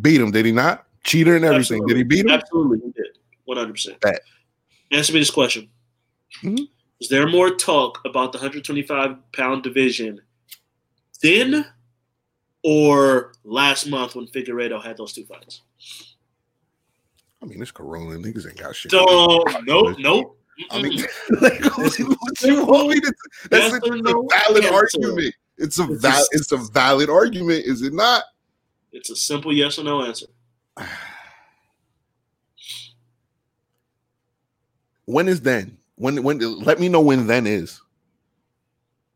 beat 0.01 0.19
him? 0.21 0.31
Did 0.31 0.45
he 0.45 0.51
not? 0.51 0.85
Cheater 1.03 1.35
and 1.35 1.45
everything. 1.45 1.85
Did 1.87 1.97
he 1.97 2.03
beat 2.03 2.25
him? 2.25 2.29
Absolutely, 2.31 2.79
he 2.79 2.91
did. 2.91 3.17
One 3.45 3.57
hundred 3.57 3.73
percent. 3.73 4.03
Answer 4.91 5.13
me 5.13 5.19
this 5.19 5.31
question: 5.31 5.69
Mhm. 6.43 6.67
Is 6.99 7.07
there 7.09 7.27
more 7.27 7.51
talk 7.51 7.99
about 8.05 8.33
the 8.33 8.37
125 8.37 9.31
pound 9.31 9.63
division 9.63 10.21
then, 11.21 11.65
or 12.63 13.33
last 13.45 13.87
month 13.87 14.15
when 14.15 14.27
Figueiredo 14.27 14.83
had 14.83 14.97
those 14.97 15.13
two 15.13 15.25
fights? 15.25 15.61
I 17.41 17.45
mean, 17.45 17.61
it's 17.61 17.71
Corona. 17.71 18.17
Niggas 18.19 18.47
ain't 18.49 18.57
got 18.57 18.75
shit. 18.75 18.91
So, 18.91 19.43
nope, 19.63 19.95
nope. 19.99 20.38
I 20.71 20.81
mean, 20.81 20.99
like, 21.41 21.63
what 21.77 21.97
you 22.41 22.65
want 22.65 22.89
me 22.89 22.99
to? 23.01 23.13
That's 23.49 23.73
Yes 23.73 23.73
a, 23.73 23.89
or 23.89 23.95
a 23.95 24.27
valid 24.47 24.65
answer. 24.65 24.73
argument. 24.75 25.35
It's 25.57 25.79
a 25.79 25.83
It's 25.83 26.01
val- 26.01 26.21
a- 26.21 26.27
It's 26.31 26.51
a 26.51 26.57
valid 26.57 27.09
argument, 27.09 27.65
is 27.65 27.81
it 27.81 27.93
not? 27.93 28.23
it's 28.91 29.09
a 29.11 29.15
simple 29.15 29.53
yes 29.53 29.77
or 29.79 29.83
no 29.83 30.03
answer. 30.03 30.27
When 35.05 35.27
is 35.27 35.41
then? 35.41 35.77
When? 35.95 36.21
When? 36.23 36.39
Let 36.63 36.79
me 36.79 36.87
know 36.89 37.01
when 37.01 37.25
then 37.27 37.47
is. 37.47 37.81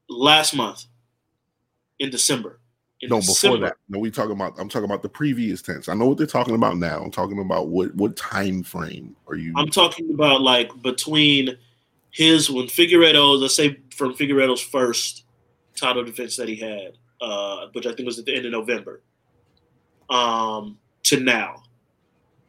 Last 0.09 0.55
month, 0.55 0.85
in 1.99 2.09
December. 2.09 2.59
In 3.03 3.09
No, 3.09 3.19
before 3.19 3.57
that. 3.57 3.75
No, 3.89 3.99
we 3.99 4.09
talking 4.09 4.31
about. 4.31 4.53
I'm 4.57 4.69
talking 4.69 4.85
about 4.85 5.01
the 5.01 5.09
previous 5.09 5.61
tense. 5.61 5.89
I 5.89 5.93
know 5.93 6.05
what 6.05 6.17
they're 6.17 6.25
talking 6.25 6.55
about 6.55 6.77
now. 6.77 7.01
I'm 7.03 7.11
talking 7.11 7.39
about 7.39 7.67
what 7.67 7.93
what 7.95 8.15
time 8.15 8.63
frame 8.63 9.13
are 9.27 9.35
you? 9.35 9.53
I'm 9.57 9.69
talking 9.69 10.13
about 10.13 10.41
like 10.41 10.69
between 10.81 11.57
his 12.11 12.49
when 12.49 12.67
Figueiredo, 12.67 13.37
let's 13.37 13.55
say 13.55 13.77
from 13.93 14.13
Figueiredo's 14.13 14.61
first 14.61 15.25
title 15.75 16.05
defense 16.05 16.37
that 16.37 16.47
he 16.47 16.55
had, 16.55 16.97
uh, 17.19 17.67
which 17.73 17.85
I 17.85 17.93
think 17.93 18.05
was 18.05 18.19
at 18.19 18.25
the 18.25 18.33
end 18.33 18.45
of 18.45 18.53
November, 18.53 19.01
um, 20.09 20.77
to 21.03 21.19
now, 21.19 21.63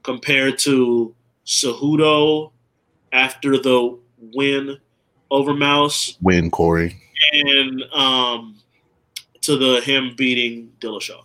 compared 0.04 0.56
to 0.60 1.16
Cejudo 1.44 2.52
after 3.12 3.58
the 3.58 3.98
win 4.20 4.78
over 5.32 5.52
Mouse 5.52 6.16
Win 6.22 6.48
Corey? 6.48 6.96
and 7.32 7.82
um, 7.92 8.56
to 9.44 9.56
the 9.56 9.80
him 9.80 10.14
beating 10.16 10.72
Dillashaw. 10.80 11.22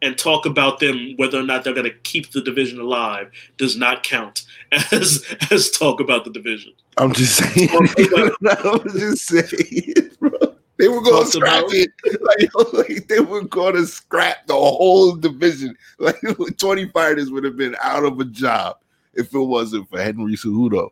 And 0.00 0.16
talk 0.16 0.46
about 0.46 0.78
them 0.78 1.14
whether 1.16 1.38
or 1.38 1.42
not 1.42 1.64
they're 1.64 1.74
going 1.74 1.90
to 1.90 1.98
keep 2.04 2.30
the 2.30 2.40
division 2.40 2.78
alive 2.78 3.30
does 3.56 3.76
not 3.76 4.04
count 4.04 4.42
as 4.92 5.24
as 5.50 5.70
talk 5.70 5.98
about 6.00 6.24
the 6.24 6.30
division. 6.30 6.72
I'm 6.98 7.12
just 7.12 7.36
saying. 7.36 7.68
I'm 8.64 8.82
just 8.92 9.26
saying, 9.26 10.10
bro. 10.20 10.30
They 10.78 10.86
were 10.86 11.02
going 11.02 11.24
to 11.24 11.30
scrap 11.30 11.64
about- 11.64 11.74
it. 11.74 11.90
Like, 12.20 12.72
like, 12.72 13.08
they 13.08 13.18
were 13.20 13.42
going 13.42 13.74
to 13.74 13.86
scrap 13.86 14.46
the 14.46 14.54
whole 14.54 15.16
division. 15.16 15.76
Like 15.98 16.20
20 16.58 16.88
fighters 16.90 17.30
would 17.30 17.42
have 17.42 17.56
been 17.56 17.74
out 17.82 18.04
of 18.04 18.20
a 18.20 18.24
job 18.24 18.76
if 19.14 19.34
it 19.34 19.38
wasn't 19.38 19.88
for 19.90 20.00
Henry 20.00 20.34
Cejudo. 20.34 20.90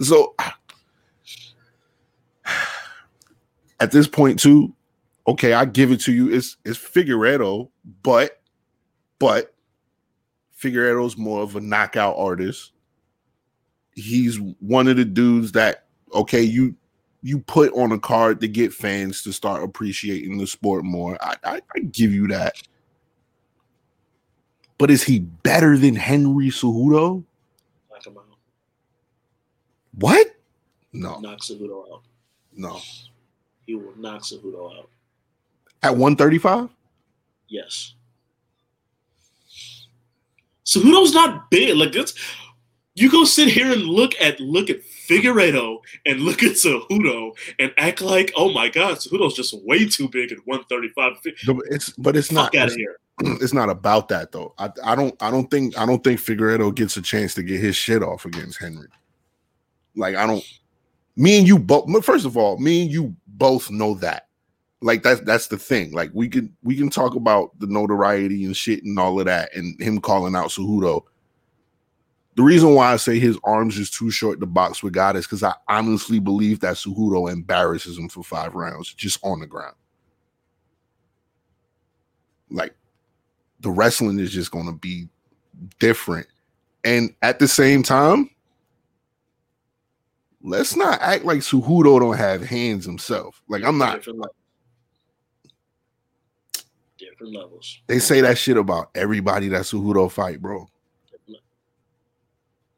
So 0.00 0.34
at 3.82 3.90
this 3.90 4.06
point, 4.06 4.38
too, 4.38 4.72
okay, 5.26 5.54
I 5.54 5.64
give 5.64 5.90
it 5.90 6.00
to 6.02 6.12
you. 6.12 6.32
It's 6.32 6.56
it's 6.64 6.78
Figueiredo, 6.78 7.68
but 8.04 8.40
but 9.18 9.52
Figueiredo's 10.56 11.16
more 11.16 11.42
of 11.42 11.56
a 11.56 11.60
knockout 11.60 12.14
artist. 12.16 12.72
He's 13.94 14.38
one 14.60 14.86
of 14.86 14.96
the 14.96 15.04
dudes 15.04 15.50
that 15.52 15.86
okay, 16.14 16.42
you 16.42 16.76
you 17.22 17.40
put 17.40 17.72
on 17.74 17.90
a 17.90 17.98
card 17.98 18.40
to 18.40 18.48
get 18.48 18.72
fans 18.72 19.22
to 19.24 19.32
start 19.32 19.64
appreciating 19.64 20.38
the 20.38 20.46
sport 20.46 20.84
more. 20.84 21.18
I, 21.20 21.34
I, 21.44 21.60
I 21.74 21.80
give 21.80 22.12
you 22.12 22.28
that. 22.28 22.54
But 24.78 24.92
is 24.92 25.02
he 25.02 25.18
better 25.18 25.76
than 25.76 25.96
Henry 25.96 26.50
Cejudo? 26.50 27.24
Knock 27.90 28.06
him 28.06 28.16
out. 28.16 28.24
What? 29.94 30.36
No, 30.92 31.18
Knock 31.18 31.40
Cejudo 31.40 31.92
out. 31.92 32.02
no. 32.54 32.80
He 33.72 33.76
will 33.76 33.96
knock 33.96 34.20
Cejudo 34.20 34.76
out. 34.76 34.90
At 35.82 35.92
135? 35.92 36.68
Yes. 37.48 37.94
Cejudo's 40.66 41.14
not 41.14 41.50
big. 41.50 41.74
Like 41.74 41.96
it's 41.96 42.12
you 42.94 43.10
go 43.10 43.24
sit 43.24 43.48
here 43.48 43.72
and 43.72 43.84
look 43.84 44.12
at 44.20 44.38
look 44.40 44.68
at 44.68 44.82
Figueiredo 44.82 45.78
and 46.04 46.20
look 46.20 46.42
at 46.42 46.52
Cejudo 46.52 47.34
and 47.58 47.72
act 47.78 48.02
like, 48.02 48.30
oh 48.36 48.52
my 48.52 48.68
god, 48.68 48.98
Cejudo's 48.98 49.32
just 49.32 49.54
way 49.64 49.88
too 49.88 50.06
big 50.06 50.32
at 50.32 50.46
135. 50.46 51.34
No, 51.48 51.62
It's 51.70 51.88
but 51.92 52.14
it's 52.14 52.30
not 52.30 52.54
out 52.54 52.68
of 52.68 52.74
here. 52.74 52.98
it's 53.20 53.54
not 53.54 53.70
about 53.70 54.08
that 54.08 54.32
though. 54.32 54.52
I, 54.58 54.68
I 54.84 54.94
don't 54.94 55.14
I 55.22 55.30
don't 55.30 55.50
think 55.50 55.78
I 55.78 55.86
don't 55.86 56.04
think 56.04 56.20
Figueiredo 56.20 56.74
gets 56.74 56.98
a 56.98 57.02
chance 57.02 57.32
to 57.36 57.42
get 57.42 57.58
his 57.58 57.74
shit 57.74 58.02
off 58.02 58.26
against 58.26 58.60
Henry. 58.60 58.88
Like 59.96 60.14
I 60.14 60.26
don't 60.26 60.44
me 61.16 61.38
and 61.38 61.46
you 61.46 61.58
both 61.58 62.04
first 62.04 62.24
of 62.24 62.36
all, 62.36 62.58
me 62.58 62.82
and 62.82 62.90
you 62.90 63.14
both 63.32 63.70
know 63.70 63.94
that. 63.94 64.28
Like 64.80 65.02
that's 65.02 65.20
that's 65.20 65.46
the 65.46 65.58
thing. 65.58 65.92
Like 65.92 66.10
we 66.12 66.28
can 66.28 66.54
we 66.62 66.76
can 66.76 66.90
talk 66.90 67.14
about 67.14 67.58
the 67.60 67.66
notoriety 67.68 68.44
and 68.44 68.56
shit 68.56 68.82
and 68.84 68.98
all 68.98 69.18
of 69.20 69.26
that 69.26 69.54
and 69.54 69.80
him 69.80 70.00
calling 70.00 70.34
out 70.34 70.48
Cejudo. 70.48 71.02
The 72.34 72.42
reason 72.42 72.74
why 72.74 72.92
I 72.92 72.96
say 72.96 73.18
his 73.18 73.38
arms 73.44 73.78
is 73.78 73.90
too 73.90 74.10
short 74.10 74.40
to 74.40 74.46
box 74.46 74.82
with 74.82 74.94
God 74.94 75.16
is 75.16 75.26
because 75.26 75.42
I 75.42 75.54
honestly 75.68 76.18
believe 76.18 76.60
that 76.60 76.76
Cejudo 76.76 77.30
embarrasses 77.30 77.98
him 77.98 78.08
for 78.08 78.24
five 78.24 78.54
rounds 78.54 78.92
just 78.94 79.18
on 79.22 79.40
the 79.40 79.46
ground. 79.46 79.76
Like 82.50 82.74
the 83.60 83.70
wrestling 83.70 84.18
is 84.18 84.32
just 84.32 84.50
going 84.50 84.66
to 84.66 84.72
be 84.72 85.08
different. 85.78 86.26
And 86.84 87.14
at 87.22 87.38
the 87.38 87.46
same 87.46 87.82
time, 87.82 88.30
let's 90.42 90.76
not 90.76 91.00
act 91.00 91.24
like 91.24 91.38
Cejudo 91.38 92.00
don't 92.00 92.16
have 92.16 92.42
hands 92.42 92.84
himself. 92.84 93.42
Like 93.48 93.64
I'm 93.64 93.78
not. 93.78 93.96
Different, 93.96 94.24
different 96.98 97.34
levels. 97.34 97.80
They 97.86 97.98
say 97.98 98.20
that 98.20 98.38
shit 98.38 98.56
about 98.56 98.90
everybody 98.94 99.48
that 99.48 99.62
Cejudo 99.62 100.10
fight, 100.10 100.40
bro. 100.40 100.68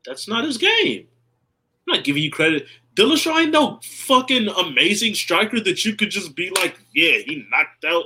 That's 0.07 0.29
not 0.29 0.45
his 0.45 0.59
game. 0.59 1.07
I'm 1.87 1.97
not 1.97 2.05
giving 2.05 2.23
you 2.23 2.31
credit. 2.31 2.67
Dillashaw 2.95 3.43
ain't 3.43 3.53
no 3.53 3.81
fucking 3.83 4.49
amazing 4.49 5.15
striker 5.15 5.61
that 5.61 5.85
you 5.85 5.97
could 5.97 6.11
just 6.11 6.37
be 6.37 6.51
like, 6.51 6.79
yeah, 6.95 7.19
he 7.19 7.47
knocked 7.51 7.85
out 7.85 8.05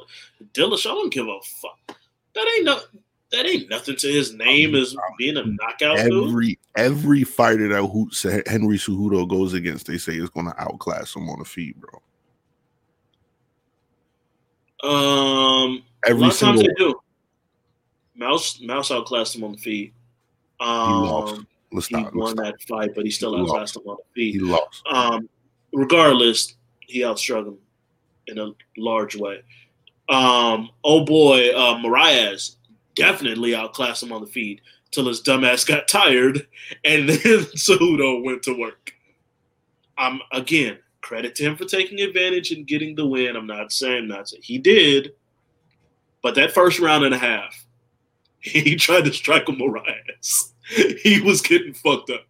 Dillashaw. 0.55 0.93
I 0.93 0.95
don't 0.95 1.13
give 1.13 1.27
a 1.27 1.39
fuck. 1.43 1.99
That 2.35 2.47
ain't 2.57 2.65
no, 2.65 2.79
that 3.31 3.47
ain't 3.47 3.69
nothing 3.69 3.97
to 3.97 4.09
his 4.09 4.35
name 4.35 4.75
as 4.75 4.97
being 5.19 5.37
a 5.37 5.45
knockout 5.45 5.99
dude. 5.99 6.29
Every 6.29 6.59
every 6.77 7.25
fighter 7.25 7.69
that 7.69 7.83
who 7.83 8.11
Henry 8.47 8.79
Cejudo 8.79 9.29
goes 9.29 9.55
against, 9.55 9.87
they 9.87 9.99
say 9.99 10.15
is 10.15 10.31
going 10.31 10.47
to 10.47 10.61
outclass 10.61 11.15
him 11.15 11.29
on 11.29 11.39
the 11.39 11.45
feet, 11.45 11.77
bro. 11.79 12.01
Um, 14.83 15.83
a 16.05 16.11
Every 16.11 16.23
lot 16.23 16.33
of 16.33 16.39
times 16.39 16.61
they 16.61 16.69
do. 16.77 17.01
Mouse 18.17 18.61
Mouse 18.61 18.91
outclassed 18.91 19.37
him 19.37 19.45
on 19.45 19.53
the 19.53 19.59
feet. 19.59 19.93
lost. 20.61 21.35
Um, 21.35 21.47
let's 21.73 21.89
he 21.89 21.97
stop. 21.97 22.15
Won 22.15 22.33
stop. 22.33 22.45
that 22.45 22.63
fight, 22.63 22.91
but 22.95 23.05
he 23.05 23.11
still 23.11 23.35
He 23.35 23.43
outclassed 23.43 23.77
him 23.77 23.83
on 23.87 23.97
the 23.97 24.15
feet. 24.15 24.35
He 24.35 24.41
lost. 24.41 24.83
Um, 24.91 25.29
regardless, 25.73 26.55
he 26.81 27.01
outstruck 27.01 27.47
him 27.49 27.59
in 28.29 28.39
a 28.39 28.53
large 28.77 29.17
way. 29.17 29.43
Um, 30.09 30.71
oh 30.85 31.05
boy, 31.05 31.51
uh, 31.51 31.77
Moraes 31.77 32.57
definitely 32.99 33.55
outclassed 33.55 34.03
him 34.03 34.13
on 34.13 34.21
the 34.21 34.27
feet 34.27 34.61
till 34.91 35.07
his 35.07 35.23
dumbass 35.23 35.67
got 35.67 35.89
tired, 35.89 36.47
and 36.85 37.09
then 37.09 37.17
Cejudo 37.57 38.25
went 38.25 38.43
to 38.43 38.59
work. 38.59 38.93
I'm 39.97 40.21
again, 40.33 40.79
credit 41.01 41.35
to 41.37 41.45
him 41.45 41.57
for 41.57 41.65
taking 41.65 42.01
advantage 42.01 42.51
and 42.51 42.67
getting 42.67 42.95
the 42.95 43.07
win. 43.07 43.37
I'm 43.37 43.47
not 43.47 43.73
saying 43.73 44.09
not 44.09 44.29
saying 44.29 44.43
he 44.45 44.59
did, 44.59 45.13
but 46.23 46.35
that 46.35 46.53
first 46.53 46.81
round 46.81 47.05
and 47.05 47.15
a 47.15 47.19
half, 47.19 47.65
he 48.41 48.77
tried 48.77 49.05
to 49.05 49.13
strike 49.13 49.49
him 49.49 49.61
a 49.61 49.65
Moraes. 49.65 50.53
he 51.03 51.21
was 51.21 51.41
getting 51.41 51.73
fucked 51.73 52.11
up. 52.11 52.25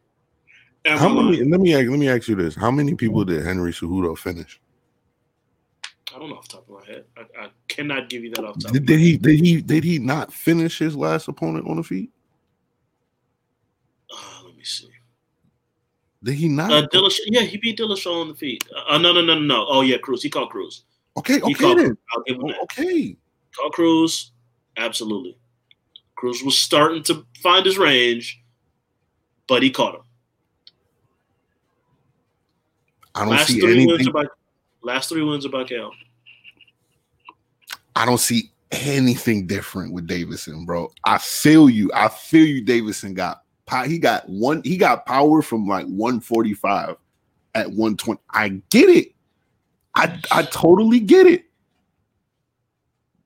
How 0.84 1.08
many? 1.08 1.42
Let 1.42 1.60
me 1.60 1.74
ask, 1.74 1.88
let 1.88 1.98
me 1.98 2.08
ask 2.08 2.28
you 2.28 2.34
this: 2.34 2.54
How 2.54 2.70
many 2.70 2.94
people 2.94 3.24
did 3.24 3.44
Henry 3.44 3.72
Cejudo 3.72 4.16
finish? 4.16 4.60
I 6.18 6.20
don't 6.20 6.30
know 6.30 6.36
off 6.36 6.48
the 6.48 6.54
top 6.56 6.68
of 6.68 6.74
my 6.74 6.84
head. 6.84 7.04
I, 7.16 7.44
I 7.44 7.48
cannot 7.68 8.08
give 8.08 8.24
you 8.24 8.30
that 8.34 8.44
off 8.44 8.56
the 8.56 8.62
top. 8.62 8.72
Did, 8.72 8.86
did 8.86 8.98
he? 8.98 9.16
Did 9.16 9.38
he? 9.38 9.60
Did 9.62 9.84
he 9.84 10.00
not 10.00 10.32
finish 10.32 10.76
his 10.76 10.96
last 10.96 11.28
opponent 11.28 11.68
on 11.68 11.76
the 11.76 11.84
feet? 11.84 12.10
Uh, 14.12 14.42
let 14.44 14.56
me 14.56 14.64
see. 14.64 14.88
Did 16.24 16.34
he 16.34 16.48
not? 16.48 16.72
Uh, 16.72 16.88
Dillashaw, 16.88 17.20
yeah, 17.26 17.42
he 17.42 17.56
beat 17.56 17.78
Dillashaw 17.78 18.20
on 18.22 18.26
the 18.26 18.34
feet. 18.34 18.64
Uh, 18.88 18.98
no, 18.98 19.12
no, 19.12 19.20
no, 19.20 19.34
no, 19.34 19.40
no. 19.42 19.66
Oh 19.68 19.82
yeah, 19.82 19.96
Cruz. 19.98 20.24
He 20.24 20.28
called 20.28 20.50
Cruz. 20.50 20.82
okay, 21.16 21.34
He 21.34 21.54
okay 21.54 21.74
then. 21.74 21.76
Cruz. 21.76 21.96
I'll 22.12 22.22
give 22.24 22.36
him 22.38 22.48
that. 22.48 22.58
Okay. 22.62 23.16
Call 23.54 23.70
Cruz. 23.70 24.32
Absolutely. 24.76 25.38
Cruz 26.16 26.42
was 26.42 26.58
starting 26.58 27.04
to 27.04 27.24
find 27.44 27.64
his 27.64 27.78
range, 27.78 28.42
but 29.46 29.62
he 29.62 29.70
caught 29.70 29.94
him. 29.94 30.02
I 33.14 33.20
don't 33.20 33.30
Last 33.30 33.46
see 33.46 33.60
three 33.60 33.86
wins 33.86 34.00
anything. 34.00 34.08
are 34.08 34.12
by 34.12 34.24
last 34.82 35.10
three 35.10 35.22
wins 35.22 35.46
by 35.46 35.62
KO. 35.62 35.92
I 37.98 38.06
don't 38.06 38.18
see 38.18 38.52
anything 38.70 39.48
different 39.48 39.92
with 39.92 40.06
Deiveson, 40.06 40.64
bro. 40.64 40.92
I 41.04 41.18
feel 41.18 41.68
you. 41.68 41.90
I 41.92 42.06
feel 42.06 42.46
you. 42.46 42.64
Deiveson 42.64 43.12
got 43.12 43.42
he 43.86 43.98
got 43.98 44.28
one. 44.28 44.62
He 44.64 44.76
got 44.76 45.04
power 45.04 45.42
from 45.42 45.66
like 45.66 45.86
145 45.86 46.94
at 47.56 47.66
120. 47.66 48.20
I 48.30 48.50
get 48.70 48.88
it. 48.88 49.08
I 49.96 50.16
I 50.30 50.42
totally 50.44 51.00
get 51.00 51.26
it. 51.26 51.46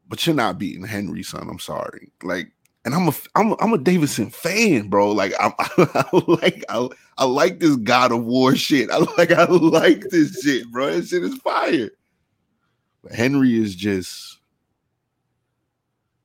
But 0.09 0.27
you're 0.27 0.35
not 0.35 0.59
beating 0.59 0.87
Henry, 0.87 1.23
son. 1.23 1.49
I'm 1.51 1.59
sorry. 1.59 2.11
Like, 2.23 2.51
and 2.87 2.95
I'm 2.95 3.09
a 3.09 3.13
I'm 3.35 3.53
a, 3.53 3.57
I'm 3.61 3.75
a 3.75 3.79
Davison 3.79 4.31
fan, 4.31 4.89
bro. 4.89 5.13
Like 5.13 5.35
I'm 5.39 5.53
I, 5.59 6.05
like 6.27 6.65
I, 6.71 6.89
I 7.19 7.25
like 7.27 7.59
this 7.59 7.77
God 7.77 8.11
of 8.11 8.25
War 8.25 8.57
shit. 8.57 8.91
I 8.91 8.97
like 9.19 9.33
I 9.33 9.45
like 9.45 10.09
this 10.09 10.41
shit, 10.41 10.73
bro. 10.73 10.93
This 10.93 11.11
shit 11.11 11.25
is 11.25 11.37
fire. 11.41 11.91
But 13.03 13.13
Henry 13.13 13.61
is 13.61 13.75
just 13.75 14.39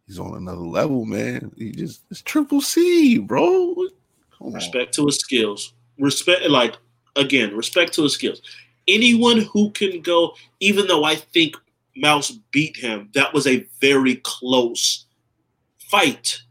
he's 0.07 0.19
on 0.19 0.35
another 0.35 0.61
level, 0.61 1.05
man. 1.05 1.51
He 1.57 1.71
just 1.71 2.01
it's 2.09 2.21
triple 2.21 2.61
C, 2.61 3.17
bro. 3.19 3.75
Come 4.37 4.47
on. 4.47 4.53
Respect 4.53 4.93
to 4.95 5.05
his 5.05 5.17
skills. 5.17 5.73
Respect, 5.99 6.43
like 6.49 6.75
again, 7.15 7.55
respect 7.55 7.93
to 7.93 8.03
his 8.03 8.13
skills. 8.13 8.41
Anyone 8.87 9.41
who 9.41 9.71
can 9.71 10.01
go, 10.01 10.33
even 10.59 10.87
though 10.87 11.03
I 11.03 11.15
think 11.15 11.55
Mouse 11.95 12.31
beat 12.51 12.77
him, 12.77 13.09
that 13.13 13.33
was 13.33 13.47
a 13.47 13.67
very 13.81 14.15
close 14.23 15.05
fight. 15.89 16.41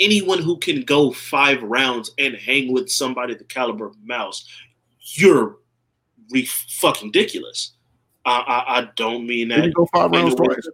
Anyone 0.00 0.42
who 0.42 0.58
can 0.58 0.82
go 0.82 1.12
five 1.12 1.62
rounds 1.62 2.10
and 2.18 2.34
hang 2.34 2.72
with 2.72 2.90
somebody 2.90 3.34
the 3.34 3.44
caliber 3.44 3.86
of 3.86 3.96
Mouse, 4.04 4.46
you're 5.14 5.58
re- 6.30 6.44
fucking 6.44 7.08
ridiculous. 7.08 7.72
I, 8.24 8.38
I, 8.40 8.78
I 8.78 8.88
don't 8.96 9.26
mean 9.26 9.48
that. 9.48 9.72
go 9.72 9.86
five 9.94 10.10
rounds 10.10 10.32
in 10.32 10.36
the 10.36 10.42
way- 10.42 10.54
twice? 10.54 10.68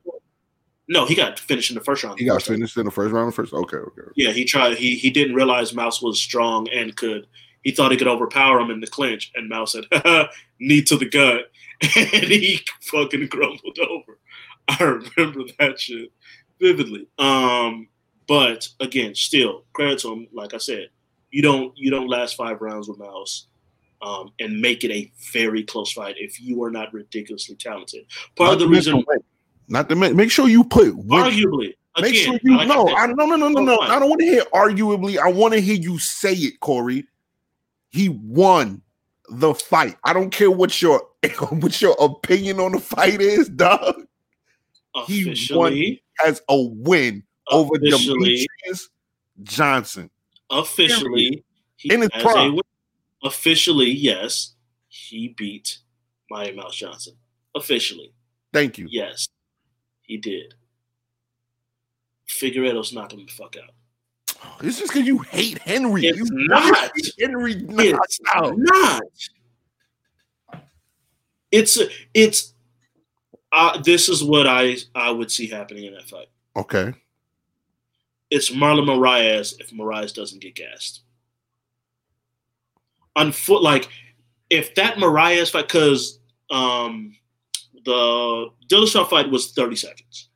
No, 0.93 1.07
he 1.07 1.15
got 1.15 1.41
finished 1.41 1.71
in 1.71 1.75
the 1.75 1.81
first 1.81 2.05
round. 2.05 2.19
He 2.19 2.27
got 2.27 2.43
finished 2.43 2.77
in 2.77 2.85
the 2.85 2.91
first 2.91 3.15
round. 3.15 3.35
First, 3.35 3.55
okay, 3.55 3.79
okay. 3.79 4.03
Yeah, 4.15 4.31
he 4.31 4.45
tried. 4.45 4.77
He 4.77 4.97
he 4.97 5.09
didn't 5.09 5.35
realize 5.35 5.73
Mouse 5.73 6.03
was 6.03 6.21
strong 6.21 6.69
and 6.69 6.95
could. 6.95 7.27
He 7.63 7.71
thought 7.71 7.93
he 7.93 7.97
could 7.97 8.09
overpower 8.09 8.61
him 8.61 8.71
in 8.71 8.81
the 8.81 8.87
clinch, 8.87 9.33
and 9.35 9.49
Mouse 9.49 9.73
said, 9.73 9.87
"Knee 10.61 10.83
to 10.83 10.97
the 10.99 11.09
gut," 11.09 11.51
and 11.97 12.25
he 12.25 12.61
fucking 12.83 13.29
crumbled 13.29 13.79
over. 13.79 14.19
I 14.69 14.83
remember 14.83 15.45
that 15.59 15.81
shit 15.81 16.13
vividly. 16.61 17.09
Um, 17.19 17.89
but 18.29 18.69
again, 18.79 19.15
still 19.15 19.65
credit 19.73 20.01
to 20.01 20.13
him. 20.13 20.29
Like 20.31 20.53
I 20.53 20.59
said, 20.59 20.91
you 21.31 21.41
don't 21.41 21.73
you 21.75 21.91
don't 21.91 22.09
last 22.09 22.37
five 22.37 22.61
rounds 22.61 22.87
with 22.87 22.99
Mouse. 22.99 23.47
Um, 24.03 24.33
and 24.41 24.61
make 24.61 24.83
it 24.83 24.91
a 24.91 25.13
very 25.33 25.63
close 25.63 25.93
fight 25.93 26.17
if 26.19 26.41
you 26.41 26.61
are 26.65 26.73
not 26.73 26.93
ridiculously 26.93 27.55
talented. 27.55 28.05
Part 28.35 28.55
of 28.55 28.59
the 28.59 28.65
Not 28.65 28.71
to 28.71 28.75
mention 28.75 28.95
reason. 28.97 29.23
Not 29.73 29.89
to 29.89 29.97
make, 29.97 30.15
make 30.15 30.31
sure 30.31 30.49
you 30.49 30.63
put 30.65 30.89
arguably, 31.09 31.75
Make 32.01 32.13
again, 32.13 32.25
sure 32.25 32.39
you 32.43 32.57
like 32.57 32.69
know. 32.69 32.89
I, 32.89 33.07
no, 33.07 33.25
no, 33.27 33.37
no, 33.37 33.49
no, 33.49 33.61
no. 33.63 33.79
I 33.81 33.99
don't 33.99 34.09
want 34.09 34.21
to 34.21 34.27
hear 34.27 34.45
arguably. 34.55 35.19
I 35.19 35.29
want 35.31 35.55
to 35.55 35.61
hear 35.61 35.75
you 35.77 35.99
say 35.99 36.35
it, 36.35 36.61
Corey. 36.61 37.07
He 37.91 38.09
won 38.11 38.83
the 39.31 39.55
fight. 39.55 39.97
I 40.05 40.13
don't 40.13 40.31
care 40.31 40.51
what 40.51 40.81
your 40.81 41.03
what 41.51 41.81
your 41.83 41.97
opinion 41.99 42.61
on 42.61 42.73
the 42.73 42.81
fight 42.81 43.21
is, 43.21 43.49
dog. 43.49 44.07
he 45.07 45.25
won. 45.25 45.33
officially, 45.73 46.03
Has 46.19 46.43
a 46.49 46.57
win 46.63 47.23
over 47.51 47.77
Demetrius 47.79 48.89
Johnson. 49.43 50.11
officially, 50.51 51.45
In 51.85 52.03
his 52.03 52.11
prime. 52.21 52.59
Officially, 53.25 53.91
yes, 53.91 54.55
he 54.89 55.29
beat 55.29 55.79
Mighty 56.31 56.57
Mouse 56.57 56.75
Johnson. 56.75 57.15
Officially, 57.55 58.13
Thank 58.53 58.79
you. 58.79 58.87
yes, 58.91 59.29
he 60.03 60.17
did. 60.17 60.55
Figueiredo's 62.29 62.93
knocked 62.93 63.13
him 63.13 63.25
the 63.27 63.33
fuck 63.33 63.57
out. 63.57 63.71
It's 64.63 64.79
just 64.79 64.93
because 64.93 65.07
you 65.07 65.19
hate 65.19 65.59
Henry. 65.59 66.07
It's 66.07 66.19
you 66.19 66.27
not. 66.31 66.91
Henry 67.19 67.55
It's 67.57 68.19
out. 68.35 68.55
not. 68.57 69.03
It's 71.51 71.79
it's. 72.15 72.55
Uh, 73.53 73.81
this 73.83 74.09
is 74.09 74.25
what 74.25 74.47
I 74.47 74.77
I 74.95 75.11
would 75.11 75.31
see 75.31 75.47
happening 75.47 75.85
in 75.85 75.95
that 75.95 76.09
fight. 76.09 76.29
Okay. 76.57 76.95
It's 78.31 78.51
Marlon 78.51 78.87
Moraes 78.87 79.61
if 79.61 79.71
Moraes 79.71 80.15
doesn't 80.15 80.41
get 80.41 80.55
gassed. 80.55 81.03
On 83.15 83.31
foot, 83.31 83.63
like 83.63 83.89
if 84.49 84.75
that 84.77 84.97
Moraes 84.97 85.51
fight, 85.51 85.69
because 85.69 86.19
um, 86.51 87.15
the 87.85 88.49
Dillashaw 88.69 89.09
fight 89.09 89.31
was 89.31 89.53
thirty 89.53 89.77
seconds. 89.77 90.29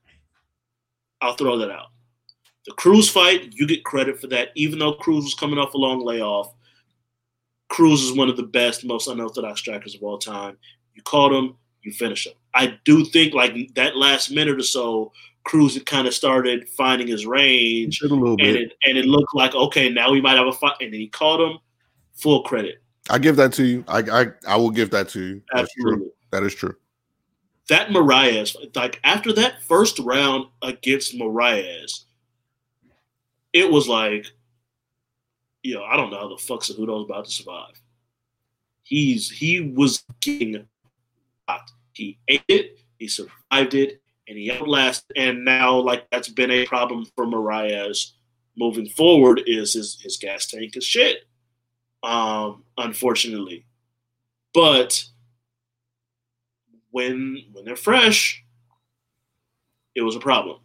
I'll 1.21 1.35
throw 1.37 1.59
that 1.59 1.71
out. 1.71 1.89
The 2.67 2.73
Cruz 2.73 3.09
fight, 3.09 3.53
you 3.53 3.67
get 3.67 3.85
credit 3.85 4.21
for 4.21 4.27
that, 4.29 4.49
even 4.57 4.79
though 4.79 4.95
Cruz 4.95 5.25
was 5.25 5.35
coming 5.35 5.59
off 5.59 5.75
a 5.75 5.79
long 5.79 6.05
layoff. 6.05 6.53
Cruz 7.69 8.03
is 8.03 8.13
one 8.17 8.29
of 8.29 8.37
the 8.37 8.43
best, 8.43 8.85
most 8.85 9.09
unorthodox 9.09 9.61
strikers 9.61 9.95
of 9.95 10.03
all 10.03 10.19
time. 10.19 10.57
You 10.95 11.03
caught 11.03 11.33
him, 11.33 11.57
you 11.83 11.93
finish 11.93 12.27
him. 12.27 12.35
I 12.55 12.79
do 12.85 13.05
think 13.05 13.35
like 13.35 13.55
that 13.75 13.97
last 13.97 14.31
minute 14.31 14.59
or 14.59 14.63
so, 14.63 15.13
Cruz 15.45 15.75
had 15.75 15.87
kind 15.87 16.09
of 16.09 16.15
started 16.15 16.69
finding 16.71 17.07
his 17.07 17.25
range, 17.27 18.01
a 18.03 18.09
little 18.09 18.31
and 18.31 18.39
bit. 18.39 18.57
it 18.57 18.73
and 18.85 18.99
it 18.99 19.05
looked 19.05 19.35
like 19.35 19.55
okay, 19.55 19.89
now 19.89 20.11
we 20.11 20.21
might 20.21 20.37
have 20.37 20.47
a 20.49 20.53
fight, 20.53 20.75
and 20.81 20.93
then 20.93 21.01
he 21.01 21.09
caught 21.09 21.41
him. 21.41 21.59
Full 22.15 22.43
credit, 22.45 22.83
I 23.11 23.19
give 23.19 23.37
that 23.37 23.53
to 23.55 23.65
you. 23.65 23.85
I 23.87 23.99
I, 23.99 24.27
I 24.49 24.57
will 24.57 24.71
give 24.71 24.91
that 24.91 25.09
to 25.11 25.21
you. 25.21 25.43
That's 25.53 25.73
true. 25.75 25.93
absolutely. 25.93 26.13
That 26.33 26.43
is 26.43 26.55
true. 26.55 26.75
That 27.69 27.89
Moraes, 27.89 28.55
like 28.77 29.01
after 29.03 29.33
that 29.33 29.63
first 29.63 29.99
round 29.99 30.47
against 30.63 31.17
Moraes, 31.17 32.05
it 33.53 33.71
was 33.71 33.89
like, 33.89 34.27
you 35.63 35.75
know, 35.75 35.85
I 35.85 35.97
don't 35.97 36.11
know 36.11 36.19
how 36.21 36.29
the 36.29 36.37
fuck 36.37 36.63
Cejudo's 36.63 37.05
about 37.05 37.25
to 37.25 37.31
survive. 37.31 37.81
He's 38.83 39.29
he 39.29 39.73
was 39.75 40.05
getting 40.21 40.69
hot. 41.49 41.71
He 41.93 42.19
ate 42.29 42.45
it, 42.49 42.79
he 42.99 43.09
survived 43.09 43.75
it, 43.75 44.01
and 44.29 44.39
he 44.39 44.53
outlasted. 44.53 45.17
And 45.17 45.45
now, 45.45 45.77
like 45.77 46.09
that's 46.11 46.29
been 46.29 46.53
a 46.53 46.67
problem 46.67 47.05
for 47.17 47.27
Moraes 47.27 48.13
moving 48.57 48.89
forward. 48.89 49.43
Is 49.47 49.75
his 49.75 50.01
his 50.01 50.17
gas 50.19 50.47
tank 50.47 50.77
is 50.77 50.85
shit. 50.85 51.25
Um, 52.05 52.63
unfortunately, 52.79 53.67
but 54.55 55.05
when 56.97 57.45
when 57.53 57.67
they're 57.67 57.77
fresh, 57.77 58.43
it 59.95 60.01
was 60.01 60.17
a 60.17 60.21
problem. 60.31 60.61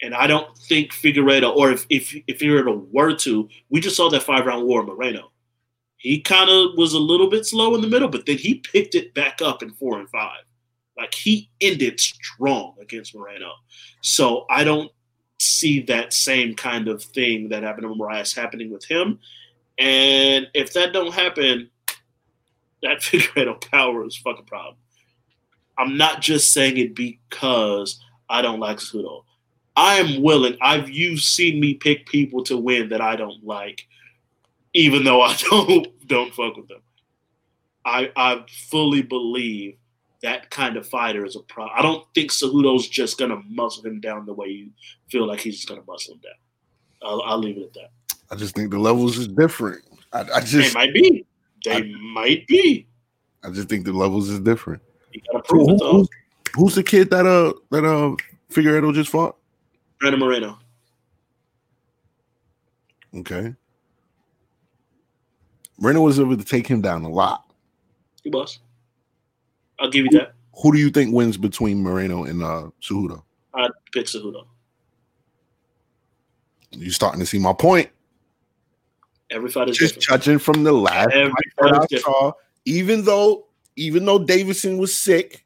And 0.00 0.14
I 0.14 0.26
don't 0.26 0.56
think 0.56 0.92
Figueiredo, 0.92 1.54
or 1.54 1.70
if 1.70 1.84
if 1.90 2.14
if 2.26 2.38
Figueiredo 2.38 2.90
were 2.90 3.14
to, 3.16 3.46
we 3.68 3.80
just 3.80 3.96
saw 3.96 4.08
that 4.08 4.22
five 4.22 4.46
round 4.46 4.64
war 4.64 4.82
Moreno. 4.82 5.30
He 5.98 6.22
kind 6.22 6.48
of 6.48 6.78
was 6.78 6.94
a 6.94 6.98
little 6.98 7.28
bit 7.28 7.44
slow 7.44 7.74
in 7.74 7.82
the 7.82 7.88
middle, 7.88 8.08
but 8.08 8.24
then 8.24 8.38
he 8.38 8.54
picked 8.54 8.94
it 8.94 9.12
back 9.12 9.42
up 9.42 9.62
in 9.62 9.74
four 9.74 10.00
and 10.00 10.08
five. 10.08 10.40
Like 10.96 11.12
he 11.12 11.50
ended 11.60 12.00
strong 12.00 12.74
against 12.80 13.14
Moreno. 13.14 13.52
So 14.00 14.46
I 14.48 14.64
don't 14.64 14.90
see 15.38 15.82
that 15.82 16.14
same 16.14 16.54
kind 16.54 16.88
of 16.88 17.02
thing 17.02 17.50
that 17.50 17.62
happened 17.62 17.86
to 17.88 17.94
Moraes 17.94 18.34
happening 18.34 18.72
with 18.72 18.86
him. 18.86 19.18
And 19.78 20.46
if 20.54 20.72
that 20.72 20.94
don't 20.94 21.12
happen, 21.12 21.68
that 22.82 22.98
Figueiredo 23.02 23.70
power 23.70 24.06
is 24.06 24.18
a 24.18 24.22
fucking 24.22 24.46
problem. 24.46 24.76
I'm 25.78 25.96
not 25.96 26.20
just 26.22 26.52
saying 26.52 26.76
it 26.78 26.94
because 26.94 28.00
I 28.28 28.42
don't 28.42 28.60
like 28.60 28.78
Cejudo. 28.78 29.24
I 29.76 29.96
am 29.96 30.22
willing. 30.22 30.56
I've 30.60 30.88
you've 30.88 31.20
seen 31.20 31.60
me 31.60 31.74
pick 31.74 32.06
people 32.06 32.44
to 32.44 32.56
win 32.56 32.88
that 32.90 33.00
I 33.00 33.16
don't 33.16 33.44
like, 33.44 33.86
even 34.72 35.04
though 35.04 35.20
I 35.22 35.34
don't 35.50 36.06
don't 36.06 36.32
fuck 36.34 36.56
with 36.56 36.68
them. 36.68 36.80
I 37.84 38.10
I 38.16 38.44
fully 38.70 39.02
believe 39.02 39.76
that 40.22 40.48
kind 40.50 40.76
of 40.76 40.86
fighter 40.88 41.24
is 41.26 41.36
a 41.36 41.40
pro. 41.40 41.66
I 41.66 41.82
don't 41.82 42.06
think 42.14 42.30
Cejudo's 42.30 42.88
just 42.88 43.18
gonna 43.18 43.42
muscle 43.48 43.84
him 43.84 44.00
down 44.00 44.24
the 44.26 44.32
way 44.32 44.46
you 44.48 44.70
feel 45.10 45.26
like 45.26 45.40
he's 45.40 45.56
just 45.56 45.68
gonna 45.68 45.82
muscle 45.86 46.14
him 46.14 46.20
down. 46.20 46.32
I'll, 47.02 47.20
I'll 47.22 47.38
leave 47.38 47.58
it 47.58 47.64
at 47.64 47.74
that. 47.74 47.90
I 48.30 48.36
just 48.36 48.54
think 48.54 48.70
the 48.70 48.78
levels 48.78 49.18
is 49.18 49.28
different. 49.28 49.84
I, 50.12 50.20
I 50.20 50.40
They 50.40 50.46
just 50.46 50.74
might 50.74 50.94
be. 50.94 51.26
They 51.64 51.72
I- 51.72 51.92
might 52.00 52.46
be. 52.46 52.86
I 53.42 53.50
just 53.50 53.68
think 53.68 53.84
the 53.84 53.92
levels 53.92 54.30
is 54.30 54.40
different. 54.40 54.80
You 55.14 55.20
gotta 55.32 55.44
prove 55.44 55.68
it 55.70 55.78
though. 55.78 56.06
who's, 56.56 56.74
the 56.74 56.82
kid 56.82 57.08
that 57.10 57.24
uh 57.24 57.52
that 57.70 57.84
uh 57.84 58.14
Figueiredo 58.52 58.92
just 58.92 59.10
fought? 59.10 59.36
Brandon 60.00 60.20
Moreno. 60.20 60.58
Okay. 63.16 63.54
Moreno 65.78 66.00
was 66.02 66.18
able 66.18 66.36
to 66.36 66.44
take 66.44 66.66
him 66.66 66.80
down 66.80 67.04
a 67.04 67.08
lot. 67.08 67.44
He 68.22 68.30
was. 68.30 68.58
I'll 69.78 69.90
give 69.90 70.04
you 70.06 70.10
that. 70.18 70.32
Who 70.62 70.72
do 70.72 70.78
you 70.78 70.90
think 70.90 71.14
wins 71.14 71.36
between 71.36 71.82
Moreno 71.82 72.24
and 72.24 72.42
uh 72.42 72.70
Cejudo? 72.82 73.22
I'd 73.54 73.70
pick 73.92 74.06
Cejudo. 74.06 74.46
You 76.72 76.90
starting 76.90 77.20
to 77.20 77.26
see 77.26 77.38
my 77.38 77.52
point. 77.52 77.88
Every 79.30 79.48
fight 79.50 79.68
is 79.70 79.78
Just 79.78 79.94
different. 80.00 80.22
judging 80.24 80.38
from 80.40 80.64
the 80.64 80.72
last 80.72 81.10
Every 81.12 81.32
fight 81.60 81.70
fight 81.70 81.88
I 81.92 81.98
saw, 81.98 82.32
even 82.64 83.04
though 83.04 83.43
even 83.76 84.04
though 84.04 84.18
Davidson 84.18 84.78
was 84.78 84.94
sick, 84.94 85.44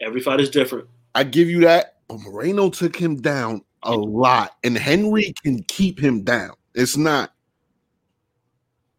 Every 0.00 0.20
fight 0.20 0.40
is 0.40 0.50
different. 0.50 0.88
I 1.14 1.24
give 1.24 1.48
you 1.48 1.60
that. 1.62 1.96
But 2.06 2.20
Moreno 2.20 2.70
took 2.70 2.96
him 2.96 3.16
down 3.16 3.62
a 3.82 3.94
lot, 3.94 4.56
and 4.64 4.78
Henry 4.78 5.34
can 5.42 5.62
keep 5.64 5.98
him 5.98 6.22
down. 6.22 6.52
It's 6.74 6.96
not 6.96 7.32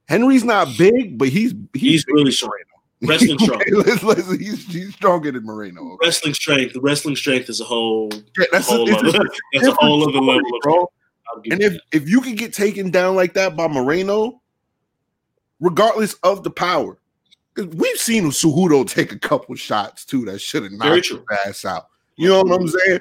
Henry's 0.07 0.43
not 0.43 0.68
big, 0.78 1.18
but 1.18 1.30
he's 1.30 1.53
He's 1.74 2.03
big 2.03 2.16
really 2.16 2.32
strong. 2.32 2.51
Wrestling 3.01 3.39
strong. 3.39 3.64
Let's, 3.72 4.03
let's, 4.03 4.30
he's, 4.32 4.66
he's 4.66 4.93
stronger 4.93 5.32
than 5.32 5.45
Moreno. 5.45 5.93
okay? 5.93 6.07
Wrestling 6.07 6.34
strength. 6.34 6.74
The 6.74 6.82
Wrestling 6.82 7.16
strength 7.16 7.47
is 7.49 7.62
a 7.62 7.64
whole, 7.64 8.10
Yeah, 8.38 8.47
that's 8.51 8.70
a, 8.70 8.74
whole 8.74 8.89
a 8.89 8.97
other, 8.97 9.24
that's 9.53 9.68
a 9.68 9.76
whole 9.80 10.03
other 10.03 10.20
level 10.20 10.41
of 10.41 10.62
bro. 10.62 10.91
And 11.49 11.62
if 11.62 11.78
if 11.93 12.10
you 12.10 12.20
can 12.20 12.36
get 12.36 12.51
taken 12.51 12.91
down 12.91 13.16
like 13.16 13.34
that 13.36 13.55
by 13.55 13.68
Moreno, 13.68 14.41
regardless 15.62 16.16
of 16.24 16.43
the 16.43 16.49
power, 16.49 16.97
we've 17.66 17.97
seen 17.97 18.26
Cejudo 18.26 18.88
take 18.88 19.12
a 19.12 19.20
couple 19.20 19.55
shots 19.55 20.05
too 20.05 20.26
that 20.26 20.39
should 20.39 20.64
have 20.64 20.72
knocked 20.72 21.07
his 21.07 21.20
ass 21.45 21.66
out. 21.66 21.88
You 22.16 22.30
know 22.30 22.43
what 22.43 22.62
I'm 22.62 22.68
saying? 22.68 22.99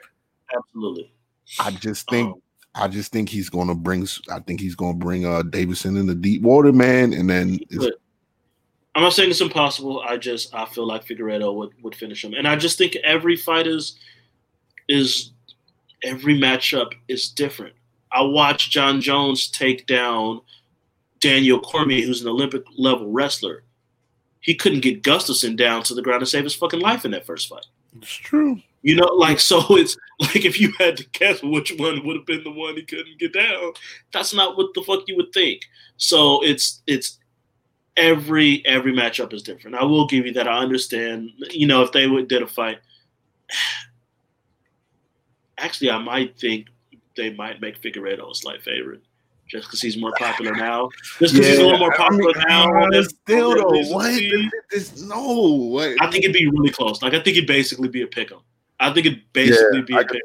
absolutely. 0.56 1.12
I 1.60 1.70
just 1.72 2.08
think 2.08 2.28
Um, 2.34 2.42
I 2.74 2.88
just 2.88 3.12
think 3.12 3.28
he's 3.28 3.48
gonna 3.48 3.74
bring 3.74 4.06
I 4.30 4.40
think 4.40 4.60
he's 4.60 4.74
gonna 4.74 4.96
bring 4.96 5.26
uh 5.26 5.42
Davidson 5.42 5.96
in 5.96 6.06
the 6.06 6.14
deep 6.14 6.42
water, 6.42 6.72
man, 6.72 7.12
and 7.12 7.28
then 7.28 7.58
I'm 8.94 9.02
not 9.02 9.12
saying 9.12 9.30
it's 9.30 9.40
impossible. 9.40 10.00
I 10.00 10.16
just 10.16 10.54
I 10.54 10.64
feel 10.66 10.86
like 10.86 11.04
Figueiredo 11.04 11.54
would, 11.54 11.70
would 11.82 11.94
finish 11.94 12.24
him, 12.24 12.34
and 12.34 12.48
I 12.48 12.56
just 12.56 12.78
think 12.78 12.96
every 12.96 13.36
fight 13.36 13.66
is 13.66 13.98
is 14.88 15.32
every 16.02 16.38
matchup 16.38 16.92
is 17.08 17.28
different. 17.28 17.74
I 18.12 18.22
watched 18.22 18.70
Jon 18.70 19.00
Jones 19.00 19.48
take 19.48 19.86
down 19.86 20.40
Daniel 21.20 21.60
Cormier, 21.60 22.06
who's 22.06 22.22
an 22.22 22.28
Olympic 22.28 22.62
level 22.76 23.10
wrestler. 23.10 23.64
He 24.48 24.54
couldn't 24.54 24.80
get 24.80 25.02
Gustafsson 25.02 25.58
down 25.58 25.82
to 25.82 25.94
the 25.94 26.00
ground 26.00 26.20
to 26.20 26.26
save 26.26 26.44
his 26.44 26.54
fucking 26.54 26.80
life 26.80 27.04
in 27.04 27.10
that 27.10 27.26
first 27.26 27.50
fight. 27.50 27.66
it's 27.98 28.10
true. 28.10 28.58
You 28.80 28.96
know, 28.96 29.04
like 29.04 29.40
so 29.40 29.62
it's 29.76 29.94
like 30.20 30.46
if 30.46 30.58
you 30.58 30.72
had 30.78 30.96
to 30.96 31.06
guess 31.10 31.42
which 31.42 31.74
one 31.76 32.02
would 32.06 32.16
have 32.16 32.24
been 32.24 32.44
the 32.44 32.50
one 32.50 32.74
he 32.74 32.82
couldn't 32.82 33.18
get 33.18 33.34
down, 33.34 33.74
that's 34.10 34.32
not 34.32 34.56
what 34.56 34.72
the 34.72 34.80
fuck 34.80 35.00
you 35.06 35.16
would 35.16 35.34
think. 35.34 35.60
So 35.98 36.42
it's 36.42 36.82
it's 36.86 37.18
every 37.98 38.64
every 38.64 38.94
matchup 38.94 39.34
is 39.34 39.42
different. 39.42 39.76
I 39.76 39.84
will 39.84 40.06
give 40.06 40.24
you 40.24 40.32
that. 40.32 40.48
I 40.48 40.60
understand. 40.60 41.28
You 41.50 41.66
know, 41.66 41.82
if 41.82 41.92
they 41.92 42.06
would 42.06 42.26
did 42.26 42.40
a 42.40 42.46
fight, 42.46 42.78
actually, 45.58 45.90
I 45.90 45.98
might 45.98 46.38
think 46.38 46.68
they 47.18 47.34
might 47.34 47.60
make 47.60 47.82
Figueiredo 47.82 48.30
a 48.30 48.34
slight 48.34 48.62
favorite. 48.62 49.02
Just 49.48 49.66
because 49.68 49.80
he's 49.80 49.96
more 49.96 50.12
popular 50.18 50.54
now, 50.54 50.90
just 51.18 51.34
because 51.34 51.48
he's 51.48 51.58
a 51.58 51.62
little 51.62 51.78
more 51.78 51.94
I 51.98 52.10
mean, 52.10 52.20
popular 52.22 52.44
now. 52.48 52.90
than 52.90 53.04
still 53.08 53.54
though, 53.54 53.94
what? 53.94 54.12
This, 54.70 54.90
this, 54.90 55.02
no, 55.02 55.68
what? 55.70 55.96
I 56.00 56.10
think 56.10 56.24
it'd 56.24 56.34
be 56.34 56.48
really 56.50 56.70
close. 56.70 57.00
Like 57.02 57.14
I 57.14 57.20
think 57.22 57.36
it'd 57.36 57.46
basically 57.46 57.88
be 57.88 58.02
a 58.02 58.06
pick 58.06 58.30
'em. 58.30 58.40
I 58.80 58.92
think 58.92 59.06
it'd 59.06 59.22
basically 59.32 59.82
be 59.82 59.94
I 59.94 60.00
a 60.00 60.04
pick. 60.04 60.22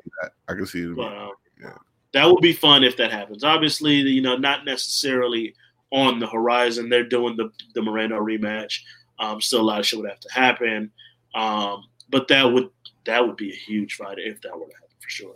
I 0.48 0.54
can 0.54 0.66
see 0.66 0.82
it. 0.84 0.96
But, 0.96 1.18
um, 1.18 1.32
Yeah. 1.62 1.78
That 2.12 2.26
would 2.30 2.42
be 2.42 2.54
fun 2.54 2.84
if 2.84 2.98
that 2.98 3.12
happens. 3.12 3.44
Obviously, 3.44 3.96
you 3.96 4.22
know, 4.22 4.38
not 4.38 4.66
necessarily 4.66 5.56
on 5.92 6.20
the 6.20 6.28
horizon. 6.28 6.90
They're 6.90 7.08
doing 7.08 7.36
the 7.38 7.50
the 7.74 7.82
Moreno 7.82 8.20
rematch. 8.20 8.80
Um, 9.20 9.42
still, 9.42 9.62
a 9.62 9.64
lot 9.64 9.80
of 9.80 9.86
shit 9.86 10.00
would 10.00 10.10
have 10.10 10.20
to 10.20 10.32
happen. 10.34 10.92
Um, 11.34 11.86
but 12.10 12.28
that 12.28 12.44
would 12.44 12.70
that 13.06 13.26
would 13.26 13.38
be 13.38 13.52
a 13.52 13.56
huge 13.56 13.96
fight 13.96 14.20
if 14.20 14.42
that 14.42 14.54
were 14.54 14.68
to 14.68 14.74
happen 14.74 14.96
for 15.02 15.10
sure. 15.10 15.36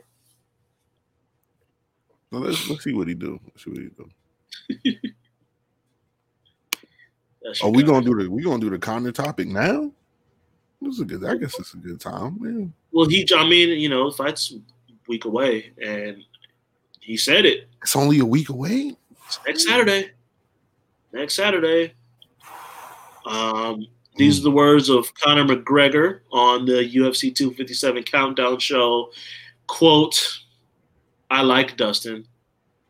Well, 2.31 2.41
let's 2.41 2.69
let's 2.69 2.83
see 2.83 2.93
what 2.93 3.07
he 3.07 3.13
do. 3.13 3.39
Let's 3.45 3.63
see 3.63 3.71
what 3.71 3.81
he 3.81 3.89
do. 3.89 4.09
That's 7.41 7.63
Oh, 7.63 7.69
we 7.69 7.83
gonna 7.83 8.05
do 8.05 8.15
the 8.15 8.29
we 8.29 8.43
gonna 8.43 8.59
do 8.59 8.69
the 8.69 8.77
Conor 8.77 9.11
topic 9.11 9.47
now? 9.47 9.91
This 10.81 10.95
is 10.95 11.01
a 11.01 11.05
good. 11.05 11.25
I 11.25 11.35
guess 11.35 11.57
it's 11.59 11.73
a 11.73 11.77
good 11.77 11.99
time. 11.99 12.37
Man. 12.39 12.73
Well, 12.91 13.07
he. 13.07 13.27
I 13.35 13.47
mean, 13.47 13.79
you 13.79 13.89
know, 13.89 14.11
fight's 14.11 14.53
week 15.07 15.25
away, 15.25 15.71
and 15.81 16.23
he 16.99 17.17
said 17.17 17.45
it. 17.45 17.69
It's 17.81 17.95
only 17.95 18.19
a 18.19 18.25
week 18.25 18.49
away. 18.49 18.95
It's 19.25 19.39
next 19.45 19.65
Saturday. 19.65 20.11
Next 21.13 21.35
Saturday. 21.35 21.93
Um, 23.25 23.87
these 24.17 24.39
are 24.39 24.43
the 24.43 24.51
words 24.51 24.89
of 24.89 25.13
Conor 25.15 25.45
McGregor 25.45 26.21
on 26.31 26.65
the 26.65 26.95
UFC 26.95 27.33
257 27.33 28.03
Countdown 28.03 28.59
show. 28.59 29.11
Quote, 29.67 30.39
I 31.29 31.41
like 31.41 31.77
Dustin. 31.77 32.25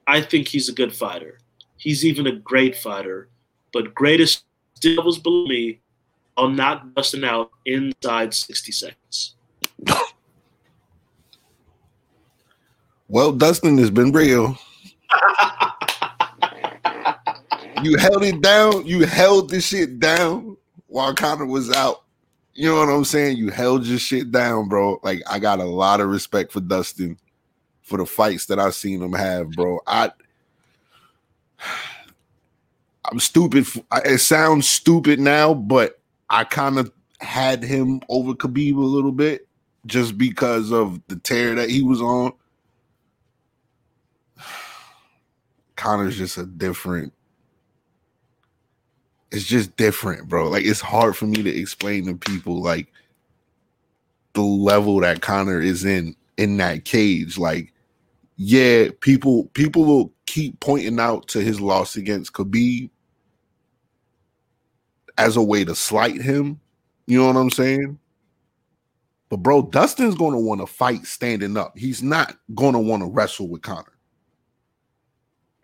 I 0.05 0.21
think 0.21 0.47
he's 0.47 0.69
a 0.69 0.73
good 0.73 0.95
fighter. 0.95 1.39
He's 1.77 2.05
even 2.05 2.27
a 2.27 2.31
great 2.31 2.75
fighter, 2.75 3.29
but 3.73 3.93
greatest 3.93 4.45
devils 4.79 5.19
below 5.19 5.45
me. 5.47 5.79
I'll 6.38 6.49
knock 6.49 6.83
Dustin 6.95 7.23
out 7.23 7.51
inside 7.65 8.33
60 8.33 8.71
seconds. 8.71 9.35
Well, 13.09 13.31
Dustin 13.31 13.77
has 13.77 13.89
been 13.89 14.11
real. 14.11 14.57
You 17.83 17.95
held 17.97 18.23
it 18.23 18.41
down. 18.41 18.88
You 18.88 19.05
held 19.05 19.49
the 19.51 19.61
shit 19.61 19.99
down 19.99 20.57
while 20.88 21.13
Conor 21.13 21.45
was 21.45 21.71
out. 21.71 22.03
You 22.55 22.69
know 22.69 22.79
what 22.79 22.89
I'm 22.89 23.05
saying? 23.05 23.38
You 23.38 23.51
held 23.51 23.85
your 23.85 23.99
shit 23.99 24.31
down, 24.31 24.67
bro. 24.67 24.99
Like 25.03 25.21
I 25.29 25.38
got 25.38 25.59
a 25.59 25.63
lot 25.63 26.01
of 26.01 26.09
respect 26.09 26.51
for 26.51 26.59
Dustin 26.59 27.19
for 27.88 27.97
the 27.97 28.05
fights 28.05 28.47
that 28.47 28.59
I've 28.59 28.75
seen 28.75 29.01
him 29.01 29.13
have, 29.13 29.51
bro. 29.51 29.79
I 29.88 30.11
I'm 33.09 33.19
stupid. 33.19 33.65
It 34.03 34.17
sounds 34.19 34.67
stupid 34.67 35.21
now, 35.21 35.53
but 35.53 35.97
I 36.29 36.43
kind 36.43 36.77
of 36.77 36.91
had 37.21 37.63
him 37.63 38.01
over 38.09 38.33
Khabib 38.33 38.75
a 38.75 38.81
little 38.81 39.13
bit 39.13 39.47
just 39.85 40.17
because 40.17 40.73
of 40.73 40.99
the 41.07 41.15
tear 41.15 41.55
that 41.55 41.69
he 41.69 41.81
was 41.81 42.01
on. 42.01 42.33
Conor's 45.77 46.17
just 46.17 46.38
a 46.38 46.45
different. 46.45 47.13
It's 49.31 49.45
just 49.45 49.77
different, 49.77 50.27
bro. 50.27 50.49
Like 50.49 50.65
it's 50.65 50.81
hard 50.81 51.15
for 51.15 51.25
me 51.25 51.41
to 51.41 51.49
explain 51.49 52.05
to 52.07 52.15
people 52.15 52.61
like 52.61 52.88
the 54.33 54.41
level 54.41 54.99
that 54.99 55.21
Conor 55.21 55.61
is 55.61 55.85
in 55.85 56.17
in 56.38 56.57
that 56.57 56.85
cage. 56.85 57.38
Like, 57.38 57.73
yeah, 58.38 58.89
people 59.01 59.45
people 59.53 59.85
will 59.85 60.13
keep 60.25 60.59
pointing 60.59 60.99
out 60.99 61.27
to 61.29 61.41
his 61.41 61.59
loss 61.59 61.95
against 61.95 62.33
Khabib 62.33 62.89
as 65.17 65.35
a 65.35 65.41
way 65.41 65.65
to 65.65 65.75
slight 65.75 66.21
him. 66.21 66.59
You 67.05 67.19
know 67.19 67.27
what 67.27 67.38
I'm 67.38 67.49
saying? 67.49 67.99
But 69.29 69.38
bro, 69.38 69.63
Dustin's 69.63 70.15
going 70.15 70.33
to 70.33 70.39
want 70.39 70.61
to 70.61 70.67
fight 70.67 71.05
standing 71.05 71.57
up. 71.57 71.77
He's 71.77 72.01
not 72.01 72.38
going 72.55 72.73
to 72.73 72.79
want 72.79 73.03
to 73.03 73.09
wrestle 73.09 73.49
with 73.49 73.61
Conor 73.61 73.97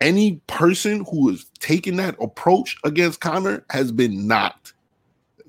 any 0.04 0.36
person 0.46 1.04
who 1.10 1.30
is 1.30 1.46
taking 1.58 1.96
that 1.96 2.14
approach 2.20 2.76
against 2.84 3.20
Conor 3.20 3.64
has 3.70 3.90
been 3.90 4.26
knocked 4.26 4.74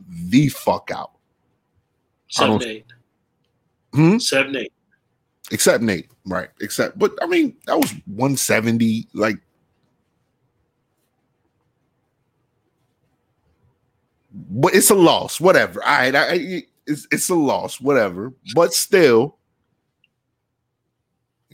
the 0.08 0.48
fuck 0.50 0.92
out. 0.96 1.12
7 2.30 2.64
8. 2.64 2.86
Hmm? 3.94 4.18
7 4.18 4.56
8. 4.56 4.74
Except 5.52 5.84
Nate, 5.84 6.10
right? 6.26 6.50
Except, 6.62 6.98
but 6.98 7.12
I 7.22 7.28
mean, 7.28 7.56
that 7.68 7.78
was 7.78 7.92
170. 8.06 9.08
Like, 9.14 9.38
but 14.32 14.74
it's 14.74 14.90
a 14.90 14.96
loss. 14.96 15.40
Whatever. 15.40 15.84
All 15.84 15.90
right. 15.90 16.16
I, 16.16 16.32
I, 16.32 16.64
it's 16.88 17.08
it's 17.12 17.30
a 17.30 17.36
loss, 17.36 17.80
whatever. 17.80 18.34
But 18.54 18.74
still, 18.74 19.38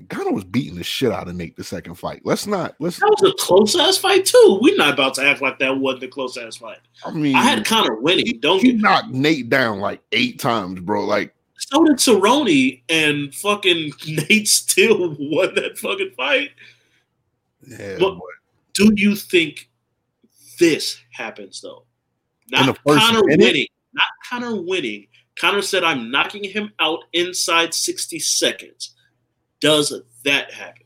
Conor 0.10 0.32
was 0.32 0.44
beating 0.44 0.76
the 0.76 0.84
shit 0.84 1.12
out 1.12 1.28
of 1.28 1.36
Nate 1.36 1.56
the 1.56 1.64
second 1.64 1.96
fight. 1.96 2.22
Let's 2.24 2.48
not 2.48 2.76
let's. 2.80 3.00
That 3.00 3.16
was 3.22 3.32
a 3.32 3.36
close 3.44 3.78
ass 3.78 3.98
fight 3.98 4.26
too. 4.26 4.60
We're 4.62 4.78
not 4.78 4.94
about 4.94 5.14
to 5.16 5.26
act 5.26 5.42
like 5.42 5.60
that 5.60 5.78
wasn't 5.78 6.04
a 6.04 6.08
close 6.08 6.38
ass 6.38 6.58
fight. 6.58 6.80
I 7.06 7.12
mean, 7.12 7.36
I 7.36 7.44
had 7.44 7.66
Conor 7.66 7.96
winning. 7.96 8.40
Don't 8.40 8.62
he 8.62 8.74
get 8.74 8.82
knocked 8.82 9.10
Nate 9.10 9.50
down 9.50 9.80
like 9.80 10.02
eight 10.12 10.40
times, 10.40 10.80
bro. 10.80 11.06
Like 11.06 11.34
so 11.72 11.84
did 11.86 11.98
Cerrone 11.98 12.82
and 12.90 13.34
fucking 13.34 13.92
Nate 14.08 14.48
still 14.48 15.10
won 15.20 15.56
that 15.56 15.78
fucking 15.78 16.12
fight. 16.18 16.52
yeah, 17.68 17.98
But- 18.00 18.16
boy. 18.16 18.28
Do 18.74 18.94
you 18.96 19.16
think 19.18 19.70
this 20.60 20.98
happens 21.12 21.60
though? 21.62 21.84
Not 22.52 22.82
Conor 22.86 23.24
minute? 23.26 23.46
winning. 23.46 23.68
Not 23.94 24.08
Conor 24.30 24.62
winning. 24.62 25.08
Conor 25.38 25.62
said, 25.62 25.84
I'm 25.84 26.10
knocking 26.12 26.44
him 26.44 26.72
out 26.80 27.00
inside 27.14 27.74
60 27.74 28.20
seconds. 28.20 28.96
Does 29.60 29.94
that 30.24 30.54
happen? 30.54 30.84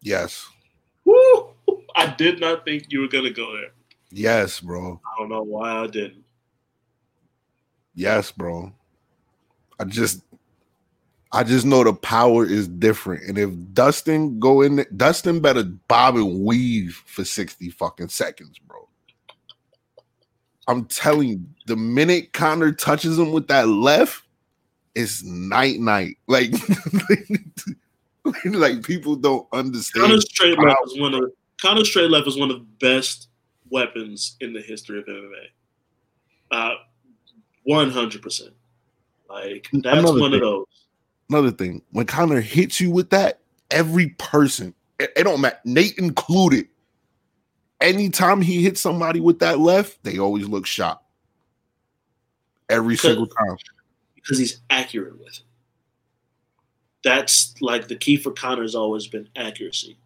yes, 0.00 0.48
Woo! 1.04 1.50
I 1.96 2.06
did 2.16 2.40
not 2.40 2.64
think 2.64 2.86
you 2.90 3.00
were 3.00 3.08
going 3.08 3.24
to 3.24 3.30
go 3.30 3.54
there. 3.56 3.70
Yes, 4.10 4.60
bro. 4.60 5.00
I 5.04 5.20
don't 5.20 5.28
know 5.28 5.42
why 5.42 5.82
I 5.82 5.86
didn't. 5.86 6.24
Yes, 7.94 8.30
bro. 8.30 8.72
I 9.80 9.84
just 9.84 10.22
I 11.32 11.42
just 11.42 11.66
know 11.66 11.84
the 11.84 11.92
power 11.92 12.46
is 12.46 12.68
different. 12.68 13.24
And 13.28 13.36
if 13.36 13.50
Dustin 13.72 14.38
go 14.38 14.62
in 14.62 14.76
there, 14.76 14.86
Dustin 14.96 15.40
better 15.40 15.64
bob 15.64 16.16
and 16.16 16.44
weave 16.44 17.02
for 17.06 17.24
60 17.24 17.70
fucking 17.70 18.08
seconds, 18.08 18.58
bro. 18.58 18.88
I'm 20.68 20.84
telling 20.86 21.28
you, 21.28 21.40
the 21.66 21.76
minute 21.76 22.32
Conor 22.32 22.72
touches 22.72 23.18
him 23.18 23.32
with 23.32 23.48
that 23.48 23.68
left, 23.68 24.22
it's 24.94 25.22
night 25.24 25.78
night. 25.78 26.16
Like, 26.26 26.52
like 28.46 28.82
people 28.82 29.16
don't 29.16 29.46
understand. 29.52 30.06
Conor 30.06 30.20
straight 30.20 30.58
left 30.58 30.80
is 30.86 31.00
one 31.00 31.14
of 31.14 31.32
Conor 31.60 31.84
straight 31.84 32.10
left 32.10 32.26
is 32.26 32.38
one 32.38 32.50
of 32.50 32.58
the 32.58 32.66
best 32.80 33.25
weapons 33.70 34.36
in 34.40 34.52
the 34.52 34.60
history 34.60 34.98
of 34.98 35.06
MMA. 35.06 35.46
Uh, 36.50 36.74
one 37.64 37.90
hundred 37.90 38.22
percent. 38.22 38.54
Like 39.28 39.68
that's 39.72 39.98
Another 39.98 40.20
one 40.20 40.30
thing. 40.30 40.34
of 40.34 40.40
those. 40.40 40.66
Another 41.28 41.50
thing, 41.50 41.82
when 41.90 42.06
Conor 42.06 42.40
hits 42.40 42.80
you 42.80 42.90
with 42.90 43.10
that, 43.10 43.40
every 43.72 44.10
person, 44.10 44.72
it, 45.00 45.10
it 45.16 45.24
don't 45.24 45.40
matter, 45.40 45.58
Nate 45.64 45.98
included. 45.98 46.68
Anytime 47.80 48.40
he 48.40 48.62
hits 48.62 48.80
somebody 48.80 49.18
with 49.20 49.40
that 49.40 49.58
left, 49.58 50.02
they 50.04 50.18
always 50.18 50.46
look 50.48 50.64
shocked. 50.66 51.04
Every 52.70 52.94
Because- 52.94 53.02
single 53.02 53.26
time. 53.26 53.56
because 54.14 54.38
he's 54.38 54.60
accurate 54.70 55.18
with 55.18 55.26
it. 55.28 55.42
That's 57.04 57.54
like 57.60 57.88
the 57.88 57.96
key 57.96 58.16
for 58.16 58.30
Conor 58.32 58.62
has 58.62 58.74
always 58.74 59.06
been 59.06 59.28
accuracy. 59.36 59.98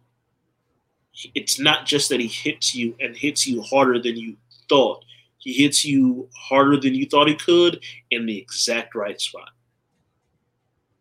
It's 1.35 1.59
not 1.59 1.85
just 1.85 2.09
that 2.09 2.19
he 2.19 2.27
hits 2.27 2.73
you 2.75 2.95
and 2.99 3.15
hits 3.15 3.45
you 3.47 3.61
harder 3.61 4.01
than 4.01 4.17
you 4.17 4.35
thought. 4.69 5.03
He 5.37 5.53
hits 5.53 5.83
you 5.83 6.29
harder 6.35 6.77
than 6.77 6.93
you 6.93 7.05
thought 7.07 7.27
he 7.27 7.35
could 7.35 7.83
in 8.11 8.25
the 8.25 8.37
exact 8.37 8.95
right 8.95 9.19
spot. 9.19 9.49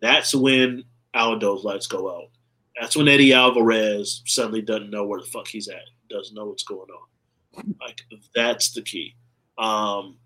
That's 0.01 0.35
when 0.35 0.85
Aldo's 1.15 1.65
lights 1.65 1.87
go 1.87 2.11
out. 2.11 2.31
That's 2.81 2.97
when 2.97 3.09
Eddie 3.09 3.35
Alvarez 3.35 4.23
suddenly 4.25 4.63
doesn't 4.63 4.91
know 4.91 5.05
where 5.05 5.21
the 5.21 5.27
fuck 5.27 5.47
he's 5.47 5.69
at, 5.69 5.83
doesn't 6.09 6.35
know 6.35 6.47
what's 6.47 6.63
going 6.63 6.89
on. 6.91 7.75
Like 7.81 8.03
that's 8.35 8.71
the 8.73 8.83
key. 8.83 9.15
Um, 9.59 10.17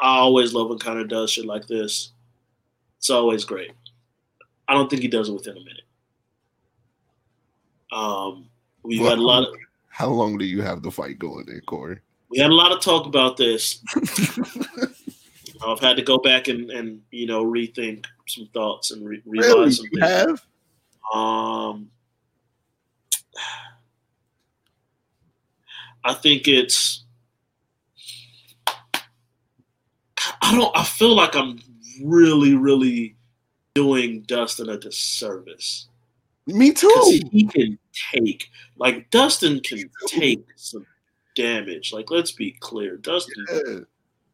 I 0.00 0.16
always 0.16 0.52
love 0.52 0.70
when 0.70 0.78
Conor 0.78 1.04
does 1.04 1.30
shit 1.30 1.46
like 1.46 1.66
this. 1.68 2.12
It's 2.98 3.10
always 3.10 3.44
great. 3.44 3.70
I 4.66 4.74
don't 4.74 4.88
think 4.90 5.02
he 5.02 5.08
does 5.08 5.28
it 5.28 5.34
within 5.34 5.56
a 5.56 5.60
minute. 5.60 5.84
Um, 7.92 8.46
we've 8.84 9.02
had 9.02 9.18
a 9.18 9.22
lot 9.22 9.42
of 9.42 9.54
How 9.88 10.08
long 10.08 10.38
do 10.38 10.44
you 10.44 10.62
have 10.62 10.82
the 10.82 10.90
fight 10.90 11.18
going 11.18 11.46
there, 11.46 11.60
Corey? 11.62 11.98
we 12.34 12.40
had 12.40 12.50
a 12.50 12.54
lot 12.54 12.72
of 12.72 12.80
talk 12.80 13.06
about 13.06 13.36
this. 13.36 13.82
I've 15.64 15.78
had 15.78 15.96
to 15.96 16.02
go 16.02 16.18
back 16.18 16.48
and, 16.48 16.70
and 16.70 17.00
you 17.12 17.26
know 17.26 17.44
rethink 17.44 18.06
some 18.26 18.48
thoughts 18.52 18.90
and 18.90 19.06
re- 19.06 19.22
revise 19.24 19.48
really? 19.48 19.70
some 19.70 19.86
things. 19.86 20.02
have? 20.02 20.46
Um, 21.14 21.90
I 26.02 26.12
think 26.14 26.48
it's. 26.48 27.04
I 28.66 30.56
don't. 30.56 30.76
I 30.76 30.82
feel 30.82 31.14
like 31.14 31.36
I'm 31.36 31.60
really, 32.02 32.54
really 32.56 33.16
doing 33.74 34.22
Dustin 34.22 34.68
a 34.70 34.78
disservice 34.78 35.86
Me 36.46 36.72
too. 36.72 37.20
he 37.30 37.46
can 37.46 37.78
take, 38.12 38.50
like 38.76 39.10
Dustin 39.10 39.60
can 39.60 39.90
take 40.06 40.44
some 40.56 40.86
damage. 41.34 41.92
Like, 41.92 42.10
let's 42.10 42.32
be 42.32 42.52
clear, 42.60 42.96
Dustin 42.96 43.44
Yeah. 43.50 43.80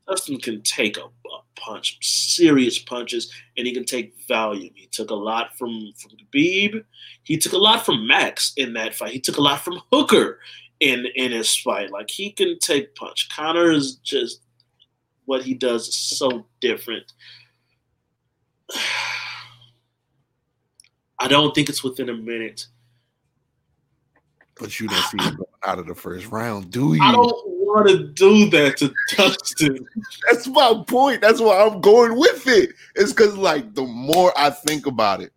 Dustin 0.08 0.38
can 0.38 0.60
take 0.62 0.96
a, 0.96 1.02
a 1.02 1.40
punch, 1.54 1.98
serious 2.02 2.80
punches, 2.80 3.32
and 3.56 3.64
he 3.64 3.72
can 3.72 3.84
take 3.84 4.12
volume. 4.26 4.72
He 4.74 4.86
took 4.86 5.10
a 5.10 5.14
lot 5.14 5.56
from 5.56 5.92
from 5.98 6.10
Khabib. 6.16 6.84
He 7.22 7.38
took 7.38 7.52
a 7.52 7.58
lot 7.58 7.86
from 7.86 8.08
Max 8.08 8.52
in 8.56 8.72
that 8.72 8.96
fight. 8.96 9.12
He 9.12 9.20
took 9.20 9.36
a 9.36 9.42
lot 9.42 9.60
from 9.60 9.80
Hooker 9.92 10.40
in 10.80 11.06
in 11.14 11.30
his 11.30 11.56
fight. 11.56 11.92
Like 11.92 12.10
he 12.10 12.32
can 12.32 12.58
take 12.58 12.96
punch. 12.96 13.28
Connor 13.34 13.70
is 13.70 13.96
just 13.96 14.40
what 15.26 15.44
he 15.44 15.54
does 15.54 15.86
is 15.86 15.96
so 15.96 16.44
different. 16.60 17.12
I 21.20 21.28
don't 21.28 21.54
think 21.54 21.68
it's 21.68 21.84
within 21.84 22.08
a 22.08 22.14
minute. 22.14 22.66
But 24.58 24.80
you 24.80 24.88
don't 24.88 25.04
see 25.04 25.22
him 25.22 25.36
going 25.36 25.46
out 25.64 25.78
of 25.78 25.86
the 25.86 25.94
first 25.94 26.26
round, 26.26 26.70
do 26.70 26.94
you? 26.94 27.02
I 27.02 27.12
don't 27.12 27.34
want 27.46 27.88
to 27.88 28.08
do 28.08 28.50
that 28.50 28.76
to 28.78 28.92
Dustin. 29.16 29.86
That's 30.28 30.46
my 30.48 30.82
point. 30.86 31.20
That's 31.20 31.40
why 31.40 31.62
I'm 31.62 31.80
going 31.80 32.18
with 32.18 32.46
it. 32.46 32.70
It's 32.94 33.12
because, 33.12 33.36
like, 33.36 33.74
the 33.74 33.84
more 33.84 34.32
I 34.36 34.50
think 34.50 34.86
about 34.86 35.20
it, 35.22 35.32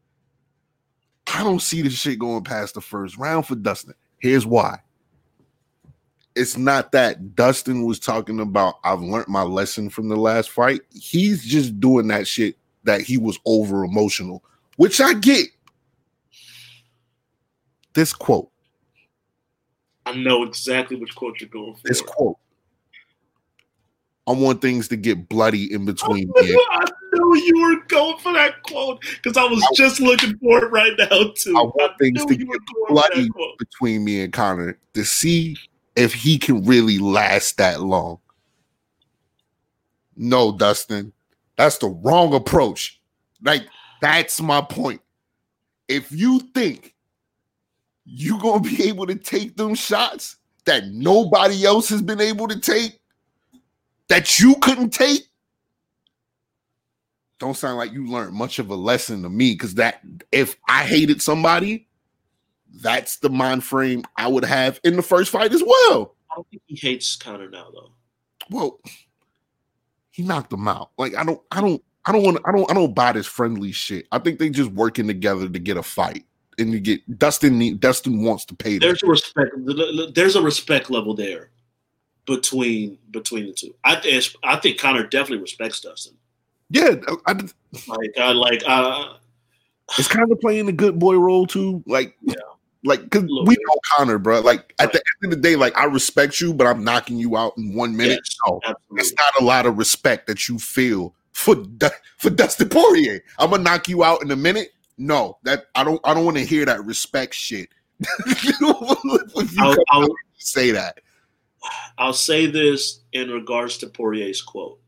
I 1.28 1.44
don't 1.44 1.62
see 1.62 1.82
this 1.82 1.94
shit 1.94 2.20
going 2.20 2.44
past 2.44 2.74
the 2.74 2.82
first 2.82 3.18
round 3.18 3.46
for 3.46 3.56
Dustin. 3.56 3.94
Here's 4.20 4.46
why. 4.46 4.80
It's 6.36 6.58
not 6.58 6.92
that 6.94 7.36
Dustin 7.36 7.86
was 7.86 8.00
talking 8.00 8.40
about, 8.40 8.76
I've 8.84 9.02
learned 9.02 9.28
my 9.28 9.44
lesson 9.44 9.90
from 9.90 10.10
the 10.10 10.16
last 10.16 10.50
fight. 10.50 10.82
He's 10.92 11.46
just 11.46 11.80
doing 11.80 12.08
that 12.08 12.28
shit 12.28 12.58
that 12.84 13.02
he 13.02 13.18
was 13.18 13.40
over 13.46 13.86
emotional, 13.86 14.44
which 14.78 15.00
I 15.00 15.14
get. 15.14 15.48
This 17.94 18.14
quote, 18.14 18.50
I 20.06 20.16
know 20.16 20.44
exactly 20.44 20.98
which 20.98 21.16
quote 21.16 21.40
you're 21.40 21.50
going 21.50 21.76
for. 21.76 21.88
this 21.88 22.02
quote. 22.02 22.38
I 24.26 24.32
want 24.32 24.62
things 24.62 24.88
to 24.88 24.96
get 24.96 25.28
bloody 25.28 25.74
in 25.74 25.86
between 25.86 26.32
me 26.36 26.50
and 26.52 26.60
I 26.72 26.86
knew 27.12 27.36
you 27.36 27.62
were 27.62 27.86
going 27.88 28.18
for 28.20 28.32
that 28.32 28.64
quote 28.64 29.04
because 29.22 29.36
I 29.36 29.44
was 29.44 29.62
just 29.76 30.00
looking 30.00 30.38
for 30.38 30.64
it 30.64 30.72
right 30.72 30.94
now 30.98 31.32
too. 31.36 31.56
I 31.58 31.64
want 31.64 31.98
things 32.00 32.26
to 32.26 32.36
get 32.36 32.48
bloody 32.88 33.30
between 33.60 34.06
me 34.06 34.22
and 34.22 34.32
Conor 34.32 34.78
to 34.94 35.04
see 35.04 35.58
if 35.96 36.14
he 36.14 36.38
can 36.38 36.64
really 36.64 37.00
last 37.00 37.58
that 37.58 37.82
long. 37.82 38.20
No, 40.16 40.56
Dustin, 40.56 41.12
that's 41.58 41.80
the 41.80 41.90
wrong 41.90 42.34
approach. 42.34 43.02
Like, 43.42 43.64
that's 44.02 44.40
my 44.40 44.62
point. 44.62 45.02
If 45.88 46.12
you 46.12 46.40
think 46.54 46.93
you're 48.06 48.40
gonna 48.40 48.62
be 48.62 48.88
able 48.88 49.08
to 49.08 49.16
take 49.16 49.56
them 49.58 49.76
shots 49.76 50.38
that 50.66 50.88
nobody 50.88 51.66
else 51.66 51.90
has 51.90 52.02
been 52.02 52.22
able 52.22 52.48
to 52.48 52.60
take, 52.60 53.00
that 54.08 54.40
you 54.40 54.56
couldn't 54.62 54.92
take, 54.92 55.24
don't 57.40 57.58
sound 57.58 57.78
like 57.78 57.92
you 57.92 58.08
learned 58.08 58.34
much 58.34 58.60
of 58.60 58.70
a 58.70 58.76
lesson 58.76 59.22
to 59.24 59.30
me. 59.30 59.52
Because 59.52 59.76
that 59.76 60.02
if 60.32 60.56
I 60.70 60.84
hated 60.84 61.22
somebody, 61.22 61.88
that's 62.76 63.18
the 63.18 63.30
mind 63.30 63.64
frame 63.64 64.04
I 64.16 64.28
would 64.28 64.46
have 64.46 64.80
in 64.84 64.96
the 64.96 65.02
first 65.02 65.30
fight 65.30 65.54
as 65.54 65.62
well. 65.62 66.16
I 66.32 66.36
don't 66.36 66.48
think 66.50 66.64
he 66.68 66.76
hates 66.76 67.16
Conor 67.16 67.50
now 67.50 67.68
though. 67.74 67.92
Well, 68.50 68.80
he 70.12 70.24
knocked 70.24 70.54
him 70.54 70.68
out. 70.68 70.92
Like 70.98 71.16
I 71.16 71.24
don't, 71.24 71.42
I 71.52 71.60
don't, 71.60 71.84
I 72.06 72.12
don't 72.12 72.24
want, 72.24 72.40
I 72.46 72.52
don't, 72.52 72.70
I 72.70 72.74
don't 72.74 72.96
buy 72.96 73.12
this 73.12 73.28
friendly 73.28 73.72
shit. 73.72 74.08
I 74.12 74.20
think 74.20 74.40
they 74.40 74.50
just 74.50 74.72
working 74.72 75.08
together 75.08 75.50
to 75.50 75.60
get 75.60 75.78
a 75.78 75.84
fight 75.84 76.26
and 76.58 76.72
you 76.72 76.80
get 76.80 77.20
Dustin. 77.20 77.58
need- 77.58 77.80
Dustin 77.80 78.24
wants 78.24 78.46
to 78.46 78.56
pay. 78.56 78.78
There's 78.78 79.02
a 79.04 79.08
respect. 79.08 79.52
There's 80.14 80.36
a 80.36 80.42
respect 80.42 80.90
level 80.90 81.14
there 81.14 81.50
between 82.26 82.98
between 83.12 83.48
the 83.48 83.54
two. 83.54 83.76
I 83.84 83.96
think 83.96 84.24
I 84.44 84.56
think 84.58 84.78
Conor 84.80 85.08
definitely 85.08 85.42
respects 85.42 85.82
Dustin. 85.82 86.14
Yeah, 86.70 86.96
I, 87.26 87.34
Like 87.88 88.18
I 88.18 88.32
like 88.32 88.64
uh, 88.66 89.14
it's 89.98 90.08
kind 90.08 90.32
of 90.32 90.40
playing 90.40 90.66
the 90.66 90.72
good 90.72 90.98
boy 90.98 91.16
role 91.16 91.46
too. 91.46 91.84
Like, 91.86 92.16
Yeah. 92.22 92.36
Like, 92.86 93.04
because 93.04 93.24
we 93.24 93.56
know 93.56 93.76
Conor, 93.96 94.18
bro. 94.18 94.42
Like, 94.42 94.74
at 94.80 94.86
Right. 94.88 94.94
the 94.94 95.04
end 95.24 95.32
of 95.34 95.42
the 95.42 95.42
day, 95.50 95.56
like, 95.56 95.78
I 95.78 95.86
respect 95.86 96.42
you, 96.42 96.54
but 96.54 96.68
I'm 96.68 96.84
knocking 96.84 97.16
you 97.18 97.38
out 97.38 97.58
in 97.58 97.74
one 97.74 97.96
minute. 97.96 98.20
Yes, 98.26 98.36
No, 98.46 98.60
absolutely. 98.66 99.00
it's 99.02 99.14
not 99.14 99.42
a 99.42 99.44
lot 99.46 99.66
of 99.66 99.78
respect 99.78 100.28
that 100.28 100.50
you 100.50 100.60
feel 100.60 101.16
for 101.32 101.56
for 102.18 102.30
Dustin 102.30 102.68
Poirier. 102.70 103.24
I'm 103.40 103.52
gonna 103.52 103.64
knock 103.64 103.88
you 103.88 104.04
out 104.04 104.22
in 104.22 104.32
a 104.32 104.36
minute. 104.36 104.74
No, 104.98 105.38
that 105.44 105.66
I 105.76 105.84
don't. 105.84 106.00
I 106.04 106.14
don't 106.14 106.26
want 106.26 106.38
to 106.38 106.46
hear 106.46 106.66
that 106.66 106.86
respect 106.86 107.34
shit. 107.34 107.70
I'll, 108.62 109.76
I'll, 109.90 110.08
say 110.38 110.72
that, 110.72 111.00
I'll 111.98 112.14
say 112.14 112.46
this 112.48 113.02
in 113.14 113.30
regards 113.30 113.78
to 113.80 113.88
Poirier's 113.88 114.42
quote. 114.42 114.80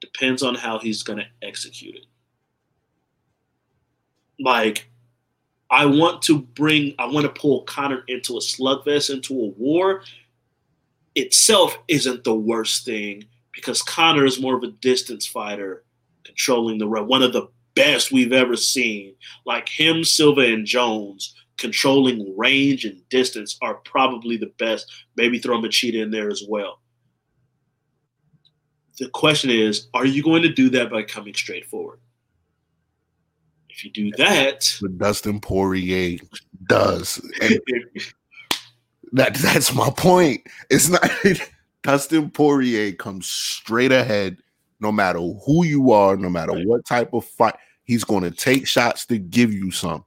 Depends 0.00 0.42
on 0.42 0.54
how 0.54 0.78
he's 0.78 1.02
going 1.02 1.18
to 1.18 1.26
execute 1.46 1.96
it. 1.96 2.06
Like, 4.38 4.88
I 5.70 5.86
want 5.86 6.22
to 6.22 6.40
bring, 6.40 6.94
I 6.98 7.06
want 7.06 7.26
to 7.26 7.40
pull 7.40 7.62
Conor 7.62 8.04
into 8.08 8.36
a 8.36 8.40
slugfest, 8.40 9.12
into 9.12 9.34
a 9.34 9.48
war. 9.48 10.02
Itself 11.14 11.78
isn't 11.88 12.24
the 12.24 12.34
worst 12.34 12.84
thing 12.84 13.24
because 13.52 13.82
Conor 13.82 14.24
is 14.24 14.40
more 14.40 14.56
of 14.56 14.62
a 14.62 14.68
distance 14.68 15.26
fighter, 15.26 15.84
controlling 16.24 16.78
the. 16.78 16.86
One 16.86 17.22
of 17.22 17.32
the 17.32 17.48
best 17.76 18.10
we've 18.10 18.32
ever 18.32 18.56
seen. 18.56 19.14
Like 19.44 19.68
him, 19.68 20.02
Silva, 20.02 20.40
and 20.40 20.66
Jones 20.66 21.34
controlling 21.56 22.36
range 22.36 22.84
and 22.84 23.08
distance 23.08 23.56
are 23.62 23.76
probably 23.76 24.36
the 24.36 24.52
best. 24.58 24.92
Maybe 25.16 25.38
throw 25.38 25.60
Machida 25.60 26.02
in 26.02 26.10
there 26.10 26.28
as 26.28 26.42
well. 26.48 26.80
The 28.98 29.08
question 29.10 29.50
is, 29.50 29.88
are 29.94 30.06
you 30.06 30.22
going 30.22 30.42
to 30.42 30.48
do 30.48 30.70
that 30.70 30.90
by 30.90 31.02
coming 31.02 31.34
straight 31.34 31.66
forward? 31.66 32.00
If 33.68 33.84
you 33.84 33.90
do 33.90 34.10
that, 34.12 34.78
but 34.80 34.96
Dustin 34.96 35.38
Poirier 35.38 36.18
does. 36.66 37.20
That 39.12 39.34
that's 39.34 39.74
my 39.74 39.90
point. 39.90 40.46
It's 40.70 40.88
not 40.88 41.06
Dustin 41.82 42.30
Poirier 42.30 42.92
comes 42.92 43.28
straight 43.28 43.92
ahead, 43.92 44.38
no 44.80 44.90
matter 44.90 45.18
who 45.18 45.66
you 45.66 45.92
are, 45.92 46.16
no 46.16 46.30
matter 46.30 46.54
what 46.64 46.86
type 46.86 47.12
of 47.12 47.26
fight. 47.26 47.56
He's 47.86 48.04
going 48.04 48.24
to 48.24 48.30
take 48.30 48.66
shots 48.66 49.06
to 49.06 49.18
give 49.18 49.52
you 49.52 49.70
some. 49.70 50.04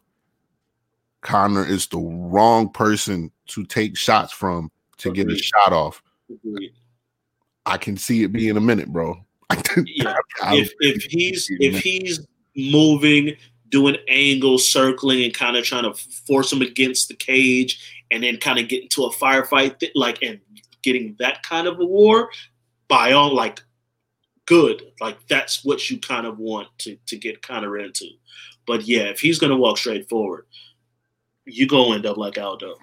Conor 1.21 1.65
is 1.65 1.87
the 1.87 1.97
wrong 1.97 2.69
person 2.69 3.31
to 3.47 3.65
take 3.65 3.97
shots 3.97 4.31
from 4.31 4.71
to 4.97 5.11
get 5.11 5.29
a 5.29 5.37
shot 5.37 5.73
off. 5.73 6.01
Agreed. 6.29 6.71
I 7.65 7.77
can 7.77 7.97
see 7.97 8.23
it 8.23 8.31
being 8.31 8.57
a 8.57 8.61
minute, 8.61 8.87
bro. 8.91 9.15
yeah, 9.85 10.15
I- 10.41 10.55
if 10.57 10.71
if 10.79 11.03
he's 11.03 11.47
if 11.59 11.81
he's 11.81 12.25
moving, 12.55 13.35
doing 13.69 13.97
angles, 14.07 14.67
circling, 14.67 15.23
and 15.23 15.33
kind 15.33 15.55
of 15.57 15.63
trying 15.65 15.83
to 15.83 15.93
force 16.27 16.51
him 16.51 16.61
against 16.61 17.07
the 17.07 17.15
cage, 17.15 18.03
and 18.11 18.23
then 18.23 18.37
kind 18.37 18.59
of 18.59 18.67
get 18.67 18.83
into 18.83 19.05
a 19.05 19.11
firefight, 19.13 19.79
th- 19.79 19.91
like 19.95 20.21
and 20.21 20.39
getting 20.83 21.15
that 21.19 21.43
kind 21.43 21.67
of 21.67 21.79
a 21.79 21.85
war, 21.85 22.29
by 22.87 23.11
all 23.13 23.33
like 23.33 23.61
good, 24.49 24.81
like 24.99 25.17
that's 25.29 25.63
what 25.63 25.89
you 25.89 25.99
kind 25.99 26.25
of 26.25 26.39
want 26.39 26.67
to 26.79 26.97
to 27.05 27.15
get 27.15 27.41
Conor 27.43 27.77
into. 27.77 28.07
But 28.65 28.81
yeah, 28.87 29.03
if 29.03 29.19
he's 29.19 29.39
gonna 29.39 29.55
walk 29.55 29.77
straight 29.77 30.09
forward, 30.09 30.47
you 31.45 31.67
gonna 31.67 31.95
end 31.95 32.05
up 32.07 32.17
like 32.17 32.37
Aldo, 32.37 32.75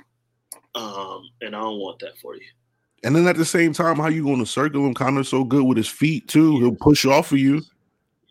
um, 0.77 1.23
and 1.43 1.55
I 1.57 1.61
don't 1.61 1.81
want 1.81 1.99
that 1.99 2.17
for 2.23 2.37
you. 2.37 2.47
and 3.05 3.15
then 3.15 3.27
at 3.27 3.37
the 3.37 3.45
same 3.45 3.73
time, 3.73 3.97
how 3.97 4.09
you 4.09 4.25
going 4.25 4.39
to 4.39 4.47
circle 4.47 4.87
him? 4.87 4.95
Conor's 4.95 5.29
so 5.29 5.45
good 5.45 5.65
with 5.65 5.77
his 5.77 5.89
feet 5.89 6.29
too. 6.29 6.59
He'll 6.61 6.75
push 6.77 7.05
off 7.05 7.33
of 7.33 7.39
you. 7.39 7.63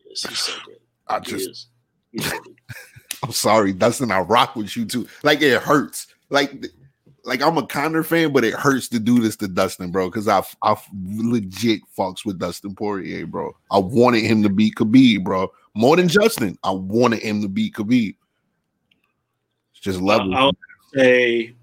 Yes, 0.07 0.25
he's 0.27 0.39
so 0.39 0.53
good. 0.65 0.77
I 1.07 1.19
He 1.19 1.25
just 1.31 1.49
is. 1.49 1.67
Good. 2.17 2.41
I'm 3.23 3.31
sorry, 3.31 3.73
Dustin. 3.73 4.11
I 4.11 4.19
rock 4.19 4.55
with 4.55 4.75
you 4.77 4.85
too. 4.85 5.07
Like 5.23 5.41
it 5.41 5.61
hurts. 5.61 6.07
Like, 6.29 6.65
like 7.25 7.41
I'm 7.41 7.57
a 7.57 7.65
Conor 7.65 8.03
fan, 8.03 8.31
but 8.31 8.45
it 8.45 8.53
hurts 8.53 8.87
to 8.89 8.99
do 8.99 9.19
this 9.19 9.35
to 9.37 9.47
Dustin, 9.47 9.91
bro. 9.91 10.09
Because 10.09 10.27
I, 10.27 10.43
I 10.61 10.75
legit 10.93 11.81
fucks 11.97 12.25
with 12.25 12.39
Dustin 12.39 12.75
Poirier, 12.75 13.25
bro. 13.25 13.55
I 13.71 13.79
wanted 13.79 14.23
him 14.23 14.43
to 14.43 14.49
beat 14.49 14.75
Khabib, 14.75 15.23
bro. 15.23 15.51
More 15.73 15.95
than 15.95 16.07
Justin, 16.07 16.57
I 16.63 16.71
wanted 16.71 17.21
him 17.21 17.41
to 17.41 17.49
beat 17.49 17.73
Khabib. 17.73 18.15
It's 19.71 19.81
just 19.81 19.99
level. 19.99 20.35
I'll 20.35 20.53
say, 20.93 21.53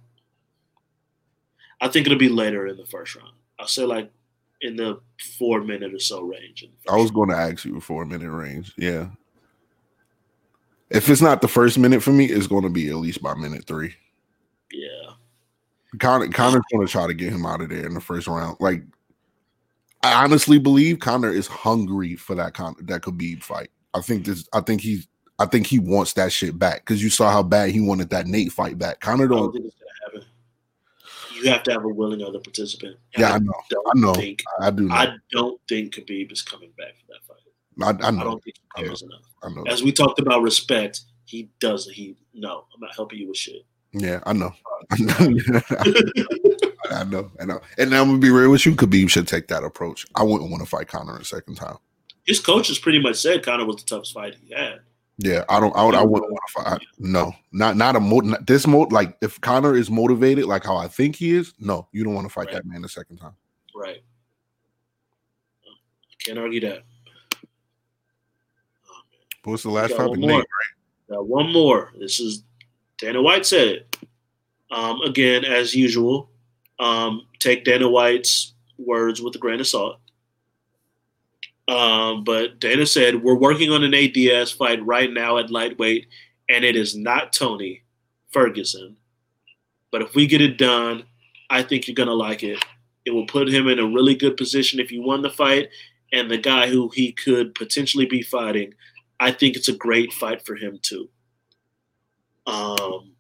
I 1.81 1.89
think 1.89 2.07
it'll 2.07 2.19
be 2.19 2.29
later 2.29 2.67
in 2.67 2.77
the 2.77 2.87
first 2.87 3.17
round. 3.17 3.33
I'll 3.59 3.69
say 3.69 3.85
like 3.85 4.11
in 4.61 4.77
the 4.77 5.01
four 5.39 5.61
minute 5.63 5.95
or 5.95 5.99
so 5.99 6.23
range. 6.23 6.69
I 6.89 6.97
was 6.97 7.11
going 7.11 7.31
to 7.31 7.37
ask 7.37 7.65
you 7.65 7.81
for 7.81 8.03
a 8.03 8.07
minute 8.07 8.31
range. 8.31 8.73
Yeah. 8.77 9.09
If 10.91 11.09
it's 11.09 11.23
not 11.23 11.41
the 11.41 11.49
first 11.49 11.79
minute 11.79 12.03
for 12.03 12.13
me, 12.13 12.27
it's 12.27 12.47
going 12.47 12.65
to 12.65 12.69
be 12.69 12.89
at 12.91 12.97
least 12.97 13.23
by 13.23 13.35
minute 13.35 13.65
three. 13.67 13.95
Yeah, 14.71 15.02
Conor, 15.99 16.29
Conor's 16.29 16.63
going 16.73 16.87
to 16.87 16.91
try 16.91 17.07
to 17.07 17.15
get 17.15 17.33
him 17.33 17.45
out 17.47 17.61
of 17.61 17.69
there 17.69 17.85
in 17.87 17.95
the 17.95 18.01
first 18.01 18.27
round. 18.27 18.57
Like, 18.61 18.83
I 20.03 20.25
honestly 20.25 20.59
believe 20.59 20.99
Conor 20.99 21.31
is 21.31 21.47
hungry 21.47 22.17
for 22.17 22.35
that 22.35 22.55
Con- 22.55 22.77
that 22.81 23.03
Khabib 23.03 23.43
fight. 23.43 23.71
I 23.95 24.01
think 24.01 24.25
this. 24.25 24.49
I 24.53 24.61
think 24.61 24.81
he's. 24.81 25.07
I 25.39 25.47
think 25.47 25.67
he 25.67 25.79
wants 25.79 26.13
that 26.15 26.31
shit 26.31 26.59
back 26.59 26.81
because 26.85 27.03
you 27.03 27.11
saw 27.11 27.31
how 27.31 27.43
bad 27.43 27.71
he 27.71 27.81
wanted 27.81 28.11
that 28.11 28.27
Nate 28.27 28.53
fight 28.53 28.79
back. 28.79 29.01
Conor 29.01 29.27
don't 29.27 29.39
don't. 29.39 29.53
think 29.53 29.67
it's 29.67 29.77
happen. 30.05 30.25
You 31.35 31.51
have 31.51 31.63
to 31.65 31.73
have 31.73 31.85
a 31.85 31.89
willing 31.89 32.23
other 32.23 32.39
participant. 32.39 32.97
And 33.15 33.21
Yeah, 33.21 33.33
I 33.33 33.39
know. 33.39 33.53
I 33.73 33.93
know. 33.99 34.15
Think, 34.15 34.43
I 34.61 34.71
do 34.71 34.83
know. 34.85 34.95
I 34.95 35.17
don't 35.33 35.61
think 35.69 35.95
Khabib 35.95 36.31
is 36.33 36.43
coming 36.43 36.71
back 36.79 36.95
for 37.01 37.13
that 37.13 37.25
fight. 37.27 38.01
I, 38.03 38.05
I 38.05 38.09
I 38.09 38.11
know. 38.13 38.25
don't 38.25 38.45
think 38.45 38.57
I 38.77 38.81
he 38.81 38.87
cares 38.87 39.03
enough. 39.03 39.23
I 39.43 39.49
know. 39.49 39.65
As 39.65 39.83
we 39.83 39.91
talked 39.91 40.21
about 40.21 40.43
respect, 40.43 41.01
he 41.25 41.51
doesn't. 41.59 41.93
He 41.93 42.17
no, 42.35 42.65
I'm 42.75 42.81
not 42.81 42.95
helping 42.95 43.19
you 43.19 43.29
with 43.29 43.37
shit. 43.37 43.63
Yeah, 43.93 44.21
I 44.27 44.33
know. 44.33 44.53
I 46.91 47.05
know. 47.05 47.31
I 47.41 47.45
know. 47.45 47.61
And 47.79 47.95
I'm 47.95 48.07
gonna 48.07 48.19
be 48.19 48.31
real 48.31 48.51
with 48.51 48.65
you. 48.67 48.75
Khabib 48.75 49.11
should 49.11 49.29
take 49.29 49.49
that 49.49 49.65
approach. 49.65 50.07
I 50.15 50.23
wouldn't 50.23 50.51
want 50.51 50.63
to 50.63 50.69
fight 50.69 50.89
Conor 50.89 51.17
a 51.19 51.25
second 51.25 51.57
time. 51.57 51.77
His 52.25 52.41
coaches 52.41 52.79
pretty 52.79 53.01
much 53.01 53.17
said 53.17 53.45
Conor 53.45 53.65
was 53.67 53.77
the 53.77 53.83
toughest 53.85 54.15
fight 54.15 54.37
he 54.47 54.55
had. 54.55 54.81
Yeah, 55.19 55.45
I 55.49 55.61
don't. 55.61 55.77
I, 55.77 55.85
would, 55.85 55.95
I 55.95 56.03
wouldn't 56.03 56.33
want 56.33 56.41
to 56.49 56.63
fight. 56.63 56.81
No, 56.99 57.33
not 57.53 57.77
not 57.77 57.97
a 57.97 58.01
mo. 58.01 58.21
Not, 58.21 58.47
this 58.47 58.67
mo. 58.67 58.81
Like 58.91 59.17
if 59.21 59.41
Conor 59.41 59.77
is 59.77 59.91
motivated, 59.91 60.47
like 60.47 60.65
how 60.65 60.77
I 60.77 60.89
think 60.89 61.17
he 61.17 61.33
is, 61.33 61.53
no, 61.59 61.87
you 61.93 62.03
don't 62.03 62.15
want 62.15 62.27
to 62.27 62.33
fight 62.33 62.47
Right. 62.47 62.55
that 62.55 62.67
man 62.67 62.85
a 62.85 62.89
second 62.89 63.19
time. 63.19 63.35
Right. 63.75 64.03
Can't 66.25 66.39
argue 66.39 66.61
that. 66.61 66.83
Oh, 68.89 69.01
man. 69.11 69.21
What's 69.45 69.65
the 69.65 69.71
last 69.71 69.91
got 69.91 69.99
topic? 69.99 70.11
one 70.13 70.21
Nate, 70.21 70.31
more. 70.31 70.45
Now, 71.09 71.23
one 71.23 71.53
more. 71.53 71.93
This 71.99 72.21
is 72.21 72.45
Dana 72.99 73.23
White 73.23 73.47
said 73.47 73.69
it. 73.69 73.97
Um, 74.71 75.01
again, 75.03 75.45
as 75.45 75.75
usual, 75.75 76.31
um, 76.79 77.27
take 77.39 77.65
Dana 77.65 77.89
White's 77.89 78.55
words 78.79 79.21
with 79.21 79.35
a 79.35 79.39
grain 79.39 79.61
of 79.61 79.67
salt. 79.67 79.99
Um, 81.69 82.25
but 82.25 82.59
Dana 82.59 82.87
said, 82.87 83.23
We're 83.23 83.35
working 83.35 83.71
on 83.71 83.85
an 83.85 83.91
Diaz 83.91 84.51
fight 84.51 84.85
right 84.85 85.13
now 85.13 85.39
at 85.39 85.51
lightweight, 85.51 86.07
and 86.49 86.65
it 86.65 86.77
is 86.77 86.97
not 86.97 87.33
Tony 87.33 87.83
Ferguson. 88.31 88.97
But 89.91 90.03
if 90.03 90.15
we 90.15 90.27
get 90.27 90.41
it 90.41 90.59
done, 90.59 91.05
I 91.51 91.63
think 91.63 91.87
you're 91.87 91.95
going 91.95 92.09
to 92.09 92.15
like 92.15 92.43
it. 92.43 92.65
It 93.05 93.11
will 93.11 93.27
put 93.27 93.49
him 93.49 93.69
in 93.69 93.79
a 93.79 93.87
really 93.87 94.15
good 94.15 94.37
position 94.37 94.81
if 94.81 94.91
you 94.91 95.03
won 95.03 95.23
the 95.23 95.31
fight, 95.31 95.69
and 96.13 96.31
the 96.31 96.39
guy 96.39 96.69
who 96.69 96.89
he 96.95 97.13
could 97.13 97.55
potentially 97.55 98.07
be 98.07 98.23
fighting 98.23 98.75
I 99.23 99.31
think 99.31 99.55
it's 99.55 99.69
a 99.69 99.77
great 99.77 100.13
fight 100.13 100.45
for 100.45 100.57
him 100.57 100.81
too. 100.83 101.09
Um, 102.47 103.13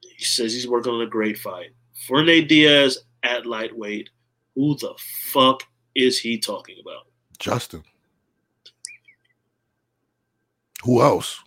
he 0.00 0.24
says 0.24 0.52
he's 0.52 0.68
working 0.68 0.92
on 0.92 1.02
a 1.02 1.06
great 1.06 1.38
fight 1.38 1.70
for 2.06 2.22
Nate 2.22 2.48
Diaz 2.48 2.98
at 3.22 3.46
lightweight. 3.46 4.10
Who 4.54 4.76
the 4.76 4.94
fuck 5.32 5.62
is 5.94 6.18
he 6.18 6.38
talking 6.38 6.76
about? 6.80 7.06
Justin. 7.38 7.84
Who 10.84 11.02
else? 11.02 11.42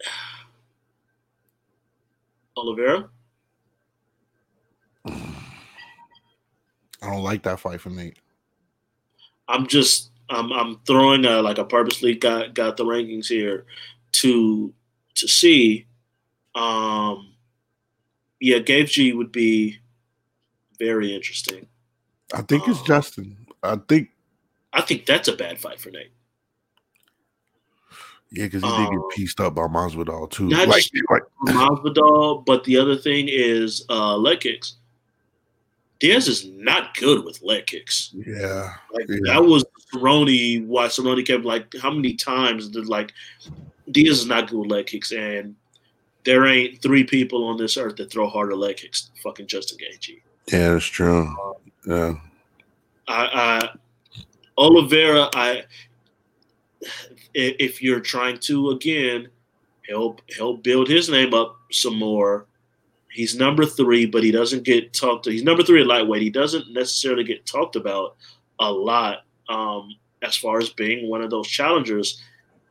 Oliveira? 2.56 3.08
I 5.06 5.20
don't 7.02 7.22
like 7.22 7.42
that 7.42 7.60
fight 7.60 7.80
for 7.80 7.90
Nate. 7.90 8.18
I'm 9.48 9.66
just 9.66 10.11
I'm 10.30 10.52
I'm 10.52 10.78
throwing 10.86 11.24
a 11.24 11.42
like 11.42 11.58
a 11.58 11.64
purposely 11.64 12.14
got 12.14 12.54
got 12.54 12.76
the 12.76 12.84
rankings 12.84 13.26
here 13.26 13.66
to 14.12 14.72
to 15.14 15.28
see. 15.28 15.86
Um, 16.54 17.34
yeah, 18.40 18.58
Gaethje 18.58 19.16
would 19.16 19.32
be 19.32 19.78
very 20.78 21.14
interesting. 21.14 21.66
I 22.34 22.42
think 22.42 22.66
it's 22.68 22.80
Oh. 22.80 22.84
Justin. 22.86 23.36
I 23.62 23.76
think 23.88 24.10
I 24.72 24.80
think 24.80 25.06
that's 25.06 25.28
a 25.28 25.32
bad 25.36 25.58
fight 25.60 25.78
for 25.80 25.90
Nate. 25.90 26.12
yeah, 28.30 28.44
because 28.46 28.62
he 28.62 28.68
did 28.68 28.88
Oh. 28.88 29.08
get 29.08 29.16
pieced 29.16 29.40
up 29.40 29.54
by 29.54 29.62
Masvidal 29.62 30.30
too. 30.30 30.48
Not 30.48 30.68
Like, 30.68 30.82
just- 30.82 30.92
like 31.10 31.22
Masvidal, 31.46 32.44
but 32.46 32.64
the 32.64 32.78
other 32.78 32.96
thing 32.96 33.28
is 33.28 33.84
uh, 33.90 34.16
leg 34.16 34.40
kicks. 34.40 34.76
Diaz 36.00 36.26
is 36.26 36.44
not 36.46 36.96
good 36.96 37.24
with 37.24 37.42
leg 37.42 37.66
kicks. 37.66 38.12
yeah, 38.26 38.74
Like 38.92 39.06
Yeah. 39.08 39.18
that 39.34 39.44
was 39.44 39.64
Cerrone, 39.92 40.66
why 40.66 40.86
Cerrone 40.86 41.24
kept 41.26 41.44
like 41.44 41.74
how 41.80 41.90
many 41.90 42.14
times 42.14 42.68
did 42.68 42.88
like 42.88 43.12
Diaz 43.90 44.20
is 44.20 44.26
not 44.26 44.48
good 44.48 44.58
with 44.58 44.70
leg 44.70 44.86
kicks, 44.86 45.12
and 45.12 45.54
there 46.24 46.46
ain't 46.46 46.80
three 46.80 47.04
people 47.04 47.44
on 47.44 47.56
this 47.56 47.76
earth 47.76 47.96
that 47.96 48.10
throw 48.10 48.28
harder 48.28 48.56
leg 48.56 48.76
kicks 48.76 49.06
than 49.06 49.22
fucking 49.22 49.46
Justin 49.46 49.78
Gaethje. 49.78 50.20
Yeah, 50.50 50.72
that's 50.72 50.84
true. 50.86 51.26
Um, 51.26 51.54
yeah. 51.86 52.14
I, 53.08 53.60
I 53.60 53.68
Oliveira, 54.56 55.28
I 55.34 55.64
if 57.34 57.82
you're 57.82 58.00
trying 58.00 58.38
to 58.38 58.70
again 58.70 59.28
help 59.88 60.20
help 60.36 60.62
build 60.62 60.88
his 60.88 61.08
name 61.08 61.34
up 61.34 61.56
some 61.70 61.98
more. 61.98 62.46
He's 63.10 63.36
number 63.36 63.66
three, 63.66 64.06
but 64.06 64.22
he 64.22 64.30
doesn't 64.30 64.62
get 64.62 64.94
talked 64.94 65.24
to. 65.24 65.30
He's 65.30 65.42
number 65.42 65.62
three 65.62 65.82
at 65.82 65.86
lightweight. 65.86 66.22
He 66.22 66.30
doesn't 66.30 66.72
necessarily 66.72 67.24
get 67.24 67.44
talked 67.44 67.76
about 67.76 68.16
a 68.58 68.72
lot 68.72 69.24
um, 69.48 69.94
as 70.22 70.36
far 70.36 70.58
as 70.58 70.70
being 70.70 71.08
one 71.08 71.22
of 71.22 71.30
those 71.30 71.48
challengers. 71.48 72.22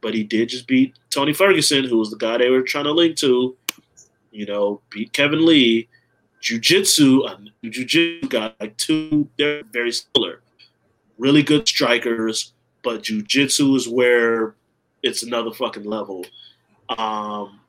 But 0.02 0.14
he 0.14 0.24
did 0.24 0.50
just 0.50 0.68
beat 0.68 0.96
Tony 1.10 1.34
Ferguson, 1.34 1.84
who 1.84 2.00
was 2.00 2.10
the 2.10 2.18
guy 2.18 2.38
they 2.38 2.50
were 2.50 2.64
trying 2.64 2.86
to 2.86 2.92
link 2.92 3.18
to. 3.18 3.56
You 4.32 4.46
know, 4.46 4.82
beat 4.90 5.14
Kevin 5.14 5.46
Lee. 5.46 5.88
Jiu-Jitsu, 6.42 7.24
a 7.26 7.38
jiu-jitsu 7.70 8.28
guy, 8.28 8.52
like 8.60 8.76
two, 8.78 9.30
they're 9.38 9.62
very 9.72 9.92
similar. 9.92 10.42
Really 11.20 11.44
good 11.44 11.68
strikers, 11.68 12.54
but 12.82 13.04
jiu-jitsu 13.04 13.76
is 13.76 13.88
where 13.88 14.56
it's 15.04 15.22
another 15.22 15.52
fucking 15.52 15.84
level. 15.84 16.26
Um, 16.90 17.60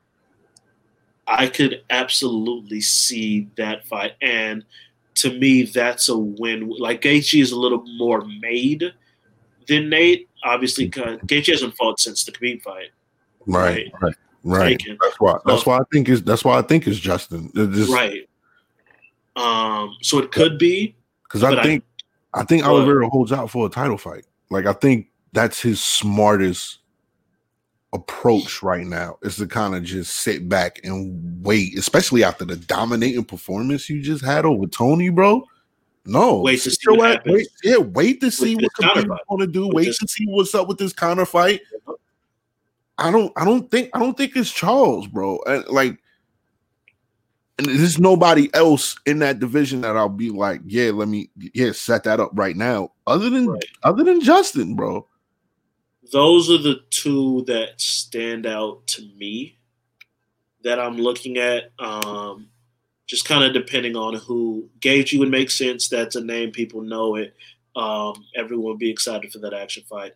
I 1.27 1.47
could 1.47 1.83
absolutely 1.91 2.81
see 2.81 3.47
that 3.57 3.85
fight, 3.85 4.13
and 4.23 4.65
to 5.15 5.31
me, 5.39 5.63
that's 5.63 6.09
a 6.09 6.17
win. 6.17 6.69
Like 6.69 7.01
Gaethje 7.01 7.41
is 7.41 7.51
a 7.51 7.59
little 7.59 7.83
more 7.97 8.23
made 8.41 8.83
than 9.67 9.89
Nate. 9.89 10.29
Obviously, 10.43 10.89
Gaethje 10.89 11.47
hasn't 11.47 11.75
fought 11.75 11.99
since 11.99 12.23
the 12.23 12.31
Khabib 12.31 12.61
fight. 12.61 12.89
Right, 13.45 13.91
right, 14.01 14.15
right. 14.43 14.79
Taken. 14.79 14.97
That's 15.01 15.19
why. 15.19 15.37
That's 15.45 15.65
why 15.65 15.77
I 15.77 15.83
think 15.91 16.09
is. 16.09 16.23
That's 16.23 16.43
why 16.43 16.57
I 16.57 16.61
think 16.61 16.87
is 16.87 16.99
Justin. 16.99 17.51
Just- 17.55 17.91
Right. 17.91 18.27
Um. 19.35 19.95
So 20.01 20.19
it 20.19 20.31
could 20.31 20.57
be. 20.59 20.95
Because 21.23 21.43
I 21.43 21.49
But 21.49 21.59
I- 21.59 21.63
think 21.63 21.83
I, 22.33 22.43
think? 22.43 22.63
Oliveira 22.65 23.09
holds 23.09 23.31
out 23.31 23.49
for 23.49 23.65
a 23.65 23.69
title 23.69 23.97
fight. 23.97 24.25
Like 24.49 24.65
I 24.65 24.73
think 24.73 25.07
that's 25.33 25.59
his 25.61 25.81
smartest 25.81 26.79
approach 27.93 28.61
right 28.63 28.85
now 28.85 29.17
is 29.21 29.35
to 29.37 29.47
kind 29.47 29.75
of 29.75 29.83
just 29.83 30.15
sit 30.17 30.49
back 30.49 30.79
and 30.83 31.45
wait, 31.45 31.77
especially 31.77 32.23
after 32.23 32.43
the 32.43 32.55
dominating 32.55 33.23
performance 33.23 33.89
you 33.89 34.01
just 34.01 34.23
had 34.25 34.45
over 34.45 34.65
Tony, 34.67 35.09
bro. 35.09 35.43
No, 36.05 36.41
Wait 36.41 36.59
to 36.63 36.71
see 36.71 36.89
what 36.89 37.25
wait, 37.25 37.47
yeah, 37.63 37.77
wait 37.77 38.19
to 38.19 38.29
see 38.29 38.55
this 38.55 38.67
what 38.77 38.95
Khabib's 38.97 39.21
going 39.29 39.39
to 39.39 39.47
do. 39.47 39.67
With 39.67 39.75
Wait 39.75 39.85
this- 39.85 39.99
to 39.99 40.07
see 40.07 40.25
what's 40.27 40.53
up 40.53 40.67
with 40.67 40.77
this 40.77 40.91
Conor 40.91 41.25
fight. 41.25 41.61
I 42.97 43.09
don't, 43.09 43.31
I 43.37 43.45
don't 43.45 43.71
think, 43.71 43.89
I 43.93 43.99
don't 43.99 44.15
think 44.17 44.35
it's 44.35 44.51
Charles, 44.51 45.07
bro. 45.07 45.39
And 45.47 45.65
like, 45.69 45.97
and 47.57 47.67
there's 47.67 47.99
nobody 47.99 48.53
else 48.53 48.95
in 49.05 49.19
that 49.19 49.39
division 49.39 49.81
that 49.81 49.95
I'll 49.95 50.09
be 50.09 50.29
like, 50.29 50.61
yeah, 50.65 50.91
let 50.91 51.07
me, 51.07 51.29
yeah, 51.53 51.71
set 51.71 52.03
that 52.03 52.19
up 52.19 52.31
right 52.33 52.55
now. 52.57 52.91
Other 53.07 53.29
than, 53.29 53.47
Right. 53.47 53.63
other 53.83 54.03
than 54.03 54.19
Justin, 54.21 54.75
bro. 54.75 55.07
Those 56.11 56.49
are 56.51 56.57
the 56.57 56.81
two 56.89 57.43
that 57.47 57.79
stand 57.79 58.45
out 58.45 58.85
to 58.87 59.01
me 59.17 59.57
that 60.63 60.79
I'm 60.79 60.97
looking 60.97 61.37
at. 61.37 61.71
Um, 61.79 62.49
just 63.07 63.25
kind 63.25 63.43
of 63.43 63.53
depending 63.53 63.95
on 63.95 64.15
who 64.15 64.69
Gaethje, 64.79 65.13
you 65.13 65.19
would 65.19 65.31
make 65.31 65.51
sense. 65.51 65.87
That's 65.87 66.15
a 66.15 66.23
name 66.23 66.51
people 66.51 66.81
know 66.81 67.15
it. 67.15 67.35
Um, 67.75 68.25
everyone 68.35 68.65
would 68.65 68.79
be 68.79 68.89
excited 68.89 69.31
for 69.31 69.39
that 69.39 69.53
action 69.53 69.83
fight. 69.89 70.13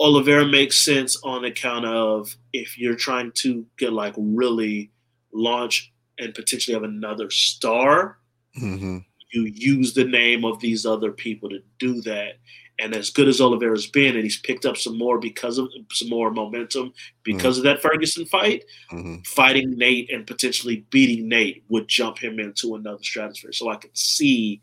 Oliveira 0.00 0.46
makes 0.46 0.78
sense 0.78 1.16
on 1.24 1.44
account 1.44 1.84
of 1.84 2.34
if 2.52 2.78
you're 2.78 2.94
trying 2.94 3.32
to 3.32 3.66
get 3.78 3.92
like 3.92 4.14
really 4.16 4.90
launch 5.32 5.92
and 6.18 6.34
potentially 6.34 6.74
have 6.74 6.84
another 6.84 7.30
star, 7.30 8.18
Mm-hmm. 8.60 8.98
you 9.32 9.42
use 9.44 9.94
the 9.94 10.04
name 10.04 10.44
of 10.44 10.58
these 10.58 10.84
other 10.84 11.12
people 11.12 11.48
to 11.50 11.60
do 11.78 12.00
that. 12.02 12.38
And 12.80 12.94
as 12.94 13.10
good 13.10 13.26
as 13.26 13.40
Oliveira's 13.40 13.88
been, 13.88 14.14
and 14.14 14.22
he's 14.22 14.40
picked 14.40 14.64
up 14.64 14.76
some 14.76 14.96
more 14.96 15.18
because 15.18 15.58
of 15.58 15.68
some 15.90 16.08
more 16.08 16.30
momentum 16.30 16.92
because 17.24 17.58
of 17.58 17.64
that 17.64 17.82
Ferguson 17.82 18.24
fight, 18.26 18.64
Mm-hmm. 18.92 19.16
fighting 19.26 19.76
Nate 19.76 20.10
and 20.12 20.26
potentially 20.26 20.86
beating 20.90 21.28
Nate 21.28 21.64
would 21.68 21.88
jump 21.88 22.18
him 22.18 22.38
into 22.38 22.76
another 22.76 23.02
stratosphere. 23.02 23.52
So 23.52 23.68
I 23.68 23.76
could 23.76 23.96
see 23.96 24.62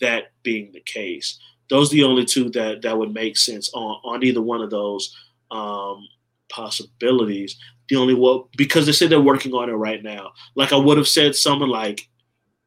that 0.00 0.32
being 0.42 0.70
the 0.72 0.80
case. 0.80 1.38
Those 1.70 1.90
are 1.90 1.96
the 1.96 2.04
only 2.04 2.24
two 2.26 2.50
that 2.50 2.82
that 2.82 2.96
would 2.98 3.12
make 3.14 3.36
sense 3.38 3.70
on 3.72 4.00
on 4.04 4.22
either 4.22 4.42
one 4.42 4.60
of 4.60 4.70
those 4.70 5.16
um, 5.50 6.06
possibilities. 6.48 7.56
The 7.88 7.96
only 7.96 8.14
one 8.14 8.42
because 8.56 8.86
they 8.86 8.92
said 8.92 9.10
they're 9.10 9.20
working 9.20 9.52
on 9.54 9.70
it 9.70 9.74
right 9.74 10.02
now. 10.02 10.32
Like 10.54 10.72
I 10.72 10.76
would 10.76 10.96
have 10.98 11.08
said 11.08 11.34
someone 11.34 11.70
like 11.70 12.08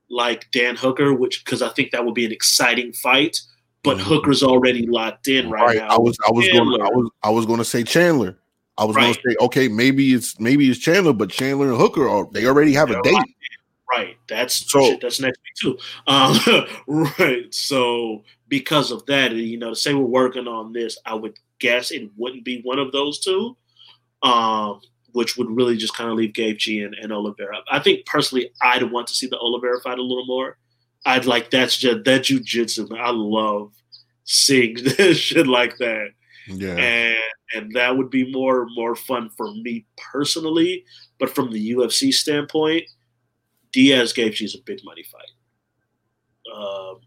like 0.10 0.50
Dan 0.52 0.76
Hooker, 0.76 1.14
which 1.14 1.44
because 1.46 1.62
I 1.62 1.70
think 1.70 1.92
that 1.92 2.04
would 2.04 2.16
be 2.16 2.26
an 2.26 2.32
exciting 2.32 2.92
fight. 2.94 3.40
But 3.84 3.98
Mhm. 3.98 4.02
Hooker's 4.02 4.44
already 4.44 4.86
locked 4.88 5.28
in 5.30 5.50
right, 5.50 5.62
Right. 5.64 5.78
now. 5.78 5.88
I 5.96 5.98
was, 6.00 6.18
I 6.28 6.32
was 6.32 6.48
going, 6.50 6.82
I 6.82 6.90
was, 6.90 7.10
I 7.24 7.30
was 7.30 7.46
going 7.46 7.60
to 7.60 7.66
say 7.66 7.84
Chandler. 7.84 8.38
I 8.78 8.84
was 8.86 8.96
going 8.96 9.14
to 9.14 9.20
say, 9.30 9.36
okay, 9.42 9.68
maybe 9.68 10.14
it's, 10.14 10.40
maybe 10.40 10.70
it's 10.70 10.80
Chandler, 10.80 11.14
but 11.14 11.30
Chandler 11.30 11.70
and 11.70 11.78
Hooker 11.78 12.08
are, 12.08 12.28
they 12.32 12.46
already 12.46 12.74
have 12.74 12.90
a 12.90 12.94
They're 12.94 13.02
date. 13.14 13.36
Right. 13.92 14.18
That's 14.28 14.70
So- 14.70 14.82
shit, 14.82 15.02
that's 15.02 15.20
next 15.20 15.40
week 15.40 15.78
too. 15.78 15.78
Um, 16.08 16.38
right. 17.20 17.54
So 17.54 18.24
because 18.48 18.92
of 18.92 19.06
that, 19.08 19.32
you 19.34 19.58
know, 19.58 19.70
to 19.72 19.76
say 19.76 19.94
we're 19.94 20.04
working 20.06 20.48
on 20.48 20.74
this, 20.74 20.98
I 21.06 21.14
would 21.16 21.38
guess 21.60 21.92
it 21.92 22.10
wouldn't 22.18 22.44
be 22.46 22.62
one 22.62 22.80
of 22.80 22.92
those 22.92 23.20
two, 23.20 23.56
um, 24.24 24.82
which 25.14 25.38
would 25.38 25.50
really 25.50 25.76
just 25.78 25.96
kind 25.96 26.10
of 26.10 26.16
leave 26.18 26.34
Gaethje 26.34 26.86
and, 26.86 26.96
and 26.96 27.12
Oliveira. 27.12 27.60
I 27.72 27.80
think 27.80 28.06
personally, 28.06 28.52
I'd 28.62 28.84
want 28.92 29.08
to 29.08 29.14
see 29.14 29.28
the 29.28 29.38
Oliveira 29.40 29.82
fight 29.82 30.00
a 30.00 30.04
little 30.04 30.26
more. 30.26 30.58
I'd 31.06 31.26
like 31.26 31.50
that's 31.50 31.78
just 31.78 32.04
that 32.06 32.22
jujitsu. 32.24 32.98
I 33.00 33.12
love 33.12 33.72
seeing 34.26 34.76
this 34.84 35.18
shit 35.18 35.48
like 35.48 35.78
that 35.78 36.10
Yeah. 36.48 36.76
and 36.76 37.18
and 37.56 37.72
that 37.76 37.98
would 37.98 38.10
be 38.12 38.32
more 38.32 38.68
more 38.76 38.96
fun 38.96 39.30
for 39.36 39.52
me 39.54 39.86
personally. 40.12 40.84
But 41.20 41.30
from 41.34 41.52
the 41.52 41.72
UFC 41.74 42.14
standpoint, 42.14 42.84
Diaz 43.72 44.14
Gaethje 44.14 44.42
is 44.44 44.56
a 44.56 44.62
big 44.66 44.80
money 44.84 45.04
fight. 45.04 46.56
Um, 46.56 47.00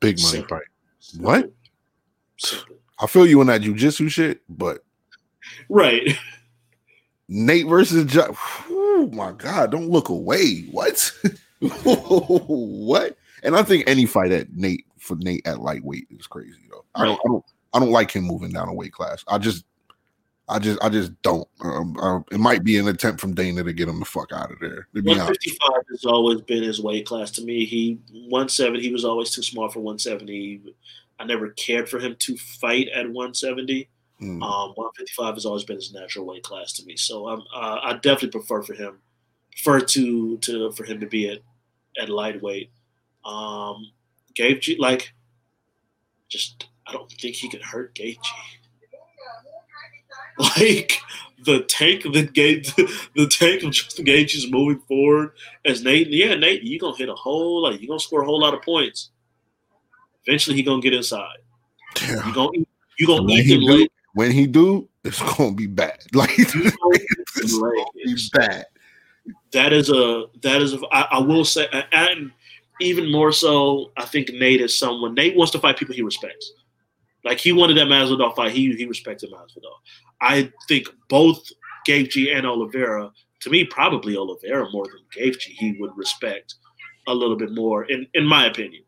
Big 0.00 0.16
money 0.18 0.38
simple. 0.38 0.56
fight. 0.58 0.66
What? 1.20 1.52
Simple. 2.38 2.76
I 3.00 3.06
feel 3.06 3.26
you 3.26 3.40
on 3.40 3.46
that 3.48 3.60
jujitsu 3.62 4.10
shit, 4.10 4.40
but 4.48 4.84
Right. 5.68 6.16
Nate 7.28 7.66
versus 7.66 8.04
Ju- 8.10 8.34
oh 8.70 9.10
my 9.12 9.32
god, 9.32 9.70
don't 9.72 9.88
look 9.90 10.08
away. 10.08 10.62
What? 10.70 11.12
what? 11.60 13.16
And 13.42 13.56
I 13.56 13.62
think 13.62 13.84
any 13.86 14.06
fight 14.06 14.32
at 14.32 14.52
Nate 14.52 14.86
for 14.98 15.16
Nate 15.16 15.46
at 15.46 15.60
lightweight 15.60 16.06
is 16.10 16.26
crazy 16.26 16.60
though. 16.70 16.84
I 16.94 17.04
don't 17.04 17.20
I 17.24 17.28
don't 17.28 17.44
I 17.74 17.78
don't 17.78 17.90
like 17.90 18.10
him 18.10 18.24
moving 18.24 18.52
down 18.52 18.68
a 18.68 18.74
weight 18.74 18.92
class. 18.92 19.24
I 19.28 19.38
just 19.38 19.64
I 20.50 20.58
just 20.58 20.82
I 20.82 20.88
just 20.88 21.12
don't. 21.22 21.46
Um, 21.62 22.24
it 22.32 22.38
might 22.38 22.64
be 22.64 22.76
an 22.78 22.88
attempt 22.88 23.20
from 23.20 23.34
Dana 23.34 23.62
to 23.62 23.72
get 23.72 23.88
him 23.88 24.00
the 24.00 24.04
fuck 24.04 24.32
out 24.32 24.50
of 24.50 24.58
there. 24.58 24.88
To 24.94 25.02
be 25.02 25.12
honest. 25.12 25.46
155 25.46 25.82
has 25.90 26.04
always 26.04 26.40
been 26.40 26.62
his 26.62 26.82
weight 26.82 27.06
class 27.06 27.30
to 27.32 27.44
me. 27.44 27.64
He 27.64 28.00
170. 28.10 28.80
He 28.80 28.92
was 28.92 29.04
always 29.04 29.30
too 29.30 29.42
small 29.42 29.68
for 29.68 29.80
170. 29.80 30.74
I 31.20 31.24
never 31.24 31.50
cared 31.50 31.88
for 31.88 32.00
him 32.00 32.16
to 32.18 32.36
fight 32.36 32.88
at 32.88 33.04
170. 33.06 33.88
Mm. 34.20 34.42
Um, 34.42 34.70
155 34.74 35.34
has 35.34 35.46
always 35.46 35.64
been 35.64 35.76
his 35.76 35.94
natural 35.94 36.26
weight 36.26 36.42
class 36.42 36.72
to 36.74 36.84
me. 36.84 36.96
So 36.96 37.28
I'm, 37.28 37.40
uh, 37.54 37.78
I 37.82 37.92
definitely 37.94 38.30
prefer 38.30 38.62
for 38.62 38.74
him, 38.74 38.98
prefer 39.52 39.80
to 39.80 40.36
to 40.38 40.72
for 40.72 40.84
him 40.84 40.98
to 41.00 41.06
be 41.06 41.30
at 41.30 41.38
at 42.00 42.08
lightweight. 42.08 42.70
Um, 43.24 43.90
Gaethje, 44.34 44.78
like, 44.78 45.12
just 46.28 46.68
I 46.86 46.92
don't 46.92 47.10
think 47.10 47.36
he 47.36 47.48
could 47.48 47.62
hurt 47.62 47.94
Gaethje. 47.94 48.16
Like 50.38 50.98
the 51.44 51.64
tank, 51.68 52.02
that 52.02 52.32
Gaethje, 52.32 53.10
the 53.16 53.26
tank 53.26 53.62
of 53.62 53.72
Justin 53.72 54.06
Gaethje 54.06 54.36
is 54.36 54.50
moving 54.50 54.80
forward 54.88 55.32
as 55.64 55.82
Nate. 55.82 56.08
Yeah, 56.08 56.34
Nate, 56.34 56.62
you 56.62 56.78
gonna 56.78 56.96
hit 56.96 57.08
a 57.08 57.14
whole 57.14 57.62
like 57.62 57.80
you 57.80 57.88
gonna 57.88 58.00
score 58.00 58.22
a 58.22 58.24
whole 58.24 58.40
lot 58.40 58.54
of 58.54 58.62
points. 58.62 59.10
Eventually, 60.26 60.56
he 60.56 60.62
gonna 60.62 60.80
get 60.80 60.94
inside. 60.94 61.38
Yeah. 62.02 62.26
You 62.26 62.34
gonna 62.34 62.50
you 62.98 63.06
gonna 63.06 63.22
When 63.24 63.30
eat 63.32 63.46
do, 63.60 63.86
when 64.14 64.30
he 64.32 64.46
do, 64.46 64.88
it's 65.04 65.20
gonna 65.36 65.52
be 65.54 65.66
bad. 65.66 65.98
Like 66.14 66.36
You 66.38 66.46
gonna 66.46 66.94
eat 66.94 67.06
it's 67.36 67.58
gonna 67.58 67.84
be 67.94 68.16
bad. 68.32 68.66
that 69.52 69.72
is 69.74 69.90
a 69.90 70.24
that 70.42 70.62
is 70.62 70.72
a 70.74 70.78
I, 70.90 71.00
I 71.12 71.18
will 71.18 71.44
say 71.44 71.68
and 71.92 72.32
even 72.80 73.10
more 73.10 73.32
so 73.32 73.92
I 73.96 74.04
think 74.04 74.32
Nate 74.32 74.60
is 74.60 74.78
someone 74.78 75.14
Nate 75.14 75.36
wants 75.36 75.52
to 75.52 75.58
fight 75.58 75.76
people 75.76 75.94
he 75.94 76.02
respects. 76.02 76.52
Like 77.24 77.38
he 77.38 77.52
wanted 77.52 77.76
that 77.76 77.88
Masvidal 77.88 78.34
fight, 78.34 78.52
he 78.52 78.74
he 78.74 78.86
respected 78.86 79.30
Masvidal. 79.30 79.74
I 80.20 80.50
think 80.68 80.88
both 81.08 81.42
Gaethje 81.86 82.34
and 82.34 82.46
Oliveira, 82.46 83.10
to 83.40 83.50
me 83.50 83.64
probably 83.64 84.16
Oliveira 84.16 84.70
more 84.70 84.86
than 84.86 85.00
Gaethje, 85.16 85.48
he 85.48 85.76
would 85.78 85.96
respect 85.96 86.54
a 87.06 87.14
little 87.14 87.36
bit 87.36 87.52
more 87.52 87.84
in 87.84 88.06
in 88.14 88.26
my 88.26 88.46
opinion. 88.46 88.82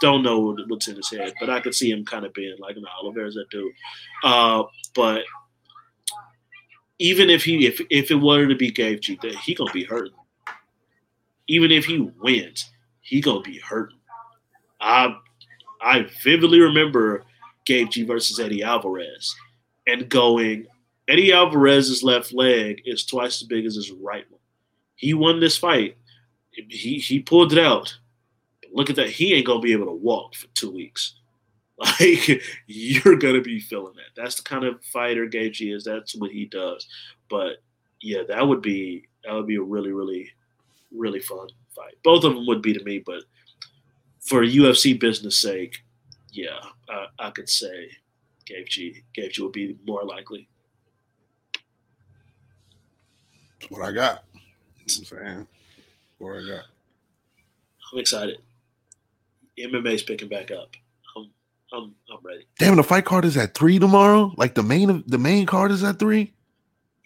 don't 0.00 0.22
know 0.22 0.54
what's 0.68 0.88
in 0.88 0.96
his 0.96 1.10
head, 1.10 1.32
but 1.40 1.48
I 1.48 1.60
could 1.60 1.74
see 1.74 1.90
him 1.90 2.04
kind 2.04 2.26
of 2.26 2.34
being 2.34 2.56
like, 2.58 2.76
"No, 2.76 2.88
Oliveira's 3.02 3.34
that 3.34 3.48
dude." 3.50 3.72
Uh, 4.22 4.64
but 4.94 5.22
even 6.98 7.30
if 7.30 7.44
he 7.44 7.66
if 7.66 7.80
if 7.90 8.10
it 8.10 8.16
were 8.16 8.46
to 8.46 8.54
be 8.54 8.70
Gaethje, 8.70 9.34
he 9.36 9.54
gonna 9.54 9.72
be 9.72 9.84
hurting. 9.84 10.12
Even 11.48 11.70
if 11.70 11.84
he 11.84 12.00
wins, 12.20 12.68
he 13.06 13.20
gonna 13.20 13.40
be 13.40 13.58
hurting. 13.58 13.98
I 14.80 15.16
I 15.80 16.08
vividly 16.24 16.58
remember 16.60 17.24
Gaethje 17.64 18.04
versus 18.04 18.40
Eddie 18.40 18.64
Alvarez, 18.64 19.32
and 19.86 20.08
going 20.08 20.66
Eddie 21.06 21.32
Alvarez's 21.32 22.02
left 22.02 22.32
leg 22.32 22.82
is 22.84 23.06
twice 23.06 23.40
as 23.40 23.46
big 23.46 23.64
as 23.64 23.76
his 23.76 23.92
right 23.92 24.28
one. 24.28 24.40
He 24.96 25.14
won 25.14 25.38
this 25.38 25.56
fight. 25.56 25.96
He 26.50 26.98
he 26.98 27.20
pulled 27.20 27.52
it 27.52 27.64
out. 27.64 27.96
Look 28.72 28.90
at 28.90 28.96
that. 28.96 29.10
He 29.10 29.34
ain't 29.34 29.46
gonna 29.46 29.60
be 29.60 29.72
able 29.72 29.86
to 29.86 29.92
walk 29.92 30.34
for 30.34 30.48
two 30.48 30.70
weeks. 30.70 31.14
Like 31.78 32.42
you're 32.66 33.16
gonna 33.16 33.42
be 33.42 33.60
feeling 33.60 33.92
that. 33.96 34.20
That's 34.20 34.36
the 34.36 34.42
kind 34.42 34.64
of 34.64 34.82
fighter 34.86 35.28
Gaethje 35.28 35.76
is. 35.76 35.84
That's 35.84 36.16
what 36.16 36.30
he 36.30 36.46
does. 36.46 36.88
But 37.28 37.58
yeah, 38.00 38.22
that 38.28 38.48
would 38.48 38.62
be 38.62 39.04
that 39.24 39.34
would 39.34 39.46
be 39.46 39.56
a 39.56 39.62
really 39.62 39.92
really 39.92 40.30
really 40.90 41.20
fun 41.20 41.48
fight. 41.76 41.94
Both 42.02 42.24
of 42.24 42.34
them 42.34 42.46
would 42.46 42.62
be 42.62 42.72
to 42.72 42.82
me, 42.84 42.98
but 42.98 43.22
for 44.20 44.42
UFC 44.42 44.98
business 44.98 45.38
sake, 45.38 45.84
yeah, 46.32 46.58
I, 46.88 47.06
I 47.18 47.30
could 47.30 47.48
say 47.48 47.90
Gaethje. 48.46 49.02
Gabe 49.14 49.30
G 49.30 49.42
would 49.42 49.52
be 49.52 49.76
more 49.86 50.04
likely. 50.04 50.48
That's 53.60 53.70
what 53.70 53.82
I 53.82 53.92
got. 53.92 54.24
You 54.34 54.40
what 54.84 54.98
I'm 54.98 55.04
saying? 55.04 55.46
What 56.18 56.32
I 56.36 56.46
got. 56.46 56.64
I'm 57.92 57.98
excited. 57.98 58.38
MMA's 59.58 60.02
picking 60.02 60.28
back 60.28 60.50
up. 60.50 60.76
I'm 61.16 61.30
I'm 61.72 61.94
I'm 62.12 62.18
ready. 62.22 62.46
Damn, 62.58 62.76
the 62.76 62.82
fight 62.82 63.04
card 63.04 63.24
is 63.24 63.36
at 63.36 63.54
three 63.54 63.78
tomorrow. 63.78 64.32
Like 64.36 64.54
the 64.54 64.62
main 64.62 65.02
the 65.06 65.18
main 65.18 65.46
card 65.46 65.70
is 65.70 65.82
at 65.82 65.98
three. 65.98 66.32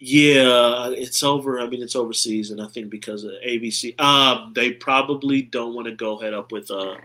Yeah, 0.03 0.89
it's 0.89 1.21
over. 1.21 1.59
I 1.59 1.67
mean, 1.67 1.83
it's 1.83 1.95
overseas, 1.95 2.49
and 2.49 2.59
I 2.59 2.65
think 2.65 2.89
because 2.89 3.23
of 3.23 3.33
ABC, 3.45 4.01
um, 4.01 4.51
they 4.55 4.71
probably 4.71 5.43
don't 5.43 5.75
want 5.75 5.85
to 5.85 5.93
go 5.93 6.17
head 6.17 6.33
up 6.33 6.51
with 6.51 6.71
uh 6.71 6.95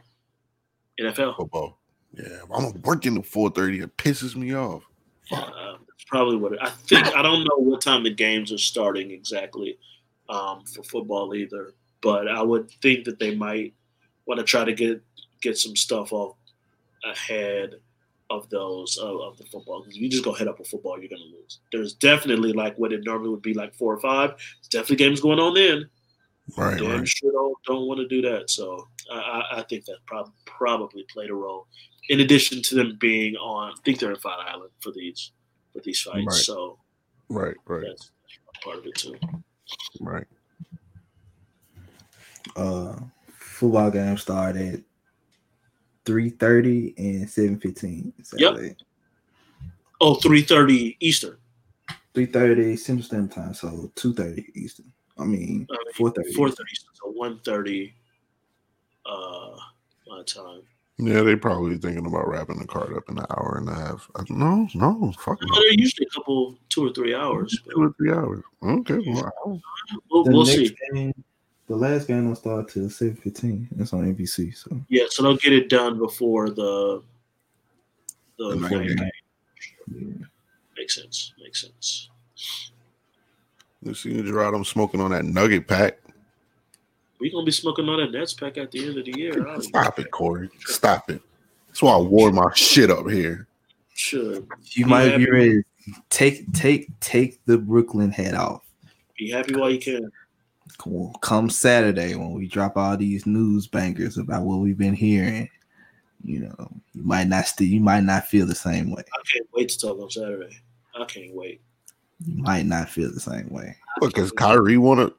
NFL. 0.98 1.36
Football. 1.36 1.78
Yeah, 2.14 2.38
I'm 2.54 2.80
working 2.80 3.18
at 3.18 3.26
four 3.26 3.50
thirty. 3.50 3.80
It 3.80 3.94
pisses 3.98 4.34
me 4.34 4.54
off. 4.54 4.82
Fuck. 5.28 5.52
Uh, 5.54 5.72
that's 5.72 6.04
probably 6.06 6.36
what 6.36 6.54
it, 6.54 6.58
I 6.62 6.70
think. 6.70 7.06
I 7.14 7.20
don't 7.20 7.44
know 7.44 7.58
what 7.58 7.82
time 7.82 8.02
the 8.02 8.14
games 8.14 8.50
are 8.50 8.56
starting 8.56 9.10
exactly 9.10 9.76
um, 10.30 10.64
for 10.64 10.82
football 10.82 11.34
either, 11.34 11.74
but 12.00 12.28
I 12.28 12.40
would 12.40 12.70
think 12.80 13.04
that 13.04 13.18
they 13.18 13.34
might 13.34 13.74
want 14.24 14.38
to 14.38 14.44
try 14.44 14.64
to 14.64 14.72
get 14.72 15.02
get 15.42 15.58
some 15.58 15.76
stuff 15.76 16.14
off 16.14 16.36
ahead 17.04 17.74
of 18.30 18.48
those 18.50 18.96
of, 18.98 19.20
of 19.20 19.36
the 19.38 19.44
football. 19.44 19.80
Because 19.80 19.96
if 19.96 20.02
you 20.02 20.08
just 20.08 20.24
go 20.24 20.32
head 20.34 20.48
up 20.48 20.58
with 20.58 20.68
football, 20.68 20.98
you're 20.98 21.08
going 21.08 21.22
to 21.22 21.36
lose. 21.36 21.60
There's 21.72 21.94
definitely 21.94 22.52
like 22.52 22.76
what 22.76 22.92
it 22.92 23.04
normally 23.04 23.30
would 23.30 23.42
be 23.42 23.54
like 23.54 23.74
four 23.74 23.94
or 23.94 24.00
five. 24.00 24.30
There's 24.30 24.68
definitely 24.70 24.96
games 24.96 25.20
going 25.20 25.38
on 25.38 25.54
then. 25.54 25.88
Right, 26.56 26.78
Damn 26.78 27.00
right. 27.00 27.08
sure 27.08 27.32
don't, 27.32 27.56
don't 27.66 27.86
want 27.88 27.98
to 28.00 28.08
do 28.08 28.22
that. 28.22 28.50
So 28.50 28.86
I, 29.12 29.18
I, 29.18 29.58
I 29.58 29.62
think 29.62 29.84
that 29.86 29.98
prob- 30.06 30.32
probably 30.44 31.04
played 31.12 31.30
a 31.30 31.34
role. 31.34 31.66
In 32.08 32.20
addition 32.20 32.62
to 32.62 32.74
them 32.76 32.96
being 33.00 33.34
on, 33.36 33.72
I 33.72 33.74
think 33.84 33.98
they're 33.98 34.12
in 34.12 34.18
Fight 34.18 34.38
Island 34.48 34.70
for 34.80 34.92
these 34.92 35.32
for 35.72 35.80
these 35.80 36.00
fights. 36.00 36.24
Right. 36.26 36.34
So 36.36 36.78
Right, 37.28 37.56
right, 37.66 37.82
that's 37.84 38.10
part 38.62 38.78
of 38.78 38.86
it 38.86 38.94
too. 38.94 39.16
right. 40.00 40.26
Uh, 42.54 42.94
football 43.38 43.90
game 43.90 44.16
started 44.16 44.84
three 46.06 46.30
thirty 46.30 46.94
and 46.96 47.28
seven 47.28 47.58
fifteen. 47.60 48.12
Saturday. 48.22 48.76
Oh, 50.00 50.14
3.30 50.14 50.96
Eastern. 51.00 51.36
Three 52.14 52.26
thirty 52.26 52.76
Central 52.76 53.04
Standard 53.04 53.32
Time, 53.34 53.54
so 53.54 53.90
two 53.94 54.14
thirty 54.14 54.46
Eastern. 54.54 54.92
I 55.18 55.24
mean, 55.24 55.66
Uh, 55.70 55.76
four 55.94 56.10
thirty. 56.10 56.32
4.30 56.34 56.50
Eastern. 56.72 56.94
So 56.94 57.14
1.30 57.18 57.92
uh, 59.06 59.56
my 60.08 60.22
time. 60.24 60.62
Yeah, 60.98 61.20
they 61.22 61.36
probably 61.36 61.76
thinking 61.76 62.06
about 62.06 62.26
wrapping 62.26 62.58
the 62.58 62.66
card 62.66 62.96
up 62.96 63.04
in 63.10 63.18
an 63.18 63.26
hour 63.30 63.58
and 63.60 63.68
a 63.68 63.74
half. 63.74 64.08
I, 64.16 64.22
no, 64.30 64.66
no, 64.74 65.12
fuck 65.18 65.38
No, 65.42 65.46
no. 65.48 65.54
they're 65.60 65.74
usually 65.74 66.06
a 66.06 66.14
couple, 66.14 66.58
two 66.70 66.86
or 66.86 66.92
three 66.92 67.14
hours. 67.14 67.58
Two 67.70 67.82
or 67.82 67.92
three 67.98 68.12
hours. 68.12 68.42
Okay, 68.62 68.98
well, 69.06 69.60
We'll, 70.10 70.24
we'll 70.24 70.46
see. 70.46 70.74
game, 70.94 71.12
the 71.68 71.76
last 71.76 72.06
game 72.08 72.24
don't 72.24 72.36
start 72.36 72.68
till 72.68 72.88
seven 72.90 73.16
fifteen. 73.16 73.68
It's 73.78 73.92
on 73.92 74.14
NBC. 74.14 74.54
So 74.56 74.78
Yeah, 74.88 75.04
so 75.08 75.22
they'll 75.22 75.36
get 75.36 75.52
it 75.52 75.68
done 75.68 75.98
before 75.98 76.50
the 76.50 77.02
the, 78.38 78.50
The 78.50 78.56
night 78.56 78.70
night 78.70 78.86
game. 78.88 78.96
game. 78.96 79.10
yeah. 80.20 80.26
Makes 80.76 80.94
sense. 80.96 81.32
Makes 81.42 81.60
sense. 81.62 82.10
you 83.82 83.94
see 83.94 84.22
Gerard, 84.22 84.54
I'm 84.54 84.64
smoking 84.64 85.00
on 85.00 85.10
that 85.12 85.24
nugget 85.24 85.66
pack. 85.66 85.98
we 87.18 87.30
gonna 87.30 87.44
be 87.46 87.50
smoking 87.52 87.88
on 87.88 87.98
that 87.98 88.16
Nets 88.16 88.34
pack 88.34 88.58
at 88.58 88.70
the 88.70 88.86
end 88.86 88.98
of 88.98 89.04
the 89.06 89.14
year. 89.18 89.48
I 89.48 89.58
Stop 89.60 89.98
it, 89.98 90.10
Corey. 90.10 90.50
Stop 90.66 91.10
it. 91.10 91.22
That's 91.68 91.82
why 91.82 91.92
I 91.94 91.98
wore 92.00 92.30
my 92.32 92.50
shit 92.54 92.90
up 92.90 93.08
here. 93.08 93.46
should 93.94 94.46
you 94.72 94.84
Be 94.84 94.90
might 94.90 95.10
happy. 95.12 95.24
be 95.24 95.30
ready. 95.30 95.62
Take 96.10 96.52
take 96.52 96.88
take 97.00 97.44
the 97.46 97.56
Brooklyn 97.58 98.10
head 98.10 98.34
off. 98.34 98.62
be 99.18 99.30
happy 99.30 99.54
while 99.56 99.70
you 99.70 99.78
can. 99.78 100.10
Come, 100.78 101.12
come 101.20 101.50
Saturday 101.50 102.14
when 102.14 102.32
we 102.32 102.48
drop 102.48 102.76
all 102.76 102.96
these 102.96 103.26
news 103.26 103.66
bangers 103.66 104.18
about 104.18 104.42
what 104.42 104.58
we've 104.58 104.78
been 104.78 104.94
hearing. 104.94 105.48
You 106.24 106.40
know, 106.40 106.70
you 106.94 107.02
might 107.02 107.28
not 107.28 107.46
still 107.46 107.66
you 107.66 107.80
might 107.80 108.02
not 108.02 108.26
feel 108.26 108.46
the 108.46 108.54
same 108.54 108.90
way. 108.90 109.02
I 109.12 109.22
can't 109.32 109.46
wait 109.54 109.68
to 109.70 109.78
talk 109.78 110.00
on 110.00 110.10
Saturday. 110.10 110.58
I 110.98 111.04
can't 111.04 111.34
wait. 111.34 111.60
You 112.24 112.42
might 112.42 112.66
not 112.66 112.88
feel 112.88 113.12
the 113.12 113.20
same 113.20 113.48
way. 113.50 113.76
Because 114.00 114.32
Kyrie 114.32 114.78
wanna 114.78 115.12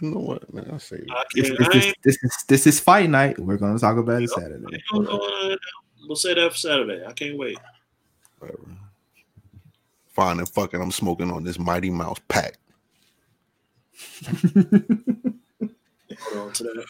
you 0.00 0.10
know 0.10 0.20
what, 0.20 0.52
man? 0.52 0.70
I 0.72 0.78
say 0.78 1.00
I 1.10 1.24
This, 1.34 1.50
this, 1.50 1.68
this, 1.68 1.94
this 2.04 2.18
is 2.22 2.44
this 2.48 2.66
is 2.66 2.80
fight 2.80 3.08
night. 3.08 3.38
We're 3.38 3.56
gonna 3.56 3.78
talk 3.78 3.96
about 3.96 4.22
it 4.22 4.30
Saturday. 4.30 4.64
ain't 4.72 4.82
gonna 4.92 5.06
go 5.06 5.16
on, 5.16 5.58
we'll 6.06 6.16
say 6.16 6.34
that 6.34 6.52
for 6.52 6.58
Saturday. 6.58 7.04
I 7.06 7.12
can't 7.12 7.38
wait. 7.38 7.58
whatever. 8.38 8.58
Fine 10.08 10.40
and 10.40 10.48
fucking 10.48 10.80
I'm 10.80 10.90
smoking 10.90 11.30
on 11.30 11.42
this 11.44 11.58
Mighty 11.58 11.88
Mouse 11.88 12.18
pack. 12.28 12.58
Hold 16.32 16.48
on 16.48 16.52
to 16.54 16.64
that. 16.64 16.86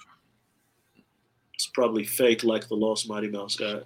It's 1.54 1.66
probably 1.68 2.04
fake, 2.04 2.44
like 2.44 2.68
the 2.68 2.74
Lost 2.74 3.08
Mighty 3.08 3.28
Mouse 3.28 3.56
guy. 3.56 3.80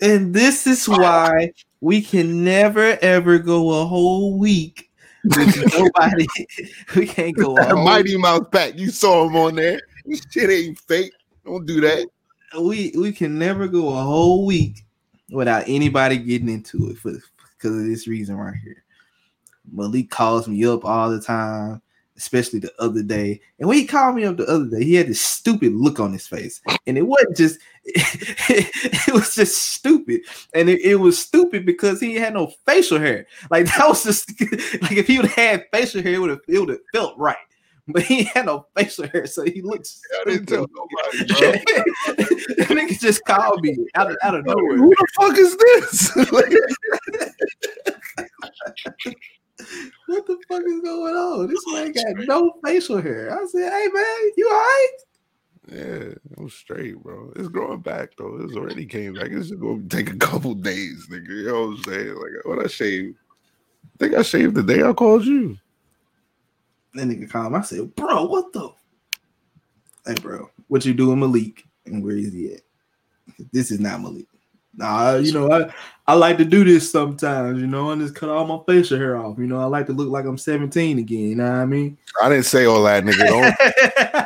And 0.00 0.34
this 0.34 0.66
is 0.66 0.88
why 0.88 1.52
we 1.80 2.02
can 2.02 2.44
never 2.44 2.98
ever 3.00 3.38
go 3.38 3.80
a 3.80 3.86
whole 3.86 4.38
week 4.38 4.90
with 5.24 5.72
nobody. 5.72 6.26
we 6.94 7.06
can't 7.06 7.36
go 7.36 7.52
a 7.52 7.60
That 7.60 7.70
whole 7.72 7.84
Mighty 7.84 8.16
Mouse 8.18 8.46
pack. 8.52 8.78
You 8.78 8.90
saw 8.90 9.26
him 9.26 9.36
on 9.36 9.54
there. 9.54 9.80
This 10.04 10.22
shit 10.30 10.50
ain't 10.50 10.78
fake. 10.80 11.12
Don't 11.44 11.64
do 11.64 11.80
that. 11.80 12.08
we 12.60 12.92
we 12.96 13.12
can 13.12 13.38
never 13.38 13.68
go 13.68 13.88
a 13.88 14.02
whole 14.02 14.44
week 14.44 14.84
without 15.30 15.64
anybody 15.66 16.18
getting 16.18 16.48
into 16.48 16.90
it 16.90 16.98
for 16.98 17.12
because 17.56 17.76
of 17.76 17.86
this 17.86 18.06
reason 18.06 18.36
right 18.36 18.56
here. 18.62 18.84
Malik 19.72 20.10
calls 20.10 20.48
me 20.48 20.64
up 20.64 20.84
all 20.84 21.10
the 21.10 21.20
time, 21.20 21.82
especially 22.16 22.58
the 22.58 22.72
other 22.78 23.02
day. 23.02 23.40
And 23.58 23.68
when 23.68 23.78
he 23.78 23.86
called 23.86 24.16
me 24.16 24.24
up 24.24 24.36
the 24.36 24.46
other 24.46 24.66
day, 24.66 24.84
he 24.84 24.94
had 24.94 25.08
this 25.08 25.20
stupid 25.20 25.74
look 25.74 26.00
on 26.00 26.12
his 26.12 26.26
face, 26.26 26.60
and 26.86 26.96
it 26.96 27.02
wasn't 27.02 27.36
just 27.36 27.58
it, 27.84 29.12
was 29.12 29.34
just 29.34 29.60
stupid, 29.74 30.22
and 30.54 30.68
it, 30.68 30.80
it 30.80 30.96
was 30.96 31.18
stupid 31.18 31.66
because 31.66 32.00
he 32.00 32.14
had 32.14 32.34
no 32.34 32.52
facial 32.66 32.98
hair. 32.98 33.26
Like 33.50 33.66
that 33.66 33.88
was 33.88 34.04
just 34.04 34.28
like 34.82 34.92
if 34.92 35.06
he 35.06 35.18
would 35.18 35.26
have 35.26 35.34
had 35.34 35.66
facial 35.72 36.02
hair, 36.02 36.14
it 36.28 36.40
it 36.48 36.58
would 36.58 36.68
have 36.68 36.80
felt 36.92 37.18
right. 37.18 37.36
But 37.92 38.02
he 38.02 38.24
had 38.24 38.46
no 38.46 38.66
facial 38.76 39.06
hair, 39.06 39.26
so 39.26 39.44
he 39.44 39.62
looks. 39.62 40.00
I 40.20 40.30
didn't 40.30 40.46
tell 40.46 40.66
nobody, 40.74 41.18
that 42.56 42.66
nigga 42.68 42.98
just 42.98 43.24
called 43.24 43.62
me 43.62 43.76
out 43.94 44.10
of, 44.10 44.16
out 44.24 44.34
of 44.34 44.44
nowhere. 44.44 44.76
Who 44.76 44.90
the 44.90 45.06
fuck 45.14 45.38
is 45.38 45.56
this? 45.56 46.10
What 50.06 50.26
the 50.26 50.36
fuck 50.48 50.62
is 50.66 50.80
going 50.82 51.14
on? 51.14 51.46
This 51.48 51.64
man 51.68 51.92
got 51.92 52.26
no 52.26 52.52
facial 52.64 53.00
hair. 53.00 53.32
I 53.32 53.46
said, 53.46 53.72
"Hey 53.72 53.88
man, 53.92 54.30
you 54.36 54.48
all 54.48 54.54
right?" 54.54 54.96
yeah, 55.72 56.14
I'm 56.36 56.48
straight, 56.48 57.02
bro. 57.02 57.32
It's 57.36 57.48
growing 57.48 57.80
back 57.80 58.10
though. 58.16 58.38
It's 58.42 58.56
already 58.56 58.86
came 58.86 59.14
back. 59.14 59.30
It's 59.30 59.48
just 59.48 59.60
gonna 59.60 59.82
take 59.88 60.10
a 60.10 60.16
couple 60.16 60.54
days, 60.54 61.06
nigga. 61.10 61.28
You 61.28 61.46
know 61.46 61.60
what 61.68 61.78
I'm 61.78 61.82
saying? 61.84 62.14
Like 62.14 62.44
what 62.44 62.64
I 62.64 62.68
shaved. 62.68 63.16
I 63.84 63.98
think 63.98 64.14
I 64.14 64.22
shaved 64.22 64.54
the 64.54 64.62
day 64.62 64.82
I 64.82 64.92
called 64.92 65.24
you. 65.24 65.56
That 66.96 67.08
nigga 67.08 67.30
called 67.30 67.52
me. 67.52 67.58
I 67.58 67.62
said, 67.62 67.94
"Bro, 67.94 68.24
what 68.26 68.52
the?" 68.52 68.70
Hey, 70.06 70.14
bro, 70.14 70.50
what 70.68 70.84
you 70.84 70.94
doing, 70.94 71.20
Malik? 71.20 71.64
And 71.84 72.02
where 72.02 72.16
is 72.16 72.32
he 72.32 72.54
at? 72.54 72.60
This 73.52 73.70
is 73.70 73.80
not 73.80 74.00
Malik. 74.00 74.26
Nah, 74.76 75.14
you 75.16 75.32
know, 75.32 75.50
I, 75.50 75.72
I 76.06 76.14
like 76.14 76.36
to 76.36 76.44
do 76.44 76.62
this 76.62 76.90
sometimes, 76.90 77.58
you 77.58 77.66
know, 77.66 77.90
and 77.90 78.02
just 78.02 78.14
cut 78.14 78.28
all 78.28 78.46
my 78.46 78.58
facial 78.66 78.98
hair 78.98 79.16
off. 79.16 79.38
You 79.38 79.46
know, 79.46 79.58
I 79.58 79.64
like 79.64 79.86
to 79.86 79.94
look 79.94 80.10
like 80.10 80.26
I'm 80.26 80.36
17 80.36 80.98
again, 80.98 81.18
you 81.18 81.34
know 81.34 81.44
what 81.44 81.60
I 81.60 81.64
mean? 81.64 81.96
I 82.22 82.28
didn't 82.28 82.44
say 82.44 82.66
all 82.66 82.82
that, 82.84 83.02
nigga. 83.04 84.25